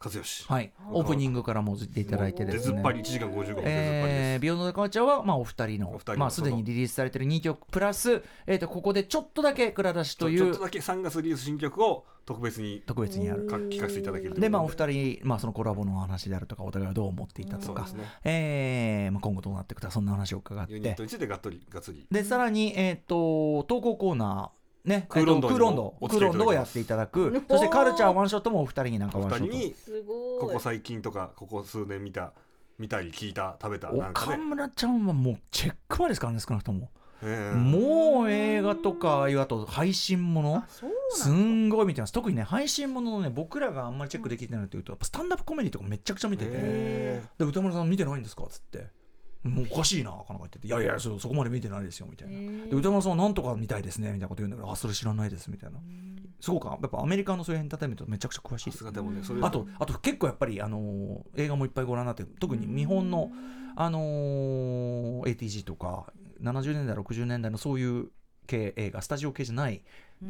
[0.02, 0.46] 和義。
[0.48, 2.76] はい、オープニングからもずっていただいて出ですね。
[2.76, 13.48] ずっぱり1時間55分出ずっぱりです、えー、ビヨンド・カルチャーは、まあ、お二人のお二人のまあ、すでにリリースされてる2曲プラス、えー、とここでちょっとだけ蔵出しというちょっとだけ3月リリース新曲を特別に特別にやる。
[13.48, 17.88] か聞かせていただけるでまあお二人、まあ、そのコラボの話であるとかお互いがどう思っていたとか。
[17.88, 18.04] そうです、ね。
[18.24, 20.74] えーまあ、今後どうなっていくかそんな話を伺って。
[20.74, 22.06] ユニットについてがっとりがっつり。
[22.10, 27.44] でさらに、えー、と投稿コーナーね、クーロンドえっとクーロンドクーロンドをやっていただく。
[27.50, 32.34] そしてカルチャーワンショットもお二人になんかおワンショットここ最近とかここ数年見た
[32.78, 36.90] 見たり聞いた食べたなんか岡ね、村ちゃんはもうチェックまでですからね少なくとも、
[37.22, 37.56] ええ。
[37.58, 42.14] もう映画とかあと配信ものあそうすなんんごい見てます。
[42.14, 48.44] 特にね配信もののね僕らがあんまりチェックできてないというとやっぱスタンダップコメディとかめちゃくちゃ見てて、へで歌村さん見てないんですか？
[48.44, 48.88] っつって
[49.44, 50.68] もうおかしいなかなか言ってて。
[50.68, 55.80] いやいやそそこまで見てないですよみたいな、で歌村さんはなんとか見たいですねみたいなこと言うんだけどあそれ知らないですみたいな。
[56.42, 63.30] すごくやっぱアメリカのそういうエンターテインメントめちゃくちゃ詳しいですでもねそれあとあと結構やっぱり、あのー映画もいっぱいご覧になって特に日本の、
[63.76, 68.08] あのー ATG とか70年代60年代のそういう
[68.48, 69.84] 系映画スタジオ系じゃない、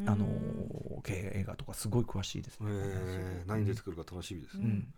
[0.07, 2.67] あのー系映画とかすごい詳しいですね。
[2.71, 4.91] ええ何出てくるか楽しみです、うん。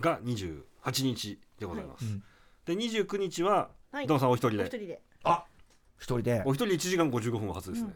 [0.00, 2.22] が28日でございます、うん
[2.66, 4.06] で29日ははい。
[4.08, 4.64] どうもさんお一人で。
[4.64, 5.00] お一人で。
[5.22, 5.44] あ
[5.98, 6.42] 一人で。
[6.44, 7.90] お一人で1時間55分は初ですね、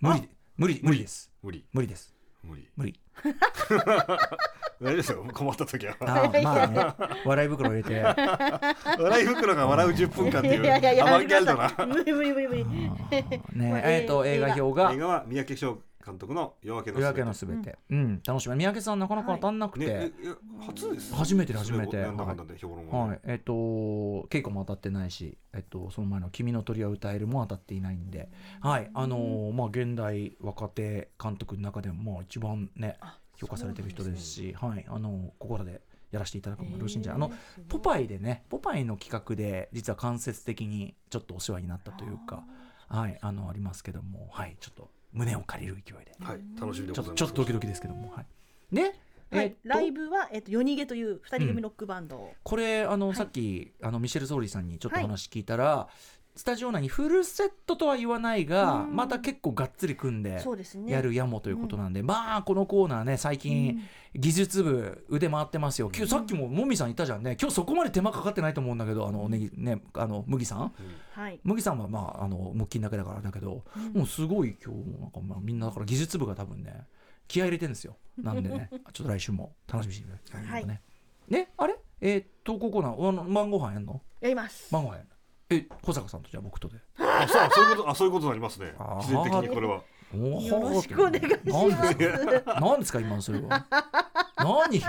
[0.00, 0.28] 無理。
[0.56, 0.80] 無理。
[0.82, 1.00] 無理。
[1.00, 1.30] です。
[1.42, 1.64] 無理。
[1.72, 2.14] 無理です。
[2.44, 2.68] 無理。
[2.76, 3.00] 無理。
[3.24, 5.26] 大丈夫ですよ。
[5.32, 5.96] 困った時は。
[6.02, 6.94] あーまあね。
[7.24, 8.00] 笑い袋入れて。
[9.02, 10.62] 笑い袋が笑う10分間っていう。
[10.62, 11.86] いやいやいやアバンギャルドな。
[11.86, 12.64] 無理無理無理無理。
[13.54, 14.92] ねえっと 映画表が。
[14.92, 17.78] 映画は三宅翔監督の夜明けの夜明けのすべて。
[17.90, 18.56] うん楽しみ。
[18.56, 20.34] 三宅さんなかなか当たんなくて、ねええ
[20.66, 22.02] 初です初めて初めて。
[22.02, 23.52] なんだかんだで評論ははい、えっ、と
[24.28, 28.30] 稽古も当たってないし、えっとその前の「君の鳥は歌える」も当たっていないんで、
[28.60, 28.90] はい。
[28.92, 32.98] あのーまあ現代若手監督の中でもまあ一番ね
[33.36, 34.84] 評価されてる人ですしはい。
[34.88, 37.28] あのーここらでやらせていただくのもよろしいんじゃない。
[37.28, 37.34] あの
[37.68, 42.44] ポパイでねポパイの企画で実は間接的にちょっとお世話になったというか
[42.88, 43.18] はい。
[43.22, 44.28] あのありますけども。
[44.30, 44.56] はい。
[44.60, 46.14] ちょっと胸を借りる勢いで。
[46.20, 47.18] はい楽しみでちょっとございます。
[47.18, 48.10] ちょっとドキドキですけども。
[48.10, 48.26] はい。
[48.72, 48.92] で、はい
[49.32, 52.16] えっとライブは、えっと、夜逃げという二人組ロックバンド。
[52.16, 53.16] を、これあの、はい。
[53.16, 55.02] さっきあのミシェル・ソーリーさんにちょっとはい。
[55.04, 55.88] 話聞いたら、
[56.34, 58.96] スタジオ内にフルセットとは言わないがうん。
[58.96, 60.42] また結構がっつり組んで
[60.86, 63.82] やるやもということなんで、まあこのコーナーね最近、
[64.14, 65.90] 技術部腕回ってますよ。
[65.94, 67.36] 今日さっきももみさん言ったじゃんね。
[67.38, 70.72] 今日そこまで手間かかってないと思うんだけどあのねぎねあの麦さん。
[71.12, 71.38] はい。
[71.44, 76.86] 麦さんはまああの木金だけだからだけど、もうすごい今日もなんかまあみんなだから技術部が多分ね
[77.28, 77.98] 気合い入れてるんですよ。
[78.16, 78.70] なんでね。
[78.94, 80.66] ちょっと来週も楽しみにしてください、はい。
[80.66, 80.80] ね。
[81.28, 81.50] ね？
[81.58, 81.76] あれ？
[82.00, 84.00] えー、投稿コーナーあの晩ご飯やんの？
[84.22, 84.72] やります。
[84.72, 85.11] 晩ご飯やんの？
[85.52, 86.76] え小坂さんとじゃあ僕とで。
[86.98, 88.74] あそうそういうことあそういうことになりますね。
[88.78, 89.00] あー。
[89.00, 89.82] 必然的にこれは。
[90.14, 91.98] よろしくお願いします。
[91.98, 93.66] ですかなんですか今のそれは。
[94.36, 94.82] 何？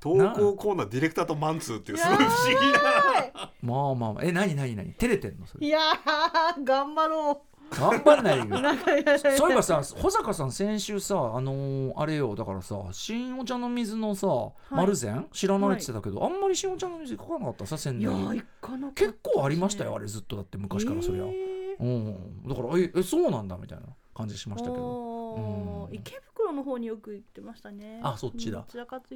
[0.00, 2.80] 投稿コーナーディレクターとマンツーっていうすごい不思議な。
[3.62, 4.24] まあまあまあ。
[4.24, 4.92] え何何何？
[4.94, 5.66] 照れてんのそれ。
[5.66, 8.44] いやー頑張ろ頑張んないよ。
[9.36, 14.28] そういえばさ保坂さん先週さあのーあれよだからさ新お茶の水のさ、
[14.70, 15.26] 丸善？
[15.32, 17.66] 知らないって言ってたけど、あんまり新お茶の水書かなかった？
[17.66, 21.80] さ仙いや台に行かなかった結構ありましたよあれずっとだって昔からそりゃ、えー。
[21.80, 22.48] うん。
[22.48, 25.34] だからええそうなんだみたいな感じしましたけど。
[25.88, 25.94] うん。
[25.94, 28.00] 池袋の方によく行ってましたね。
[28.02, 28.64] あそっちだ。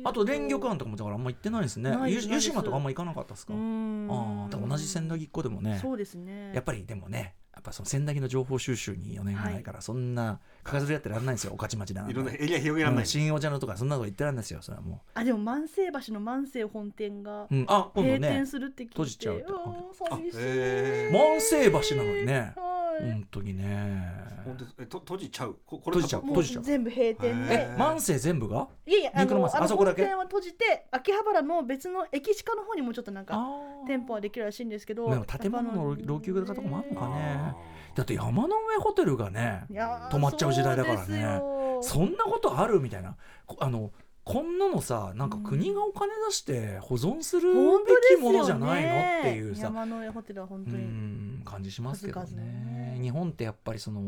[0.05, 1.97] あと蓮玉庵とかもだからあんま行ってないですね。
[2.09, 5.79] 湯島とかあんま行かなかったですか、うんああ同じ千駄木っ子でもね。
[5.81, 6.53] そうですね。
[6.55, 11.55] やっぱりでもねやっぱその千駄木の情報収集に4年がないから、そんなかかずりやってらんないんですよ。
[11.57, 12.13] 御徒町だなんて。
[12.13, 13.07] いろんなエリア広げられない、うん。
[13.07, 18.19] 新お茶のとかそんなこと言ってらんないですよそれはもあでも万世橋の万世本店が閉ね。
[18.19, 18.93] 店するって聞いて。
[18.93, 19.45] 閉じちゃう
[19.93, 21.13] 寂しい。
[21.13, 22.53] 万世橋なのにね。
[22.57, 24.13] はい本当にね。
[24.45, 25.57] 本当えと閉じちゃう？
[25.67, 26.23] ここれ閉じちゃう。
[26.23, 26.63] も閉じちゃう。
[26.63, 26.65] う。
[26.65, 28.69] 全部閉店へでえ万世全部が？
[28.87, 30.03] いやいやあ肉のあそこだけ？
[30.03, 33.39] 本店は閉じて秋葉原の別の駅近の方にもちょっとなんか
[33.87, 37.15] 店舗はできるらしいんですけどでも建物の老朽化とかもあんのかね。
[37.17, 37.57] あ
[37.95, 41.43] だって山の上ホテルがねいやー止まっちゃう時代だからね。
[41.83, 42.81] そんなことある？
[42.81, 43.17] みたいな。
[43.47, 43.91] こあの
[44.23, 49.65] こんなのさなんか国がお金出して保存するべきものじゃないのねっていうさ。
[49.65, 52.37] 山の上ホテルは本当うにん感じしますけどね。
[52.37, 52.99] ね。
[53.01, 54.01] 日本ってやっぱりその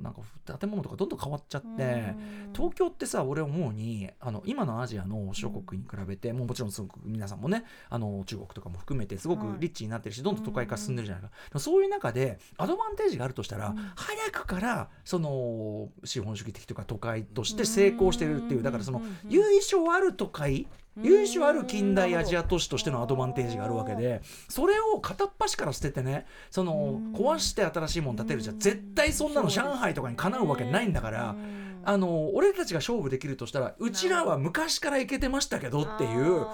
[0.00, 0.20] なんか
[0.58, 2.52] 建物とかどんどん変わっちゃってうん。
[2.54, 9.56] 東京ってさ俺思うにあの今のアジアの諸国に比べて、もうもちろんすごく皆さんもねあの中国とかも含めてすごくはい。
[9.60, 13.76] リッチになってるし、どんどん都会化進んでるじゃないか、でもそういう中でアドバンテージがあるとしたら、うん。
[13.96, 20.66] 早くからその資本主義的というか都会として成功してるっていうだからそのうん由緒ある都会？
[21.00, 27.12] 由緒ある近代アジア都市としてのアドバンテージがあるわけでそれを片っ端から捨ててねそのうん。
[27.12, 31.36] 壊して新しいもの建てるじゃ絶対そんなの上海とかにかなうわけないんだから。
[31.84, 36.44] あの俺たちが勝負できるとしたらうちらは昔からいけてましたけどっていう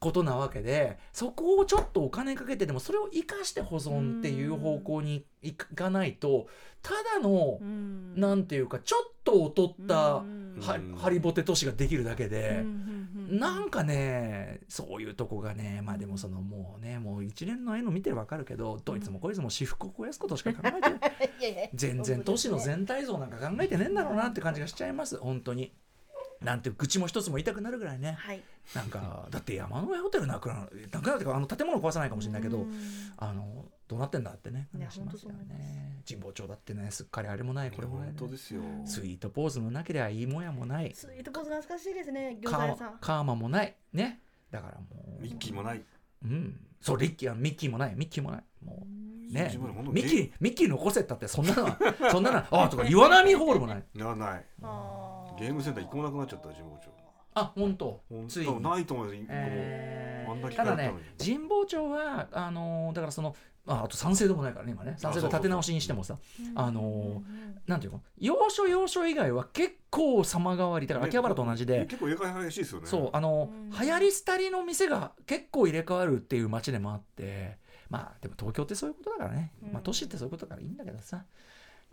[0.00, 6.48] ことなわけでそこをちょっとお金かけてでもそれを生かして保存っていう方向にいかないと
[6.82, 7.58] ただの
[8.16, 10.24] なんていうかちょっと劣った
[10.62, 12.64] ハリボテ都市ができるだけで。
[13.28, 21.70] ななんかねそういうとこがねまあでもそのもうねもう一連の絵の見てわかるけどどいつもこいつも私服を肥やすことしか考えてない。
[21.74, 25.18] 全然都市の全体像なんか考えてねえんだろうなって感じがしちゃいます。
[25.18, 25.72] 本当に。
[26.42, 28.16] なんて愚痴も一つも言いたくなるぐらいね。
[28.18, 28.42] はい。
[28.74, 32.64] なんかだって山の上ホテルなくなるなくなるっていうかあの建物壊さないかもしれないけど
[33.16, 38.14] あのどうなってんだってね話しますよ本当そう思いね神保町だってねすっかりあれもないこれもないね。
[38.18, 38.62] 本当ですよ。
[38.84, 40.92] スイートポーズもなければいいもやもない。
[40.94, 42.98] スイートポーズ懐かしいですね餃カー子屋さん。
[43.00, 43.74] カーマもない。
[43.92, 44.20] ね。
[44.50, 45.22] だからもう。
[45.22, 45.82] ミッキーもない。
[46.24, 46.60] うん。
[46.80, 47.94] そうリッキーはミッキーもない。
[47.96, 48.44] ミッキーもない。
[48.64, 48.86] も
[49.30, 49.32] う。
[49.32, 49.44] ね。
[49.44, 51.78] 自分らほんとミッキーミッキー残せったってそんなのは
[52.10, 53.82] そんなのはあとか岩波ホールもない。
[53.94, 54.44] いやない。
[54.62, 56.90] あゲームセンター一個もなくなっちゃった神保町。
[57.34, 58.00] あ本当。
[58.08, 58.52] 本ついに。
[58.52, 60.32] 当ないと思います一個もえー。
[60.32, 63.34] あんな機ただね神保町はあのーだからその
[63.66, 64.94] ああと三省堂もないからね今ね。
[64.98, 66.18] 三省堂立て直しにしてもさ。
[66.54, 67.22] あの
[67.66, 68.00] なんていうの？
[68.18, 72.86] 要所要所以外は結構様変わりだから秋葉原と同じで、結構入れ替え激しいですよね。
[72.86, 73.70] そうあのうん。
[73.70, 77.58] 流行り廃りの店が結構入れ替わるっていう街でもあって。
[77.90, 81.24] まあでも東京ってそういうことだからね、まあ、都市ってそういうことだからいいんだけどさ。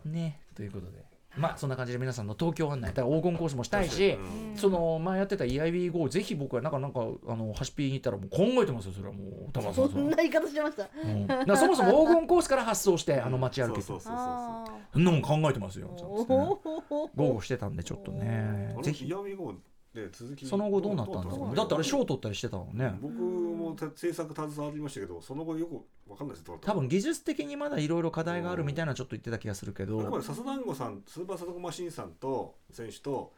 [0.04, 1.04] ねということで
[1.38, 4.18] まあそんな感じで皆さんの東京案内だから黄金コースもしたいし、
[4.56, 16.60] その前やってた EIB5 ぜひ僕はなんかなんかあの端 P に行ったらもう考えてますよそれはもう玉川さそんな言い方しました、うん、そもそも黄金コースから発想してあの街歩きそんなもん考えてますよちゃんと、
[17.04, 18.74] ね、豪してたんでちょっとね。
[18.82, 19.06] ぜひ。
[19.06, 19.54] EIB5
[20.06, 33.32] って続きその後どうなったんだろうだってあれ賞取ったりしてたもんね僕も制作携わりましたけどその後よく分かんないです多分技術的にまだいろいろ課題があるみたいなちょっと言ってた気がするけど笹団子さんスーパーサトコマシンさんと選手と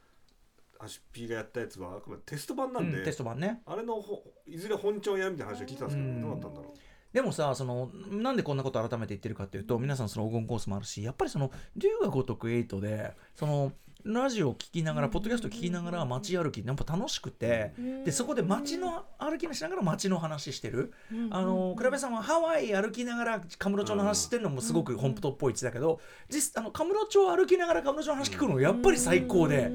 [0.79, 4.03] 足 P がやったやつはあくまでテスト版なんで、うん、テスト版ねあれの
[4.47, 6.79] いずれ本調やるみたいな話を聞いたんですけど、どうなったんだろう
[7.13, 13.73] でもさそのなんでこんなこと改めて言ってるかっていうと皆さんその黄金コースもあるしやっぱりその龍が如く8でその
[14.05, 17.73] ラジオを聞きながらポッドキャスト聞きながら街歩きやっぱ楽しくて
[18.05, 20.93] でそこで街の歩きしながら街の話してる。
[21.31, 29.71] あの倉部さんはハワイ歩きながらカムロ町の話してるのもすごく本当っぽいって言ってたけど実あのカムロ町歩きながらカムロ町の話聞くのがやっぱり最高で。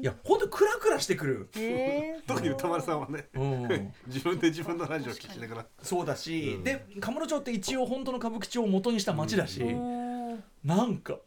[0.00, 1.48] いや本当にクラクラしてくる。
[1.56, 3.26] え 特に歌丸さんはね。
[3.34, 3.92] うん。
[4.06, 5.66] 自分で自分のラジオ聞きながら。
[5.82, 6.64] そうだし、うん。
[6.64, 9.60] でカムロ町って一応本当の歌舞伎町を元にした町だし、
[10.64, 11.18] なんか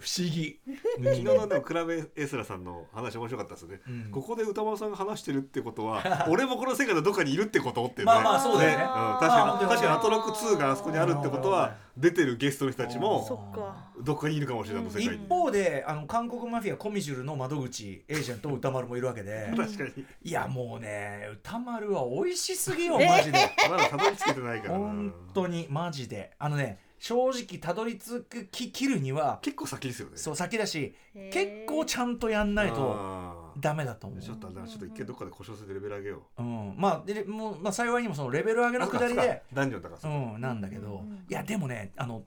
[0.00, 0.58] 不思議。
[0.96, 4.10] 昨日のでもクラブエスラさんの話面白かったですね、うん。
[4.10, 8.12] ここで歌丸さんが話してるってことは 俺もこの世界のどっかにいるってことっていうね。
[8.12, 8.84] まあまあそうだよね。
[8.84, 9.68] うん、確あかにー。
[9.68, 13.90] 確かにアトロック2があそこにあるってことは出てるゲストの人たちそもっか。
[14.00, 15.22] どっかにいるかもしれない、あの世界に。
[15.22, 19.52] 一方であの韓国マフィアコミジュルの窓口エージェント歌丸もいるわけで。
[19.54, 20.06] 確かに。
[20.22, 23.38] いやもうね歌丸は美味しすぎよえマジで。
[23.68, 24.78] まだたどり着けてないからな。
[24.78, 26.32] 本当にマジで。
[26.38, 30.18] あのね正直たどり着くき切るには結構先ですよね。
[30.18, 30.94] そう先だし
[31.32, 34.20] 結構ちゃんとやんないとダメだと思う。
[34.20, 36.42] ちょっとちょっと一回どっかで故障するレベル上げよう。
[36.42, 42.22] ん、まあでもう、まあ、幸いにもそのレベル上げうのくだりでダンジョンだからさ、うんなんだけど、うんいやでもねあの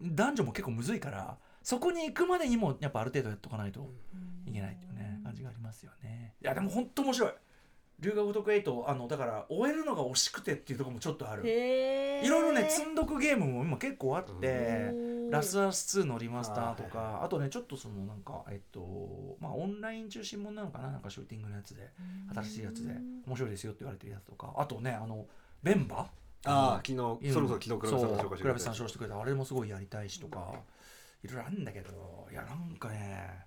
[0.00, 3.90] 男女も結構むずいからそこに行くまでにもやっぱある程度やっとかないと
[4.46, 6.34] いけないっていうね感じがありますよね。
[6.42, 7.32] いやでも本当面白い
[8.04, 11.42] 龍が如く8あのだから終えるのが惜しくてっていうところもちょっとある。
[11.48, 14.48] いろいろね積んどくゲームも今結構あって、
[14.92, 15.14] うん。
[15.30, 21.90] ラスアース2のリマスターとあーかあとねちょっとそのなんかえっとまあオンライン中心もんなのかななんかシューティングのやつで
[22.34, 22.94] 新しいやつで
[23.26, 25.26] 面白いですよって言われてるやつとかあとねあの
[25.62, 26.06] ベンバ
[26.46, 26.96] ああ昨日
[27.32, 28.60] そろそろ昨日クラブさんが紹介してくれた。
[28.60, 29.20] さん紹介してくれた。
[29.20, 30.52] あれもすごいやりたいしとか
[31.22, 33.46] いろいろあるんだけどいやなんかね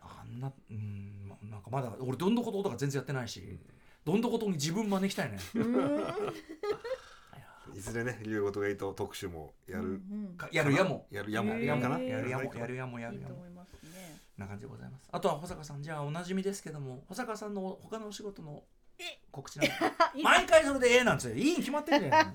[0.00, 3.60] あんなうんまなんかまだ俺どんどこととか全然やってないし
[4.04, 5.38] どんどことに自分招きたいね。
[5.54, 6.04] うん。
[7.74, 11.06] いずれね龍ごとがいと特集もやる、うんかやるやも。
[11.10, 12.54] やるやもやるかなやるやも。
[12.54, 13.34] やるやもやいいるやも。
[13.34, 18.62] と思いますねな感じでございますあとは保坂さんじゃあおなじみですけども保坂さんの他のお仕事の
[19.30, 19.74] 告知なんか。
[20.22, 22.32] 毎回それでええなんつっていいに決まってるじゃん、 うん。
[22.32, 22.34] あ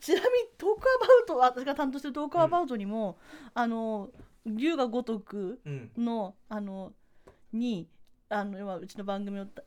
[0.00, 3.18] ちなみにトークアバウト私が担当してるトークアバウトにも、
[3.54, 4.10] あの
[4.44, 5.90] 龍が如くうん。
[5.96, 6.92] のあの
[7.52, 7.88] に
[8.28, 9.62] あの今うちの番組のた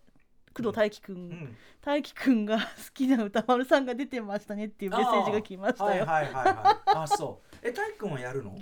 [0.57, 1.57] 工藤大輝くん、うん。
[1.81, 6.05] 大輝くんが 好きな歌丸さんが出てましたねっていうメッセージが来ましたよ。
[6.05, 6.89] はいはいはいはい。
[6.97, 7.55] あそう。
[7.61, 8.51] え体育君はやるの？
[8.51, 8.55] っ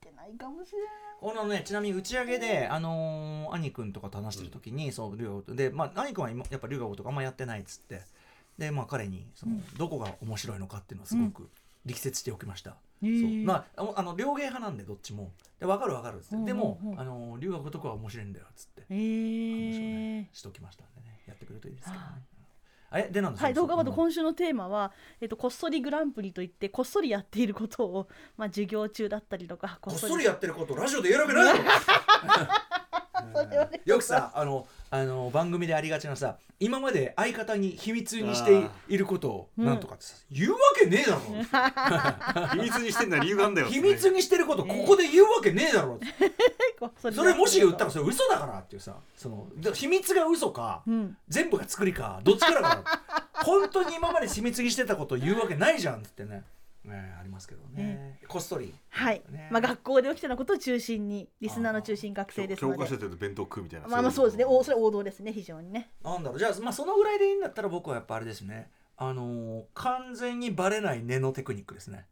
[0.00, 0.88] てないかもしれない。
[1.20, 8.02] このねちなみに打ち上げで、あのー兄君とかと話してる時に、そう龍でまあ兄君は今やっぱ龍河とかあんまやってないっつって。
[8.58, 9.74] でまあ彼にその、うん。
[9.76, 11.50] どこが面白いのかっていうのはすごく
[11.86, 13.10] 力説しておきました、へそう。
[13.10, 15.32] ーまああの両芸派なんでどっちも。
[15.58, 18.82] で分かる分かるっつって、でも、あのー龍河とかは面白いんだよっつって。
[18.88, 21.22] え話をねーしておきましたんでね。
[21.26, 22.06] やってくれるといいですけどね。
[22.92, 23.96] あれでなんですはい、動画バトうん。
[23.96, 31.74] 今週のテーマは、えっと、こっそりグランプリといってこっそりやっていることを、 まあ、授業中だったりとかこっそりやってることラジオで言えるわけないだ
[33.64, 39.64] ろ よくさあのあの番組でありがちなさ今まで相方に秘密にしていることをうん。
[39.64, 41.20] なんとかってさ、言うわけねえだろ。
[42.60, 43.68] 秘密にしてんのは理由があるんだよ。
[43.68, 45.98] 秘密にしてることここで言うわけねえだろ。
[47.00, 51.16] それもし言ったらそれ嘘だからっていうさそので秘密が嘘かうん。
[51.28, 53.02] 全部が作りかどっちからか
[53.32, 56.44] 本当に今まで秘密にしてたことを言うわけないじゃんってね
[56.84, 58.18] ねありますけどね。
[58.28, 58.74] こっそり。
[58.88, 59.48] はい、ね。
[59.52, 62.78] まあ、学校で起きてたことを中心にリスナーの中心学生です教ので。
[62.84, 63.88] 科書で弁当食うみたいな。
[63.88, 64.44] まあまあそうですね。
[64.44, 65.90] おそれ王道ですね非常にね。
[66.02, 66.38] なんだろう。
[66.38, 68.70] じゃあ、まあ、そのぐらいでいいんだったら僕はやっぱあれですね。
[68.96, 72.06] あのー完全にバレない寝のテクニックですね。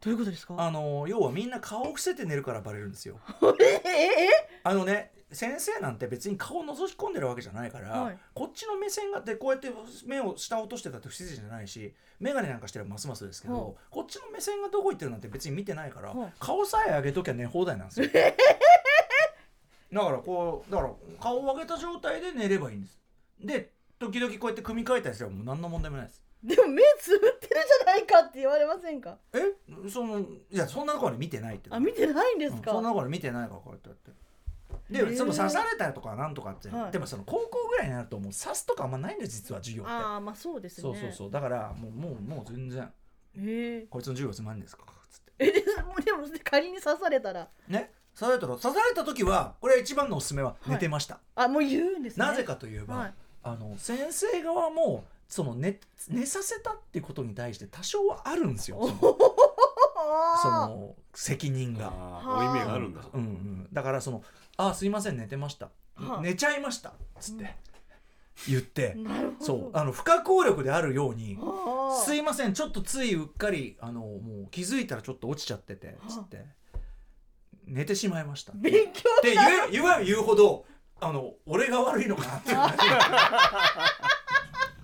[0.00, 0.54] どういうことですか？
[0.58, 3.20] あのー要はみんな顔を伏せて寝るからバレるんですよ。
[3.60, 3.88] ええ
[4.26, 4.28] え？
[4.64, 8.18] あのね先生なんて別に顔を覗き込んでるわけじゃないから、はい。
[8.32, 9.70] こっちの目線がでこうやって
[10.06, 18.08] 目を下落としてたって不自然じゃないし眼鏡なんかしてればますますですけど、ほこっちの目線がどこ行ってるなんて別に見てないから、ほう顔さえ上げときゃ寝放題なんですよ。
[19.92, 23.00] だからこうだから顔を上げた状態で寝ればいいんです。
[23.40, 26.22] で時々こうやって組み替えたりすればもう何の問題もないです。
[26.42, 29.16] でも目つぶってるじゃないかって言われませんか？
[29.32, 29.38] え？
[29.88, 34.10] そのいやそんなところで見てないってあ見てないんですか、うんそんなところで見てないからこうやってやって
[34.90, 36.92] でその刺されたりとかなんとかって、はい。
[36.92, 39.92] でもその高校ぐらいになるともう刺すとかあんまないんです実は授業って。
[39.92, 40.82] ああまあそうですね。
[40.82, 41.30] そうそうそう。
[41.30, 42.82] だからもうもうもう全然。
[42.82, 45.32] へえこいつの授業つまんねえですかつって。
[45.38, 47.48] えでもでも仮に刺されたら。
[47.68, 47.92] ね。
[48.18, 52.24] 刺されたら刺された時はこれ一番のおすすめは寝てました、あもう言うんですね。
[52.24, 53.14] なぜかといえば、はい。
[53.42, 55.78] あの先生側もその寝
[56.08, 58.78] 寝させたってことに対して多少はあるんですよ
[60.42, 61.86] その 責任が。
[61.86, 62.38] ああ。
[62.38, 63.00] 負い目があるんだ。
[63.12, 64.22] うんうん、だからその
[64.56, 66.20] 「あすいません寝てました、はあ。
[66.20, 67.54] 寝ちゃいました」っつって
[68.48, 68.96] 言って。
[69.40, 69.70] そう。
[69.72, 71.44] あの不可抗力であるように「あ。
[72.02, 76.44] ーすいませんちょっとついうっかりあのもう気づいたらちょっと落ちちゃってて」つって
[77.66, 79.36] 「寝てしまいました」って勉強言え
[79.70, 80.66] 言えば言うほど
[81.00, 82.56] あの俺が悪いのかなっていう。
[82.56, 82.76] 感 じ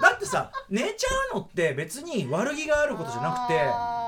[0.01, 3.47] だってさ寝ちゃうのって別に悪気があることじゃな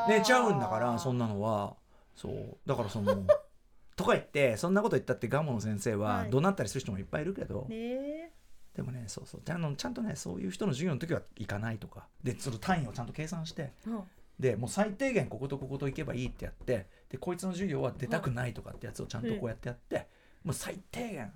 [0.07, 1.75] くて寝ちゃうんだからそんなのは
[2.23, 2.57] そう。
[2.67, 3.27] だからその
[3.97, 6.31] とか言ってそんなこと言ったってガモの先生ははい。
[6.31, 8.33] 怒鳴ったりする人もいっぱいいるけど、ねえ。
[8.75, 9.43] でもねそうそう。
[9.45, 12.09] ちゃんとちゃんとねそういう人の授業の時は行かないとか。
[12.23, 13.73] でその単位をちゃんと計算して。
[13.87, 14.03] うん。
[14.39, 16.87] でもう最低限こことここと行けばいいってやって。
[17.11, 20.09] でこいつの授業は出たくないとかってやつをちゃんとこうやってやって、
[20.45, 21.33] もう最低限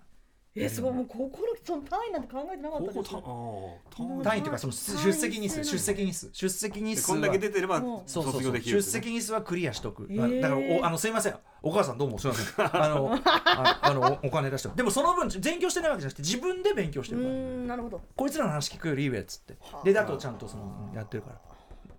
[0.56, 2.98] えすごいもう高校のその単位なんて考えてなかったです。
[2.98, 4.22] 高校たあー単位。
[4.22, 6.30] 単位というかその出席日数出席日数。
[6.32, 10.18] 出席日数こんだけ出てれば卒業できる出席日数はクリアしとく、へー。
[10.18, 11.36] まあだからおあのすいません。
[11.62, 12.66] お母さんどうもすいません。
[12.76, 14.68] あのああのおお金出して。
[14.74, 17.34] でもその分勉強してないわけじゃなくて自分で勉強してうるから、
[17.68, 18.00] なるほど。
[18.16, 19.54] こいつらの話聞くよりいいべっつって。
[19.60, 19.84] はあ。
[19.84, 21.40] でだとちゃんとそのやってるから。
[21.50, 21.56] うん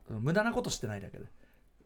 [0.10, 1.26] 無駄なことしてないだけで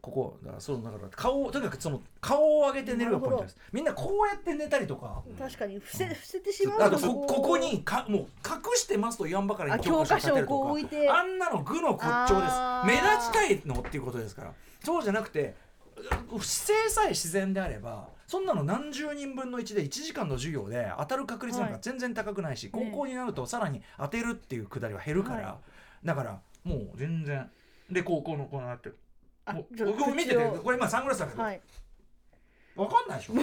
[0.01, 3.57] ここだからそうだから顔をとにかくその顔を上げて寝るがポイントです。
[3.71, 5.21] みんなこうやって寝たりとか。
[5.37, 11.07] 確かに伏せ伏せてしまうあととこここにかもう隠してますと言わんばかりにあ教科書をこう置いて。
[11.07, 12.55] あんなの愚の骨頂です。
[12.87, 14.53] 目立ちたいのっていうことですから。
[14.83, 15.55] そうじゃなくて
[15.95, 25.57] 姿勢さえ自然であればそんなの何十人分の1で1時間の授業で当たる確率なんか全然高くないし、はい高校になるとさらに当てるっていうくだりは減るから、は
[26.03, 27.49] だからもう全然。
[27.91, 28.97] で高校のこうなってる。
[28.97, 29.00] あ
[29.47, 29.65] も
[29.97, 31.61] 僕見ててこれ今サングラスだけど、はい。
[32.75, 33.33] わかんないでしょ。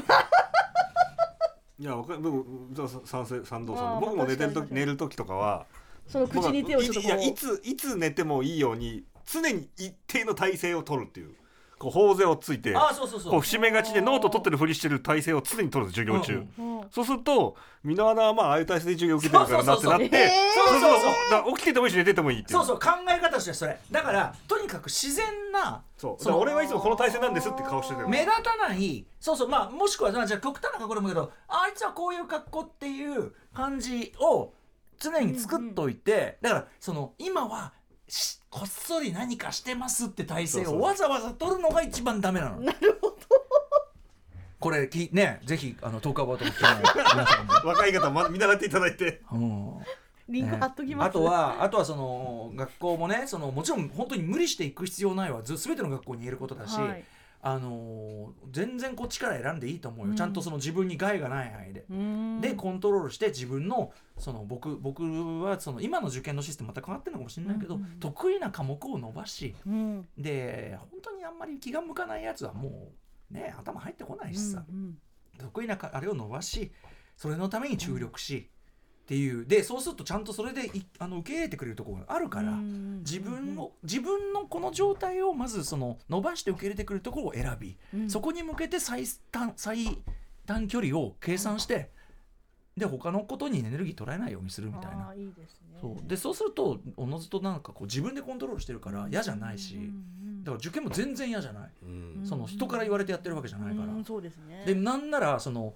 [1.80, 5.66] いやわか僕さ賛成賛同さん僕も寝てる時寝る時とかは
[6.08, 11.36] その口に手をちょっとこいやいうついつ寝てもいいように常に一定の体勢を取るっていう
[11.78, 13.72] こう頬杖をついてあそうそうそう。
[13.72, 16.44] がちでノート取ってるふりしてる体勢を常に取るんです授業中、
[16.90, 21.00] そうすると箕輪はまあああいう体勢で授業受けてるからなってなってそうそう
[21.30, 21.55] そう。
[21.56, 22.59] 起きててもいいし寝ててもいいっていう。
[22.59, 23.78] そうそう考え方としてそれ。
[23.90, 26.22] だからとにかく自然なそう。
[26.22, 34.52] そ俺はいつもこの体勢なんですって顔してる目立たないそうそうまあもしくはじゃあ極端な格好でもいいけどあいつはこういう格好っていう感じを
[34.98, 37.72] 常に作っといて、だからその今は
[38.51, 40.78] こっそり何かしてますって体勢そうそう。
[40.78, 42.60] をわざわざ取るのが一番ダメなの。
[42.60, 43.16] なるほど。
[44.60, 47.52] これきねぜひあのトークアバウトも聞きながら 皆さんも。
[47.64, 49.22] 若い方ま見習っていただいて。
[49.32, 49.74] うん。
[50.28, 57.05] リンク貼っときます、あとはあとはその学校もねそのもちろん本当に無理していく必要ないはず全ての学校に言えることだし、はい
[57.40, 60.16] あのー全然こっちから選んでいいと思うよ、うん。
[60.16, 61.85] ちゃんとその自分に害がない範囲で。
[61.90, 61.97] うー
[62.39, 62.40] ん。
[62.40, 65.02] でコントロールして自分のその僕僕
[65.43, 70.09] はその今の受験のシステムまた変わってるのかもしれないけど、うんうん得意な科目を伸ばしうん。
[70.16, 72.93] で本当にあんまり気が向かないやつはも
[73.31, 74.98] うね頭入ってこないしさ、うん。
[75.39, 76.73] 得意なかあれを伸ばし
[77.16, 78.51] それのために注力し、
[79.09, 79.47] っていう。
[79.47, 88.10] でそうするとちゃんとそれでいあの受け入れてくれるところがあるから、うん自分を自分のこの状態をまずその伸ばして受け入れてくれるところを選び、うん。
[88.10, 89.98] そこに向けて最短最
[90.44, 91.90] 短距離を計算して、
[92.76, 95.14] で他のことにエネルギー取られないようにするみたいな。
[95.16, 95.78] いいですね。
[95.80, 96.06] そう。
[96.06, 100.05] でそうするとおのずとなんかこう自分でコントロールしてるから嫌じゃないし、うんうん
[100.44, 102.20] だから受験も全然嫌じゃない、うん。
[102.24, 104.64] その人から言われてやってるわけじゃないから、うんそうですね。
[104.66, 105.74] でなんならその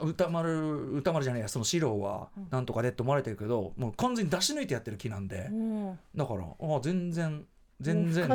[0.00, 2.48] 歌丸歌丸じゃないやその四郎はうん。
[2.50, 5.98] なんとかでって思われてるけど、もう完全に出し抜いてやってる気なんで、うん。
[6.14, 7.44] だからあ全然
[7.80, 8.28] 全然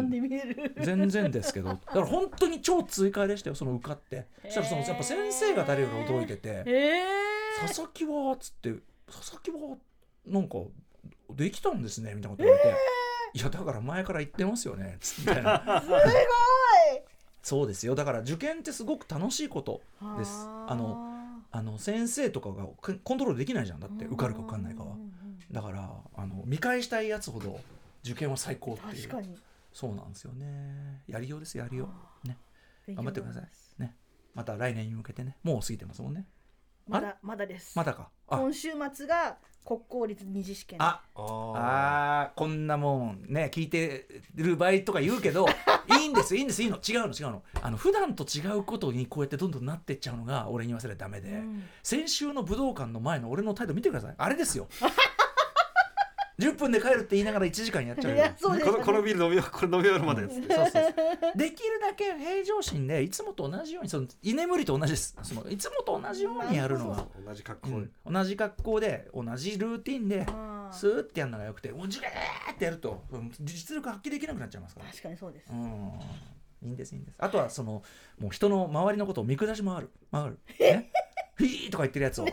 [0.82, 1.70] 全然ですけど。
[1.70, 4.28] だから本当に超追加でしたよその受かって。
[4.44, 6.50] そしたらそのやっぱ先生が誰より驚いてて。
[6.50, 7.04] へえ
[7.66, 8.74] 「佐々木は?」っつって
[9.08, 9.78] 「佐々木は？
[10.26, 10.58] なんか
[11.30, 12.76] できたんですね」みたいなこと言われて
[13.34, 15.82] 「いやだから前から言ってますよね」みたいな。
[15.82, 16.02] すごい。
[17.42, 17.96] そうですよ。
[17.96, 19.82] だから受験ってすごく楽しいこと
[20.18, 20.32] です。
[20.68, 21.07] あの
[21.52, 23.80] あの先生とかがココントロールできないじゃん。
[23.80, 24.95] だって受かるか受かんないかは。
[25.52, 27.60] だからあの見返したいやつほど
[28.03, 29.38] 受験は最高っていう。
[29.74, 31.03] そうなんですよね。
[31.07, 31.90] やりようですやりよ
[32.24, 32.28] う。
[32.28, 32.38] ね。
[32.88, 33.82] 頑張ってください。
[33.82, 33.95] ね。
[34.34, 35.38] また来年に向けてね。
[35.44, 36.26] もう過ぎてますもんね。
[36.88, 37.78] まだまだです。
[37.78, 38.10] まだか。
[38.28, 38.38] あ。
[38.38, 39.38] 今週末が
[39.68, 40.81] 国公立二次試験。
[40.81, 45.45] ああこんなもんね聞いてる場合とか言うけど
[45.99, 46.77] いいんですいいんですいいの。
[46.77, 47.44] 違うの違うの。
[47.61, 51.64] あの普段と違うことにこうやってどんどんなってっちゃうのが俺に言わせればダメで、うん。
[51.84, 54.15] 先週の武道館の前の俺の態度見てください。
[54.18, 54.69] あれですよ
[56.39, 58.18] 10分で帰るって言いながら1時間やっちゃうよ。
[58.18, 60.23] いやそうですこのこのビール飲みこれ飲み終わるまで。
[60.23, 60.89] っつってそうそうそ
[61.34, 61.38] う。
[61.38, 65.18] できるだけ平常心でいつもと同じようにその居眠りと同じです。
[65.23, 67.68] そのいつもと同じようにやるのが、同じ格好。
[67.68, 70.26] でうん、同じ格好で同じルーティンで
[70.72, 74.91] スーってやるのがよくてもうジューってやるとうん実力発揮できなくなっちゃいますから。
[74.91, 75.51] 確かにそうです。
[75.51, 75.91] うん。
[76.64, 77.18] いいんですいいんです。
[77.19, 77.84] あとはその
[78.19, 79.89] もう人の周りのことを見下し回る。
[80.11, 80.39] 回る。
[80.59, 80.91] ね
[81.38, 82.27] ヒーとか言ってるやつを。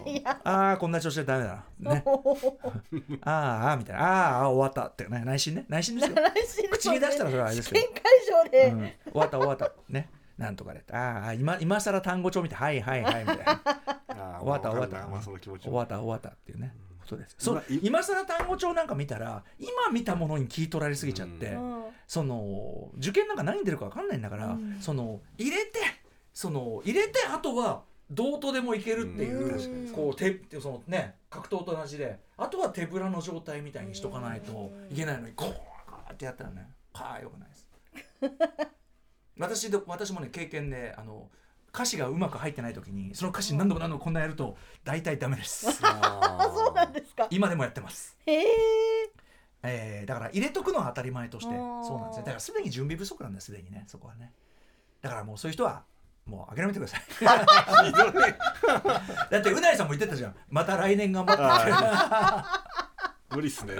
[0.45, 1.95] ああこんな調子でダメだな。
[1.95, 2.05] ね。
[3.23, 4.39] あーあーみたいな。
[4.39, 5.07] あーあー終わったって。
[5.07, 5.65] ね内心ね。
[5.69, 6.07] 内心で
[6.47, 6.69] すよ。
[6.73, 7.87] 口に出したらそれはあれですけど。
[7.87, 7.93] 会
[8.45, 9.73] 場で、うん、終わった終わった。
[9.89, 10.09] ね。
[10.39, 10.83] なんとかで。
[10.91, 13.61] ああ今今更単語帳見てはいはいはいみたいな。
[14.41, 15.09] 終わったまあ終わった。
[15.09, 16.75] まあその気持ち終わった終わったっていうね。
[17.05, 17.37] ことです。
[17.39, 21.85] そう今今更単語帳なんか見たら今見たものに聞い取られすぎちゃって、うん。
[22.07, 24.79] その受験なんか何に出るか分かんないんだから、うん。
[24.81, 25.81] その入れて
[26.33, 37.67] その入れてあとはどうとでもいけるっていう、こう手そのね格闘と同じであとは手ぶらの状態みたいにしとかないといけないのにこうやってやったらねかあよくないです。
[39.39, 41.29] 私で私もね経験であの
[41.75, 45.81] 歌詞がうまく入ってない時にその歌詞何度も何度もこんなやると大体ダメです。
[45.83, 47.27] あ そうなんですか。
[47.31, 48.47] 今でもやってます、へえ
[49.65, 54.33] えーだから入れとくのは当たり前としてそうなんですねだからすでに準備不足なんだよすでにねそこはね。
[55.01, 55.85] だからもうそういう人は
[56.27, 57.25] もう諦めてくださ い。
[59.31, 60.35] だってうないさんも言ってたじゃん。
[60.49, 63.35] また来年頑張って。
[63.35, 63.75] 無理っすね。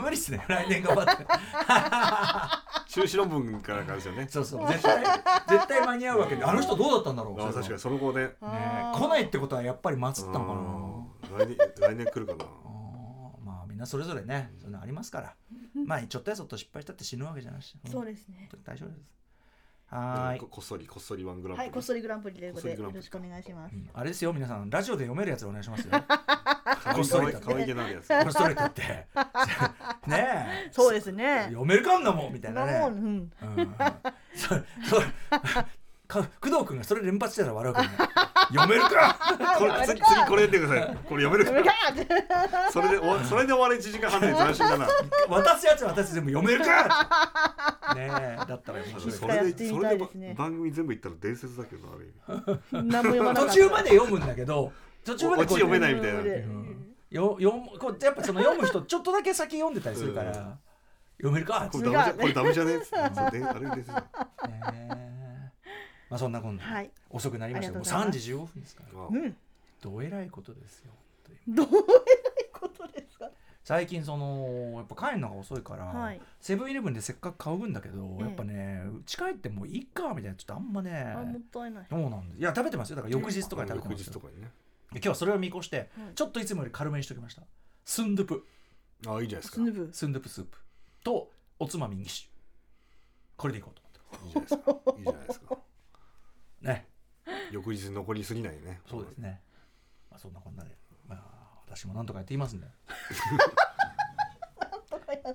[0.00, 0.44] 無理っすね。
[0.48, 1.26] 来年頑張って。
[2.86, 4.26] 修士論文からかですよね。
[4.28, 4.66] そうそう。
[4.68, 5.04] 絶対
[5.48, 6.44] 絶対間に合うわけで。
[6.44, 7.40] あの人どうだったんだろう。
[7.40, 8.24] あ確かにその後ね。
[8.24, 10.60] ね来ないってことはやっぱり待つったのかな。
[10.60, 10.90] うん
[11.38, 12.44] 来年来年来るかな。
[13.44, 15.34] まあみんなそれぞれねそういうのありますから。
[15.86, 17.76] まあちょっとやそっと失敗したって死ぬわけじゃないし。
[17.90, 18.48] そうですね。
[18.64, 19.19] 大丈夫です
[19.90, 20.38] はーい。
[20.38, 22.96] ここっそりこっそりワングランプリはいこっそりグランプリということでこっそりグランプリ。
[22.96, 23.72] よろしくお願いします。
[23.74, 23.90] うん。
[23.92, 24.70] あれですよ皆さん。
[24.70, 25.90] ラジオで読めるやつでお願いしますよ。
[25.90, 28.08] か こっそり可愛げのあるやつ。
[28.08, 28.82] これストレートって。
[30.10, 30.68] ねえ。
[30.70, 31.46] そうですね。
[31.48, 32.72] 読めるかんなもんみたいなね。
[32.86, 33.32] うん。
[33.42, 33.76] うん。
[34.34, 35.00] そそ
[35.30, 35.66] か
[36.10, 37.94] 工藤君がそれ連発してたら笑うからね。
[38.50, 39.16] 読めるか。
[39.58, 40.98] これ次次これやってください。
[41.08, 42.70] これ読める読めかるか。
[42.72, 44.88] それで終わそれで終わり1時間半で斬新だな。
[45.28, 47.94] 渡すやつ渡す全部読めるか。
[47.94, 49.12] ねえだったら面白い。
[49.12, 52.14] そやれでそれで番組全部いったら伝説だけどなある
[52.72, 52.88] 意味。
[52.90, 53.52] 何も読まなかった。
[53.52, 54.72] 途中まで読むんだけど
[55.04, 56.18] 途中まで読めないみたいな。
[56.18, 56.94] うん。
[57.10, 60.58] よ読むこうやっぱその読む人ちょっとだけ先読んでたりするから、うん。
[61.18, 61.68] 読めるか。
[61.70, 64.00] これダメじゃこれダメじゃねえっあれ伝説だ
[64.48, 65.20] ね
[66.10, 66.90] まあそんなこんな、はい。
[67.08, 68.20] 遅くなりましたよもう3ありがとうございます。
[68.20, 69.36] 時15分ですからあうん。
[69.80, 70.92] どうえらいことですよ
[71.24, 71.80] というどうえらい
[72.52, 73.30] ことですか？
[73.62, 76.20] 最近そのやっぱ帰るのが遅いから、はい。
[76.40, 78.24] セブンイレブンでせっかく買うんだけど、ええ。
[78.24, 81.86] やっぱねうち帰ってもういいかみたいなちょっとあんまねあもったいない。
[81.88, 82.40] そうなんです。
[82.40, 82.96] いや食べてますよ。
[82.96, 84.04] だから翌日とかに食べて翌ますよ。
[84.06, 84.50] 日とかにね。
[84.92, 87.42] で今日はそれを見越して、うんちょっといつもより軽めにしておきました。
[87.84, 88.46] スンドゥプ。
[89.06, 89.54] あいいじゃないですか。
[89.54, 90.58] スヌブスンドゥプスープ。
[91.04, 92.28] とおつまみ2種
[93.36, 93.82] これでいこうと
[94.40, 94.94] 思っていいじゃないですか。
[94.98, 95.58] いいじゃないですか
[96.62, 96.86] ね。
[97.50, 98.80] 翌日残りすぎないね。
[98.88, 99.40] そうですね。
[100.10, 100.70] まあ、そんなこんなで、
[101.06, 101.18] まあ、
[101.66, 102.66] 私もなんとかやっていますんで。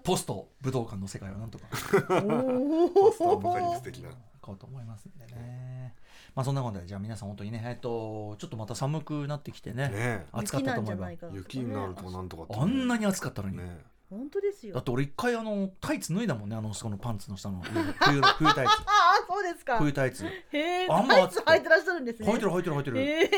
[0.04, 1.66] ポスト武道館の世界をなんとか。
[1.70, 4.10] ポストアポカリプス的な。
[4.10, 5.96] 行こうと思いますんでね。
[6.36, 6.86] まあそんなことで。
[6.86, 9.90] じゃあ皆さん本当にねえっとちょっとまた寒くなってきてね。
[9.90, 11.12] ね暑かったと思えば。
[11.34, 13.80] 雪になるとなんとかあんなに暑かったのに、ね
[14.10, 14.76] 本当ですよ。
[14.76, 18.72] だって俺一回あのタイツ脱いだもんねあのそのパンツの下の冬の 冬タイツ。
[18.72, 18.86] あ
[19.22, 19.78] あそうですか。
[19.78, 20.26] 冬タイツ。
[20.26, 22.28] へえあんまタイツ履いてらっしゃるんですね。
[22.28, 22.98] 履いてる履いてる履いてる。
[23.00, 23.32] へえ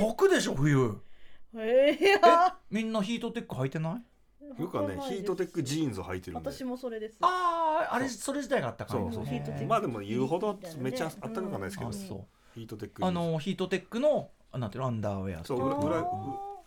[0.00, 1.00] 履くでしょ冬。
[1.56, 2.20] へええ
[2.70, 4.02] みんなヒートテック履いてな
[4.58, 4.60] い？
[4.62, 6.50] よくはねヒートテックジーンズを履いてるんで。
[6.50, 7.16] 私もそれです。
[7.22, 9.24] あああれそれ自体があったかそうそう。
[9.24, 11.90] ヒートテックまあでも言うほどめっちゃあったかくはないですけど。
[11.90, 12.26] あそう。
[12.54, 16.04] ヒートテックあのヒートテックのあなんていうのアンダーウェアそう裏裏う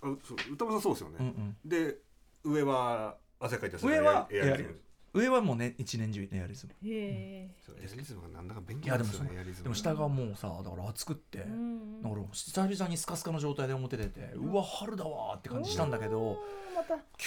[0.01, 1.15] あうそう歌丸さんそうですよね。
[1.19, 1.97] うんうん、で
[2.43, 4.79] 上は汗かいた上はエアリズム。
[5.15, 6.73] 上はもうね一年中エアリズム。
[6.73, 7.49] へえ。
[7.81, 16.37] エアリズムがなんだか便利いやですよねでも下がもうさだから暑くって、うんだから久々にスカスカの状態で表出て、うわ春だわーって感じしたんだけど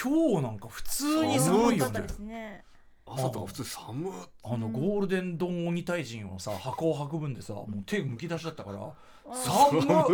[0.02, 2.64] 今日なんか普通に寒いよね。
[3.08, 4.12] 朝とか普通寒っ。
[4.42, 9.82] あのゴールデン丼鬼退陣をさ箱を運ぶんでさもう手むき出しだったからあ寒っ。
[9.84, 10.06] 本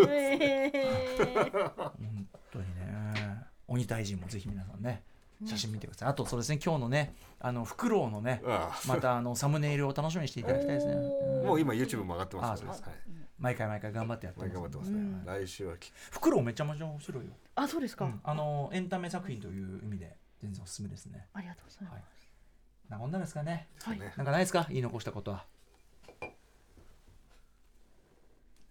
[2.52, 3.46] 当にね。
[3.66, 5.02] 鬼退陣もぜひ皆さんね
[5.44, 10.94] 写真見てください、あとそうですね今日のねあのフクロウのねあまたあのサムネイルを楽しみにしていただきたいですね、
[11.44, 12.92] もう今 YouTube も上がってますから
[13.38, 14.98] 毎回毎回頑張ってやって毎回頑張ってますね。
[14.98, 15.24] うん。
[15.24, 18.04] 来週はきフクロウめちゃめちゃ面白いよ、あそうですか。
[18.04, 18.20] うん。
[18.22, 21.26] あのエンタメ作品という意味で全然おすすめですね。
[21.34, 22.02] ありがとうございまはい。
[22.88, 23.68] なこんなですかね。
[23.82, 23.98] はい。
[23.98, 24.12] ね。
[24.16, 24.66] なんかないですか？
[24.68, 25.44] 言い残したことは。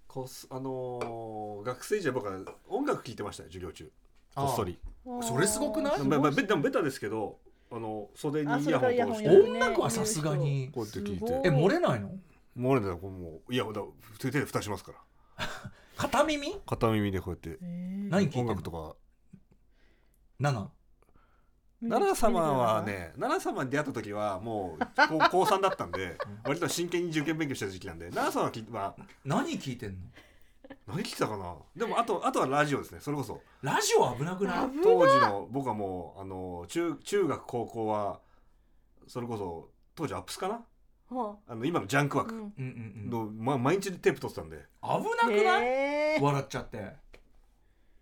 [0.08, 3.92] こすあのー学生時代僕は音楽聴いてましたよ授業中。
[4.36, 4.80] こっそり。
[4.82, 4.91] す
[5.22, 6.00] それすごくない？
[6.04, 7.40] まあまでもベタですけど
[7.72, 10.70] あの袖にあイヤホンそれからイヤホン通して音楽はさすがに。
[10.74, 11.20] こうやって聞い。
[11.20, 12.12] てえ漏れないの？
[12.56, 13.82] もうねこうもういやだ
[14.20, 14.98] 手で蓋しますから。
[15.98, 16.60] 片耳？
[16.66, 18.96] 片耳でこうやって何聞い音楽とか
[20.40, 20.68] ?7
[21.90, 29.96] 奈良様はね奈良様に出会った時はもう高高3だったんで割と真剣に受験勉強してた時期なんで奈良様はき、まあ、何聞いてんの？
[30.88, 31.56] 何聞いてたかな？
[31.76, 33.00] でもあとあとはラジオですね。
[33.02, 33.42] それこそ。
[33.62, 34.70] ラジオ危なくない？
[34.84, 38.20] 当時の僕はもうあの中中学高校は
[39.08, 40.66] それこそ当時アップスかな？
[41.10, 42.40] はあの今のジャンクあ枠うん。
[42.42, 44.66] うんうんの、ま、毎日テープ撮ってたんで。
[44.82, 44.90] 危
[45.28, 45.66] なくない？
[45.66, 46.22] へー。
[46.24, 46.78] 笑っちゃって。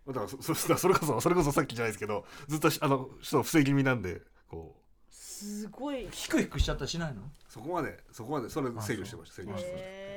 [0.08, 5.14] だからそ そそれこそそれこそさっきじゃないですけどずっとしあのそう防ぎ気味なんでこう。
[5.14, 6.08] すごい。
[6.12, 7.22] ヒクヒクしちゃったりしないの？
[7.48, 9.70] そこまでそこまでそれ制御してました制御してました。
[9.72, 10.09] へ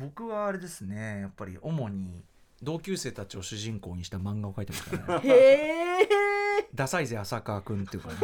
[0.00, 2.22] 僕はあれですねやっぱり主に
[2.62, 5.02] 同級生たちを主人公にした漫画を描いてましたね。
[5.06, 6.08] ーへえ
[6.74, 8.14] ダサいぜ浅川くんっていうかね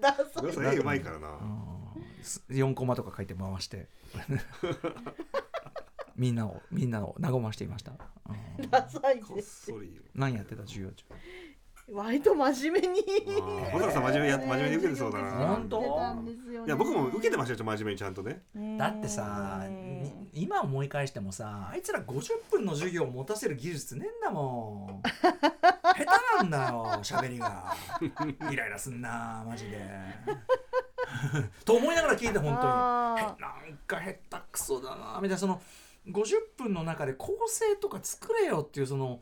[0.00, 1.28] だそれこそ絵うまいからな。
[1.28, 1.34] うん。
[2.50, 3.88] 4コマとか書いて回して。
[6.16, 7.92] みんなをみんなを和ましていました、
[8.28, 8.70] うん。
[8.70, 10.00] ダサいこっですそり。
[10.14, 11.04] 何やってた授業中？
[11.92, 13.02] 割と真面目に。
[13.72, 15.30] 小坂さん真面目や真面目に受けてそうだな。
[15.48, 15.80] 本当？
[16.66, 18.42] いや僕も受けてましたよ真面目にちゃんとね。
[18.78, 25.02] だってさに今思い返してもさあいつら50分の授業を持たせる技術ねえんだもん。
[25.12, 26.04] 下手
[26.38, 27.74] なんだよ喋りが。
[28.50, 29.78] イライラすんなマジで。
[31.66, 32.56] と思いながら聞いて本当に。
[32.58, 33.14] な
[33.70, 35.60] んか下手くそだなみたいなその
[36.08, 39.20] 50分の中で構成とか作れよっていうその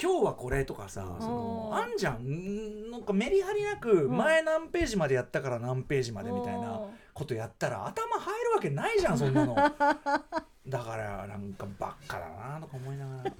[0.00, 1.20] 今日はこれとかさうん。
[1.20, 2.22] そのうんあんじゃん。
[2.22, 4.16] んなんかメリハリなくん。
[4.16, 6.80] 前何ページまでやったから何ページまでみたいな
[7.12, 9.54] ことやったら頭入るわけないじゃんそんなの。
[10.68, 13.32] だからなんかばっかだなとか思いながら。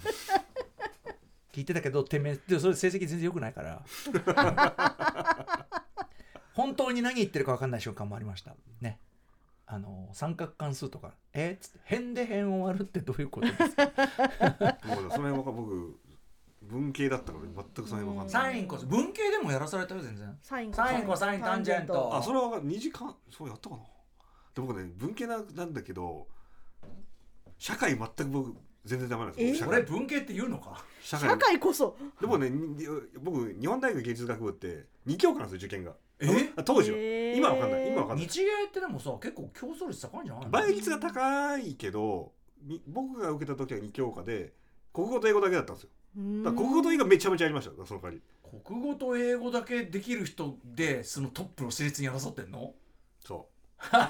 [1.53, 3.83] 聞いてたけどてめえでもそれ成績全然良くないから。
[6.55, 8.55] 本当に何言ってるか分かんない瞬間もありました。
[8.81, 8.99] ね。
[9.67, 11.53] あの三角関数とか「え？
[11.53, 13.85] っ?」つって「辺で辺を割るってどういうことですか?
[14.87, 15.99] もうその辺は僕
[16.69, 18.29] 文系だったから全くその辺わかんない。
[18.31, 20.39] サインコス文系でもやらされたよ全然。
[20.43, 23.83] サインサインコサインタンジェントあそれは2時間そうやったかな。
[23.83, 26.27] で僕ね文系ななんだけど
[27.57, 28.55] 社会全く僕
[28.85, 29.49] 全然ダメなんですよ。
[29.51, 29.55] え？
[29.55, 29.79] 社会。
[29.81, 30.85] 俺文系って言うのか？
[31.03, 31.97] 社社会こそ。
[32.21, 32.87] でもねに
[33.21, 35.93] 僕日本大学芸術学部って2教科なんですよ受験が。
[36.21, 36.27] え？
[36.57, 36.99] あ当時は。
[36.99, 37.37] へー。
[37.37, 37.89] 今は分かんない。
[37.89, 38.27] 今は分かんない。
[38.27, 40.45] 日芸ってでもさ結構競争率高いんじゃない？
[40.45, 42.33] の倍率が高いけど
[42.63, 44.53] み僕が受けた時は2教科で
[44.93, 45.91] 国語と英語だけだったんですよ
[46.45, 47.71] だから国語と英語がめちゃめちゃありました。
[47.71, 48.21] よその代わり。
[48.65, 52.75] 国語と英語だけできる人でそのトップの私立に争ってんの？
[53.25, 53.47] そ
[53.81, 54.01] すごい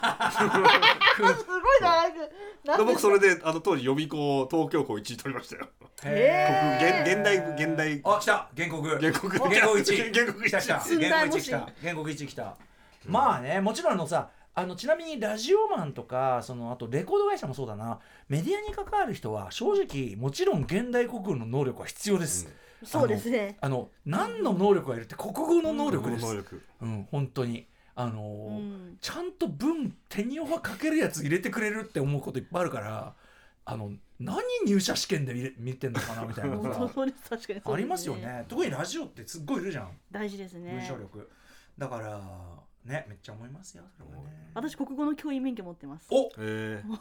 [1.82, 2.24] ななんか
[2.64, 5.68] うなんでで僕それであの当時予備校東京校1位取りましたよ。
[6.04, 8.00] へ国現現代現代。
[8.04, 8.48] あ来た。
[8.56, 8.88] 原告。
[8.88, 9.28] 原告。
[9.28, 10.80] 原告1原告来た来た。
[10.80, 11.68] 寸原告1大模試来た。
[11.82, 12.56] 原告1来た。
[13.06, 18.00] まあねもちろんあのさあのちなみにラジオマンとかそのあとレコード会社もそうだな。
[18.28, 22.48] メディアに関わる人は正直もちろん現代国語の能力は必要です、
[22.84, 23.56] そうですね。
[23.60, 26.62] あの何の能力がいるって国語の能力です、能力。
[26.80, 27.66] うん、本当に。
[27.94, 28.98] あのーうん。
[29.00, 33.14] ちゃんと文手には書けるやつ入れてくれるって思うこといっぱいあるから
[33.64, 38.44] あの何入社試験で見てんのかなみたいなありますよね。
[38.48, 39.90] 特にラジオってすっごいいるじゃん。
[40.12, 40.72] 大事ですね。
[40.72, 41.28] 文章力、
[41.76, 42.20] だから
[42.88, 44.50] ねめっちゃ思いますよそれはね。
[44.54, 46.06] 私国語の教員免許持ってます。
[46.10, 46.30] お！
[46.38, 46.82] え。
[46.84, 46.98] ー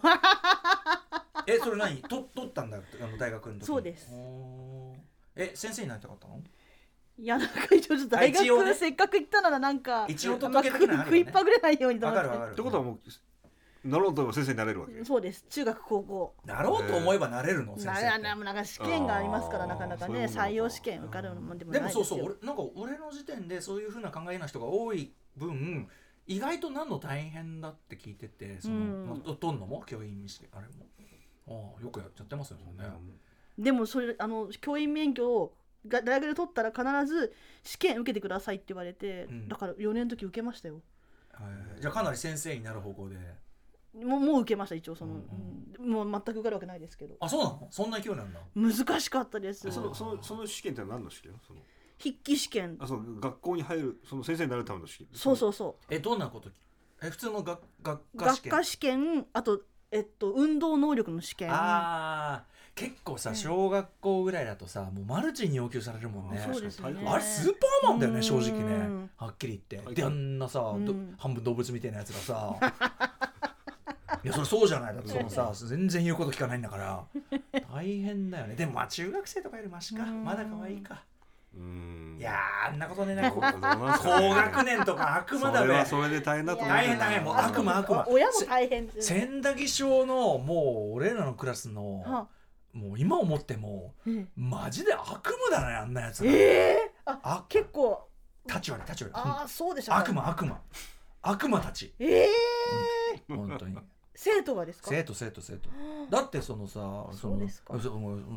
[1.47, 2.01] えそれ何？
[2.03, 3.65] と取ったんだあの大学の時に？
[3.65, 4.09] そうです。
[4.13, 4.97] おー。
[5.37, 6.41] え先生になりたかったの？
[7.19, 8.73] いやなんか一応ちょっと大学あ一応ね。
[8.75, 11.25] せっかく行ったならなんか一応まあ届け的なのあるよね。
[11.25, 12.27] 食いっぱぐれないようにと思って。
[12.27, 12.53] わかるわかる。
[12.53, 12.99] ってことはもう
[13.87, 15.03] なろうと思えば先生になれるわけ。
[15.03, 15.45] そうです。
[15.49, 16.35] 中学高校。
[16.45, 18.21] なろうと思えばなれるの先生なって。
[18.23, 21.99] ななんか試験がありますからなかなかね採用試験受かるのでもでないですよ。
[21.99, 25.87] もそうそう俺なんか俺の時点でそういうふうな考えの人が多い分
[26.25, 29.05] 意外と何の大変だって聞いててその、うん。
[29.07, 30.85] まあととんのも教員試験あれも。
[31.49, 32.93] ああよくやっちゃってますよそれね、
[33.57, 35.53] でもそれあの教員免許を
[35.87, 37.33] が大学で取ったら必ず
[37.63, 39.47] 試験受けてくださいって言われて、うん。
[39.47, 40.81] だから4年の時受けましたよ。
[41.31, 41.45] は
[41.77, 41.81] い。
[41.81, 43.15] じゃあかなり先生になる方向で
[44.03, 45.91] もうもう受けました一応その、うんうん。
[45.91, 47.15] もう全く受かるわけないですけど。
[47.19, 47.67] あそうなの？
[47.71, 48.39] そんな勢いなんだ。
[48.55, 49.69] 難しかったです。
[49.71, 51.33] そのそのその試験って何の試験？
[51.45, 51.59] その。
[51.99, 52.77] 筆記試験。
[52.79, 56.49] あその学校に入るその先生になるための試験そうそうそえどんなこと？
[57.01, 58.51] え普通の学学う科試験？
[58.51, 59.61] 学科試験あと
[59.91, 61.49] えっと運動能力の試験。
[61.51, 62.57] あー。
[62.77, 66.39] 結構さ小学校ぐらいだとさもうマルチに要求されるもんね。
[66.47, 66.93] あそうですね。
[67.07, 69.09] あれスーパーマンだよねうん正直ね。
[69.17, 69.95] はっきり言って。
[69.95, 70.85] であんなさ、うん。
[70.85, 72.55] ど半分動物みたいなやつがさ
[74.23, 74.93] いやそれそうじゃない。
[74.93, 77.03] だってそのさ全然言うこと聞かないんだから。
[77.73, 78.55] 大変だよね。
[78.55, 80.03] でもまあ中学生とかよりマシか。
[80.03, 80.23] うん。
[80.23, 81.03] まだ可愛いか。
[81.55, 82.17] うーん。
[82.19, 83.31] いやーあんなことねな。
[83.31, 85.65] 高学年とか悪魔だね。
[85.65, 87.23] それはそれで大変だと思う大変大変。
[87.23, 88.05] もう悪魔悪魔。
[88.07, 92.27] お親も大変千駄木小のもう俺らのクラスのは
[92.73, 98.07] もう今思ってもえマジで悪夢だねあんなやつらええああ結構。
[98.47, 99.11] 立ち悪い立ち悪い。
[99.13, 100.61] ああそうでしたか悪魔悪魔。
[101.21, 101.93] 悪魔たち。
[101.99, 102.27] ええ
[103.27, 103.75] 本当に
[104.19, 104.89] 生徒がですか？
[104.89, 105.69] 生徒生徒生徒。
[106.09, 106.79] だってそのさ
[107.13, 107.47] その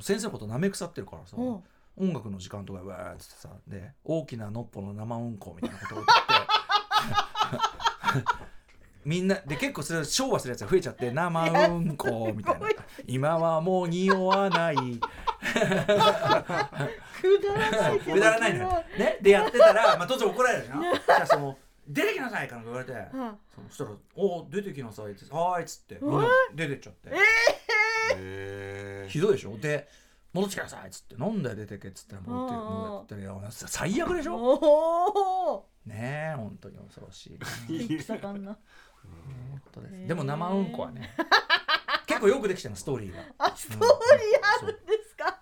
[0.02, 1.62] 先生のことなめ腐ってるからさうん。
[1.96, 6.06] 音楽の時間とかわーっつってさで大きなのっぽの生うんこみたいなことを言っ
[8.22, 8.28] て。
[9.04, 12.68] みんなで結構それ昭和するやつが増えちゃって生うんこみたいな。
[13.06, 14.76] 今はもう匂わない。
[14.76, 14.82] く
[17.40, 18.58] だらないくだらない
[18.98, 21.56] ね、でやってたら、まあ、当然怒られるじゃんじゃあその
[21.92, 22.92] 出てきなさいかなんか言われて。
[22.92, 25.98] はそのしたら「お出てきなさい」って「はーい」っつって。
[26.00, 26.20] みん。
[26.20, 27.10] な出てっちゃって。
[28.16, 29.56] へひどいでしょ？
[29.58, 29.88] で
[30.32, 37.46] 戻ってきなさいっつって「なんだよ出てけ」っつって戻って戻ってるよ最悪でしょおおねえ本当に恐ろしいな
[38.00, 38.56] 戦かんな
[39.02, 41.10] 本当でも生うんこはね
[42.06, 43.86] 結構よくできてるのストーリーがあストーリー
[44.62, 45.40] あるんですか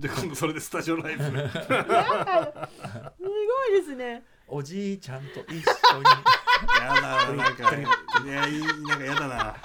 [0.00, 1.42] で今度それでスタジオライブすごい
[3.72, 6.04] ですねおじいちゃんと一緒に。
[6.80, 7.74] やだななんか
[8.24, 9.56] いやいいなんかやだな。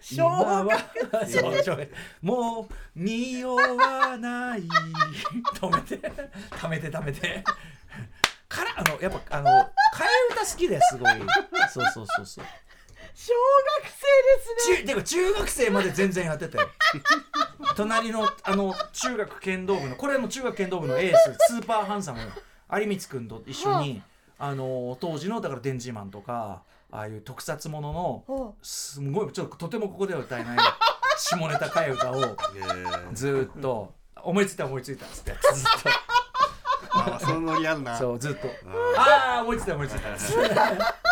[0.00, 0.78] 小学は
[1.26, 1.88] そう小学
[2.22, 4.62] もう匂わない。
[5.54, 6.12] 止めて。
[6.50, 7.44] 貯めて貯めて。
[8.48, 11.10] からあのやっぱあの替え歌好きですごい。
[11.70, 12.44] そうそうそうそう。
[13.14, 13.32] 小
[13.80, 13.96] 学生
[14.62, 14.76] ですね。
[14.78, 16.58] 中てか中学生まで全然やってて。
[17.76, 22.20] 隣のあの中学剣道部のこれも中学剣道部のエーススーパーハンサム
[22.70, 24.02] 有光君と一緒に
[24.38, 24.54] あ。
[24.54, 30.58] の当時のだから電磁マンとかああいう特撮もののはすごいちょっととてもここでは歌えない
[31.18, 32.24] 下ネタ替え歌をえ。
[32.24, 35.66] ーずーっと思いついた思いついたっつって ずっ
[36.92, 37.92] あそのノリあるな。
[37.92, 38.48] とそうずっと。
[38.98, 40.08] あああ思いついた思いついた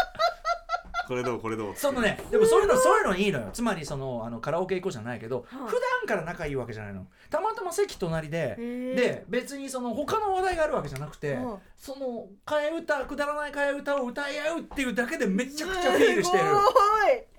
[1.07, 1.77] これどうこれどう？
[1.77, 3.51] そのねでもそういうのそういうのいいのよ。
[3.53, 5.69] つまりそのあのカラオケ行こうじゃないけど、はい。
[5.69, 7.07] 普段から仲いいわけじゃないの。
[7.31, 11.59] たまたま席隣でで別にその他の話題があるわけじゃなくて、はい。
[11.77, 16.45] その替え歌くだらない替え歌を歌い合うっていうだけでめちゃくちゃフィールしてる。
[16.45, 16.63] すごい。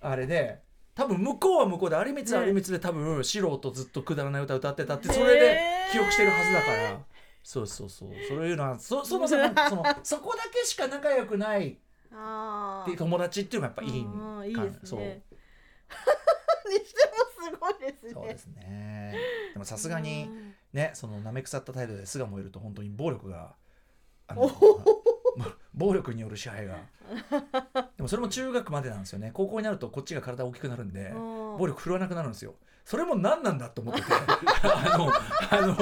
[0.02, 0.60] あれで
[0.94, 5.62] 多分向こうは向こうで有光はね有光で多分素人ずっとくだらない歌歌ってたってそれで
[5.92, 7.00] 記憶してるはずだから。
[7.48, 8.10] そうそうそう。
[8.28, 9.38] そういうのはそそのさ
[9.70, 11.78] そのそこだけしか仲良くない
[12.18, 15.00] あっていう友達っていうのがやっぱいいんうんいいですそう。
[15.00, 15.22] ね
[16.68, 17.12] にして
[17.44, 18.12] もすごいですね。
[18.14, 19.16] そうですね。
[19.54, 20.30] でもさすがに
[20.74, 23.54] ねその舐め腐った態度で巣鴨いると本当に暴力が
[24.28, 24.48] あの
[25.38, 26.78] ま暴力による支配が。
[27.98, 29.32] でもそれも中学までなんですよね。
[29.34, 31.18] 高校になるとこっちが体大きくなるんでう
[31.56, 31.58] ん。
[31.58, 32.56] 暴力振るわなくなるんですよ
[32.86, 34.08] それも何なんだと思ってて。
[34.64, 35.12] あの
[35.50, 35.76] あの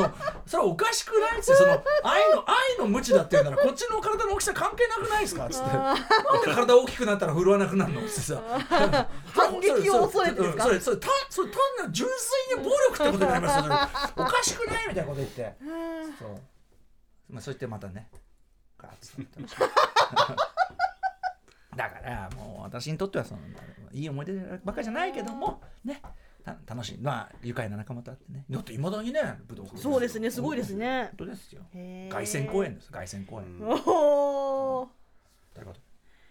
[0.45, 1.71] それはおかしくないっつってその
[2.03, 5.95] 愛の愛の無知だっていうならこっちの体の大きさ関係なくないですかっつってなんあ
[6.45, 8.35] で体大きくなったら振るわなくなるのってさ。
[8.35, 10.63] ー反撃を恐れてですか？
[10.63, 13.75] それそれそれ単それ単なる純粋に暴力ってことになりますよそれ
[14.25, 15.53] おかしくないみたいなこと言って。
[15.61, 16.13] うん。
[16.13, 16.39] そう。
[17.30, 18.09] まあそう言ってまたね。
[18.77, 19.25] ガーッ
[21.75, 23.41] だからもう私にとってはその
[23.91, 26.01] いい思い出ばっかりじゃないけどもね。
[26.01, 26.09] た
[26.45, 26.98] 楽しい。
[26.99, 28.45] まあ愉快な仲間と会ってね。
[28.49, 30.30] だっていまだにね武道館そうですね。
[30.30, 31.06] すごいですね。
[31.18, 31.61] 本当ですよ。
[31.72, 32.91] 凱旋公演です。
[32.91, 33.70] 凱旋公演、うん。
[33.70, 34.88] おー。
[35.53, 35.86] ということで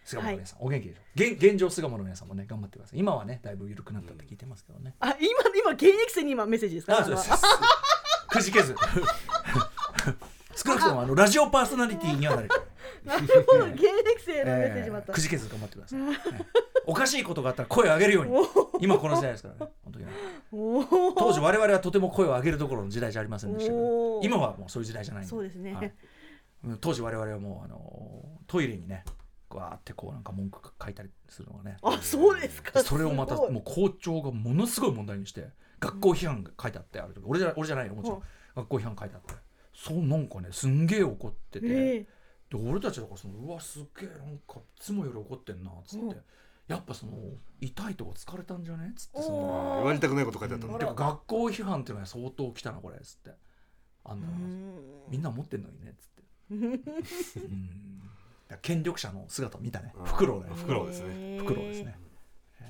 [0.05, 1.23] 菅本の皆さん、お元気でしょう？
[1.35, 2.99] 現現状菅本の皆さんもね頑張ってください。
[2.99, 5.29] 今はねだいぶ緩くなったって聞いてますけどね、あ今
[5.63, 6.99] 今現役生に今メッセージですか？
[6.99, 7.31] あそうです。
[8.29, 8.75] くじけず。
[10.55, 12.55] 少なくともあのラジオパーソナリティにはなれる
[13.05, 13.65] なるほど。
[13.73, 15.13] 現役生のメッセージもあった。
[15.13, 16.17] くじけず頑張ってください、ね
[16.85, 18.33] おかしいことがあったら声を上げるように。
[18.81, 20.07] 今この時代ですからね本当に
[21.17, 25.31] 当時我々はとても声を上げるどころの時代じゃありませんでしたけど今はもうそういう時代じゃないんで。
[25.31, 25.95] そうですね。
[26.81, 29.05] 当時我々はもうあのトイレにね
[29.49, 31.77] わーってこうなんか文句書いたりするのがね。
[31.83, 32.83] あそうですか。
[32.83, 37.23] それをまたもう校長がものすごい問題にして学校批判が書いてあってある時。
[37.27, 38.19] 俺じゃ俺じゃないよもちろん。
[38.19, 39.35] はい学校批判書いてあって。
[39.75, 42.07] そうなんかねすんげえ怒ってて、ええ
[42.53, 46.17] で俺たちだからそのうわすっげえなんかいつもより怒ってんなっつって、うん。
[46.69, 47.13] やっぱその
[47.61, 53.31] 痛いとこ疲れたんじゃねっつってそおの言われたくないこと書いてあったのうんてか学校批判っていうのは相当来たなこれっつって。
[54.05, 54.79] あんなのうん。
[55.09, 57.41] みんな持ってんのにねっつって。
[57.41, 58.03] うん。
[58.61, 59.95] 権力者の姿を見たね。
[59.97, 61.39] うんフクロウだよフクロウですね。
[61.39, 61.97] フクロウですね、
[62.61, 62.67] えー。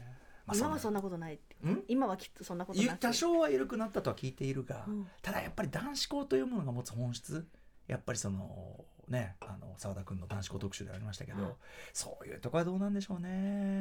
[0.46, 1.40] まあん今はそんなことない
[1.88, 3.00] 今はきっとそんなことなく。
[3.00, 5.09] 多少は緩くなったとは聞いているが、うん。
[5.22, 7.48] ただやっぱり男子校というものが持つ本質
[7.93, 11.52] やっぱりそのねあの澤田君の男子校特集でありましたけど、はい
[11.93, 13.81] そういうとこはどうなんでしょうね。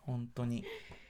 [0.00, 0.64] 本当に。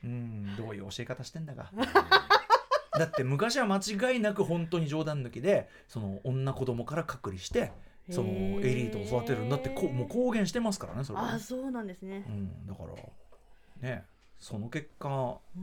[0.05, 1.73] うんどういう教え方してんだか。
[2.93, 7.73] だって昔は間違いなく本当に冗談抜きでその女子供から隔離して
[8.11, 11.29] そのエリートを育てるんだってこうもう公言してますからねそれは。
[11.29, 12.25] ねあそうなんですね。
[12.29, 14.05] うん、だからね
[14.39, 15.09] その結果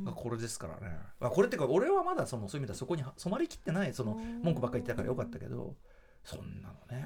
[0.03, 5.75] がこれですからね、あこれってか俺はまだそのそういう意味ではそこに染まりきってないその文句ばっかり言ってたからよかったけど
[6.23, 7.05] そんなのね。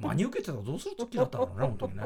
[0.00, 2.02] 真に受けてたらどうする気だったのね本当にね。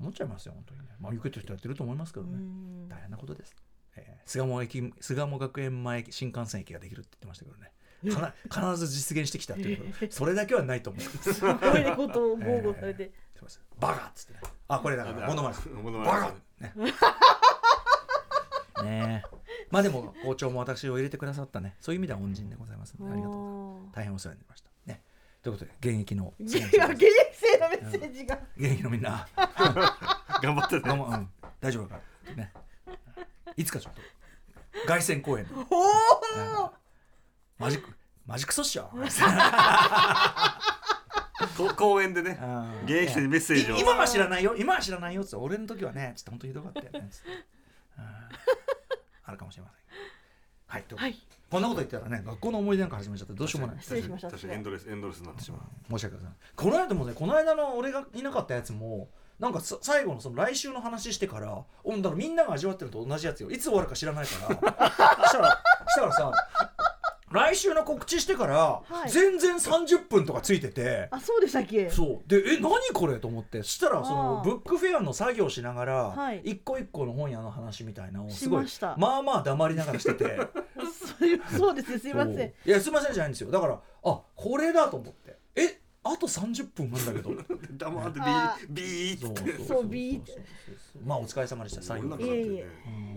[0.00, 0.86] 思っちゃいますよ本当にね。
[1.00, 2.88] 真に受けてる人やってると思いますけどうねん。
[2.88, 3.54] 大変なことです、
[3.96, 7.72] えー巣鴨駅巣鴨学園前新幹線駅ができるって言ってましたけどね。
[8.14, 8.34] かな
[8.72, 9.92] 必ず実現してきたっていう。
[9.92, 13.12] ことそれだけはないと思いますすごいことを豪語されて。
[13.34, 14.40] すいませんバカっつってね。
[14.68, 15.56] あこれだからモノマネ
[16.04, 16.72] バカね。
[18.84, 19.36] ねえ。
[19.70, 21.76] まあでも校長も私を入れてくださったね。
[21.80, 23.96] そういう意味では恩人でございますのでありがとうございます。
[23.96, 24.68] 大変お世話になりました。
[24.68, 24.69] ね
[25.42, 26.34] ということで現役の。
[26.38, 28.38] 現役生のメッセージが。
[28.56, 29.26] 現役のみんな。
[30.42, 30.82] 頑張ってね。
[30.82, 31.30] どうん、
[31.60, 31.98] 大丈夫か
[32.36, 32.52] ね。
[33.56, 34.00] いつかちょっと。
[34.86, 35.46] 凱旋公演。
[35.46, 36.72] でおお
[37.58, 37.90] マジック
[38.26, 38.86] マジックソッショ
[41.56, 42.82] こ公園でねうん。
[42.84, 43.76] 現役生にメッセージを。
[43.76, 44.54] い今は知らないよ。
[44.56, 45.36] 今は知らないよっつって。
[45.36, 47.28] 俺の時はねちょっと本当ひどかったよねつって。
[47.30, 47.32] う
[48.02, 48.04] ん。
[49.24, 49.80] あるかもしれません。
[50.66, 53.82] はいということではいこんなこと言ったらね学校の思い出なんか始めちゃってどうしようもない。
[53.82, 54.30] 失礼しました。
[54.30, 54.54] 確かに。
[54.54, 55.60] エンドレスエンドレスになってしまう。
[55.90, 56.70] 申し訳ございません。
[56.70, 59.08] この間もねこの間の俺がいなかったやつも
[59.40, 63.50] なんかさ最後のその来週の話してからおだからみんなが味わってるのと同じやつよ。
[63.50, 65.26] いつ終わるか知らないから。
[65.28, 66.32] したらしたらさ
[67.30, 69.10] 来週の告知してから、はい。
[69.10, 71.08] 全然30分とかついてて。
[71.10, 71.88] あそうでしたっけ？
[71.88, 72.28] そう。
[72.28, 73.62] でえ何これと思って。
[73.62, 76.40] そしたらそのブックフェアの作業しながら、はい。
[76.44, 78.96] 一個一個の本屋の話みたいなのをすごいしました。
[78.96, 80.24] まあまあ黙りながらしてて。
[80.76, 81.98] そうそうですね。
[81.98, 82.36] すいません。
[82.36, 83.50] いやすいませんじゃないんですよ。
[83.50, 85.38] だからあこれだと思って。
[85.54, 87.30] えあと30分なんだけど。
[87.72, 88.66] 黙ってビあー。
[88.70, 90.32] ビーそうビーって。
[90.32, 91.02] そうそうそう。
[91.06, 91.82] まあお疲れ様でした。
[91.82, 92.66] 最後なんまでかだってねいえいえ。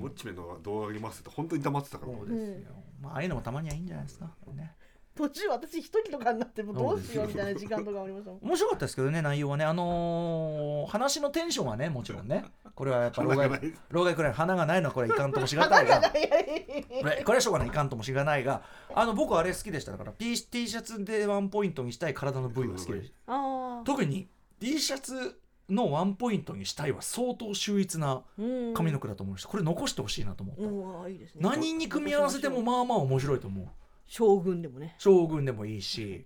[0.01, 2.11] ウォッチメンの動画ありますって本当に黙ってたから。
[2.11, 2.67] そうですよ、
[3.03, 4.29] まあああいうのもたまにはいいんじゃないですか。
[4.55, 4.73] ね。
[5.15, 9.65] 途中私一人とかになってもどうしようみたいな時間とかありました面白かったですけどね内容はね。
[9.65, 12.45] あのー話のテンションはねもちろんね。
[12.73, 16.01] これはやっぱ老害老害くらい花がないのはこれはいかんともしがたいが。
[16.01, 16.09] こ
[17.05, 18.63] れこれはしょうがないいかんともしがないが。
[18.95, 19.91] あの僕あれ好きでした。
[19.91, 23.83] だから T, T シャツでワンポイントにしたい体の部位が好きでした。
[23.85, 25.39] 特に T シャツ
[25.69, 28.73] のワンポイントにしたいは相当秀逸なうん。
[28.73, 31.41] 髪の毛だと思うしこれ残してほしいなと思った、いいですね。
[31.41, 33.67] 何に組み合わせてもまあまあ面白いと思う。
[34.07, 34.95] 将軍でもね。
[34.97, 36.25] 将軍でもいいし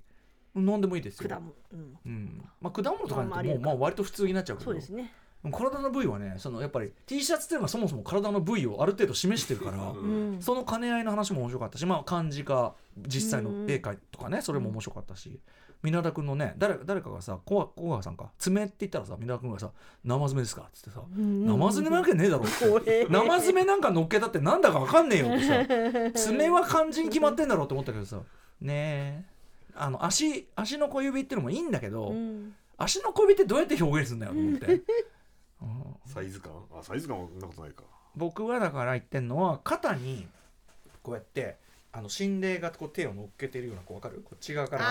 [0.56, 1.30] 何でもいいですよ。
[1.30, 1.54] 果物。
[1.74, 1.98] うん。
[2.06, 2.50] うん。
[2.62, 3.62] まあ、果物とかにまあまあありるか。
[3.62, 4.66] もうまあ割と普通になっちゃうけど。
[4.66, 5.14] そうですね。
[5.52, 10.42] 体の部位はねそのやっぱり T シャツっていうのはそもそも体の部位をある程度示してるから、ううん。
[10.42, 15.40] その兼ね合いの話も面白かったし、まあ、漢字か実際の絵描とかねそれも面白かったし
[15.84, 18.32] 皆田君のね誰誰かがさ小小川さんか。
[18.38, 19.72] 爪って言ったらさ皆田君がさ
[20.04, 22.44] 「生爪ですか?」っつってさ「生爪なわけねえだろ」
[22.80, 23.08] って。
[23.10, 26.14] 生爪なんか乗っけたってなんだかわかんねえよってさ。
[26.28, 28.18] 爪は漢字に決まってんだろうと思ったけどさ。
[28.18, 28.24] ね
[28.68, 29.24] え。
[29.76, 32.56] あの足足の小指っていうのもいいんだけど、うん。
[32.78, 34.66] 足の小指ってどうやって表現するんだよと思って、
[35.62, 35.96] うん。
[36.06, 36.52] サイズ感？
[36.74, 37.84] あサイズ感はそんなことないか。
[38.16, 40.28] 僕はだから言ってんのは肩に
[41.04, 41.58] こうやって
[41.92, 44.22] あの心霊がこう手を乗っけてるようなこう分かる？
[44.24, 44.84] こっち側から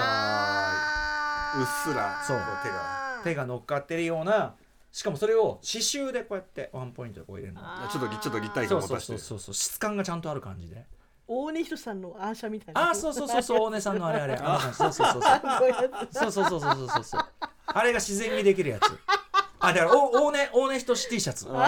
[1.59, 2.23] うっすら。
[2.27, 3.21] そうこ手が。
[3.25, 4.55] 手が乗っかってるような
[4.93, 7.61] しかもそれを刺繍でこうやってワンポイントでこう入れるの。
[7.91, 9.13] ちょっとちょっと立体そうそう感持たして。
[9.13, 9.55] そうそうそう。
[9.55, 10.85] 質感がちゃんとある感じで。
[11.29, 12.81] 大根仁さんのアーシャみたいな。
[12.89, 15.33] ああそうそうそうそう大根さんのあれあれあそうそうそうそう。
[16.13, 17.21] そうそうそうそうそうそう。
[17.67, 18.83] あれが自然にできるやつ
[19.67, 21.49] あだからお 大根大根ひとし T シャツ。
[21.49, 21.59] お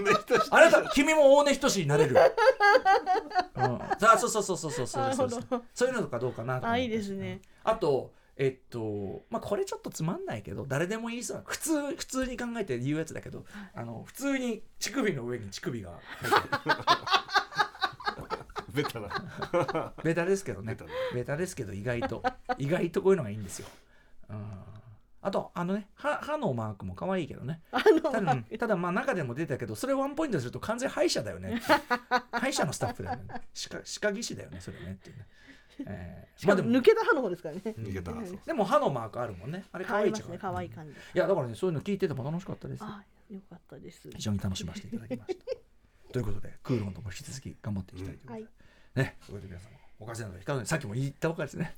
[0.00, 5.14] ねとしてあなた君も大根ひとしになれる、うん、さあそうそうそうそうそうそう。
[5.14, 7.40] そうそういうのとかどうかなあいいですね。
[7.64, 13.44] あとえっとまあこれちょっとつまんないけど誰でも言いそうな普通普通に考えて言うやつだけど
[13.74, 15.92] あの普通に乳首の上に乳首が。
[18.72, 19.92] ベタな。
[20.02, 20.74] ベタですけどね。
[20.74, 20.90] ベタな。
[21.12, 22.22] ベタですけど意外と。
[22.56, 23.68] 意外とこういうのがいいんですよ、
[24.30, 24.36] うん、
[25.24, 27.60] あとあのね歯歯のマークも可愛いけどね。
[27.70, 31.62] あのただうんただまあ中でも出たけどそれワンポイントにすると完全歯医者だよね。
[32.32, 33.34] 歯医者のスタッフだよね。
[33.54, 35.26] 歯科歯科技師だよねそれねっていうね、
[35.86, 37.62] えーしまあでも抜けた歯の方ですからね。
[37.64, 38.12] 逃げた
[38.46, 39.64] でも歯のマークあるもんね。
[39.70, 40.28] あれ可愛いじゃん。
[40.28, 40.92] 可愛いますね可愛い感じ。
[40.92, 42.82] いやだからねそういうの聞いてても楽しかったです。
[42.82, 44.10] あよかったです。
[44.10, 45.44] 非常に楽しませていただきました。
[46.12, 48.48] ということでクーロンとも引き続き頑張っていきたいということで、はい。
[49.06, 49.46] ねこれで。
[49.46, 51.74] 皆さんもおかしなのでさっきも言ったばかりですね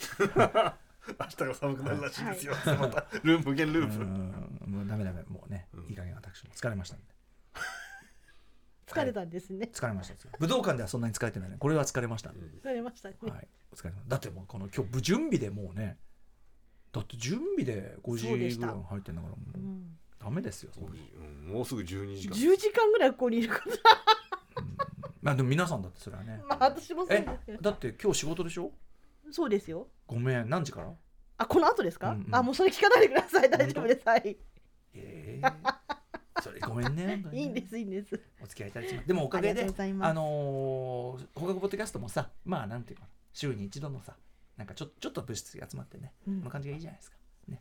[1.20, 4.05] 明日が寒くなるらしいですよ、 またループ無限ルうープ。
[4.05, 5.86] んもうダメダメもうね、うん。
[5.89, 7.14] いい加減私も疲れましたんで。
[8.86, 9.70] 疲れたんですね。
[9.72, 10.14] 疲れました。
[10.39, 11.56] 武道館ではそんなに疲れてないね。
[11.59, 13.16] これは疲れました、疲れましたね。
[13.22, 14.02] はいお疲れ様。
[14.06, 15.98] だってもうこの今日準備でもうね
[16.93, 18.28] だって準備で5時
[18.59, 19.98] ぐらい入ってんだからもううん。
[20.18, 22.35] ダメですようんもうすぐ12時間。
[22.35, 23.76] 10時間ぐらいここにいること
[25.20, 26.40] まあでも皆さんだってそれはね。
[26.47, 27.24] まあ私もそう
[27.60, 28.72] だって今日仕事でしょ？
[29.30, 29.88] そうですよ。
[30.06, 30.92] ごめん何時から？
[31.38, 32.34] あこの後ですか、うんうん。
[32.34, 33.51] あもうそれ聞かないでください。
[33.51, 34.09] 大丈夫です。
[34.09, 34.36] はい。
[34.94, 35.52] ええ
[36.42, 37.24] それごめんねね。
[37.32, 38.20] いいんですいいんです。
[38.42, 39.09] お付き合いいただきます。
[39.09, 39.66] でもおかげであ
[40.12, 43.09] のー、放課後ポッドキャストもさまあなんていうかな。
[43.32, 44.14] 週に一度のさ
[44.56, 46.38] なんかちょちょっと物質が集まってね、うん。
[46.40, 47.16] この感じがいいじゃないですか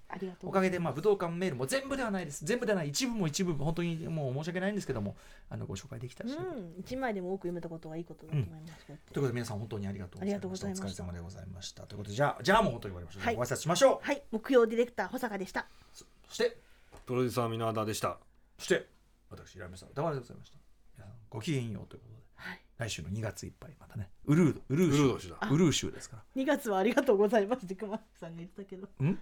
[0.08, 2.46] ありがとうおかげで、まあ、武道館メールも全部ではないです。
[2.46, 5.16] 全部ではない一部も一部本当にもう申し訳ないんですけども
[5.50, 6.74] あのご紹介できたし、うん。
[6.80, 10.20] 一枚でも多く読めたことはいいことだと思います、こうやってということで皆さん本当にありがとう
[10.50, 10.84] ございました。
[10.86, 13.36] お疲れ様でございましたということでじゃあじゃあもう本当に終わりましょう、はい。
[13.36, 14.06] ご挨拶しましょう。
[14.06, 14.24] はい。
[14.32, 15.68] 木曜ディレクター保坂でした。
[15.94, 16.58] そして
[17.06, 18.18] プロデューサー箕輪田でした。
[18.58, 18.88] そして
[19.30, 20.58] 私平目さん歌丸でございました。
[20.98, 22.24] 皆さんごきげんようということで。
[22.36, 22.60] はい。
[22.78, 24.10] 来週の2月いっぱいまたね。
[24.26, 26.24] ウルーウルウー州ウルー州ですから。
[26.36, 28.88] 2月はありがとうございますって熊さんが言ってたけど。
[29.04, 29.20] ん？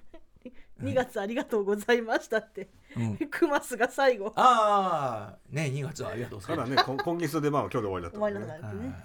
[0.81, 2.69] 2月ありがとうございましたって。
[2.97, 3.17] うん。
[3.29, 4.33] 熊須が最後。
[4.35, 8.95] ああね2月はありがとうございますただね今今月でまあ今日で終わりだった終わりだね。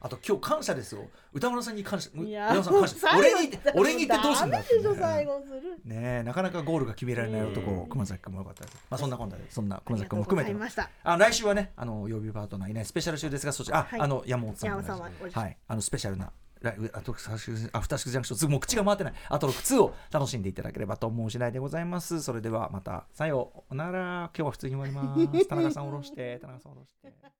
[0.00, 1.08] あと今日感謝ですよ。
[1.32, 2.96] 歌村さんに感謝いや歌村さん感謝。
[2.96, 5.60] 最後俺に俺に言ってどうすんだってダメでしょ最後する。
[5.84, 7.88] ねえなかなかゴールが決められない男、うん。
[7.88, 8.86] 熊崎君もよかったです。
[8.88, 10.88] まあそんなこんなでそんな熊崎君も含めてざいました。
[11.02, 14.00] あ来週はねあの曜日パートナーいないスペシャル週ですがそちらあ、はい。
[14.00, 15.56] あの山本さんも山本さんはおじはい。
[15.66, 17.32] あのスペシャルなライブアトロック
[17.72, 19.14] アフターシックスジャンクションもう口が回ってない。
[19.28, 22.22] アトロック2を楽しんでいただければと思う次第でございます。
[22.22, 23.06] それではまた。
[23.12, 23.98] さようなら。
[23.98, 25.48] 今日は普通に終わります。
[25.48, 26.38] 田中さん下ろして。
[26.40, 27.37] 田中さん下ろして。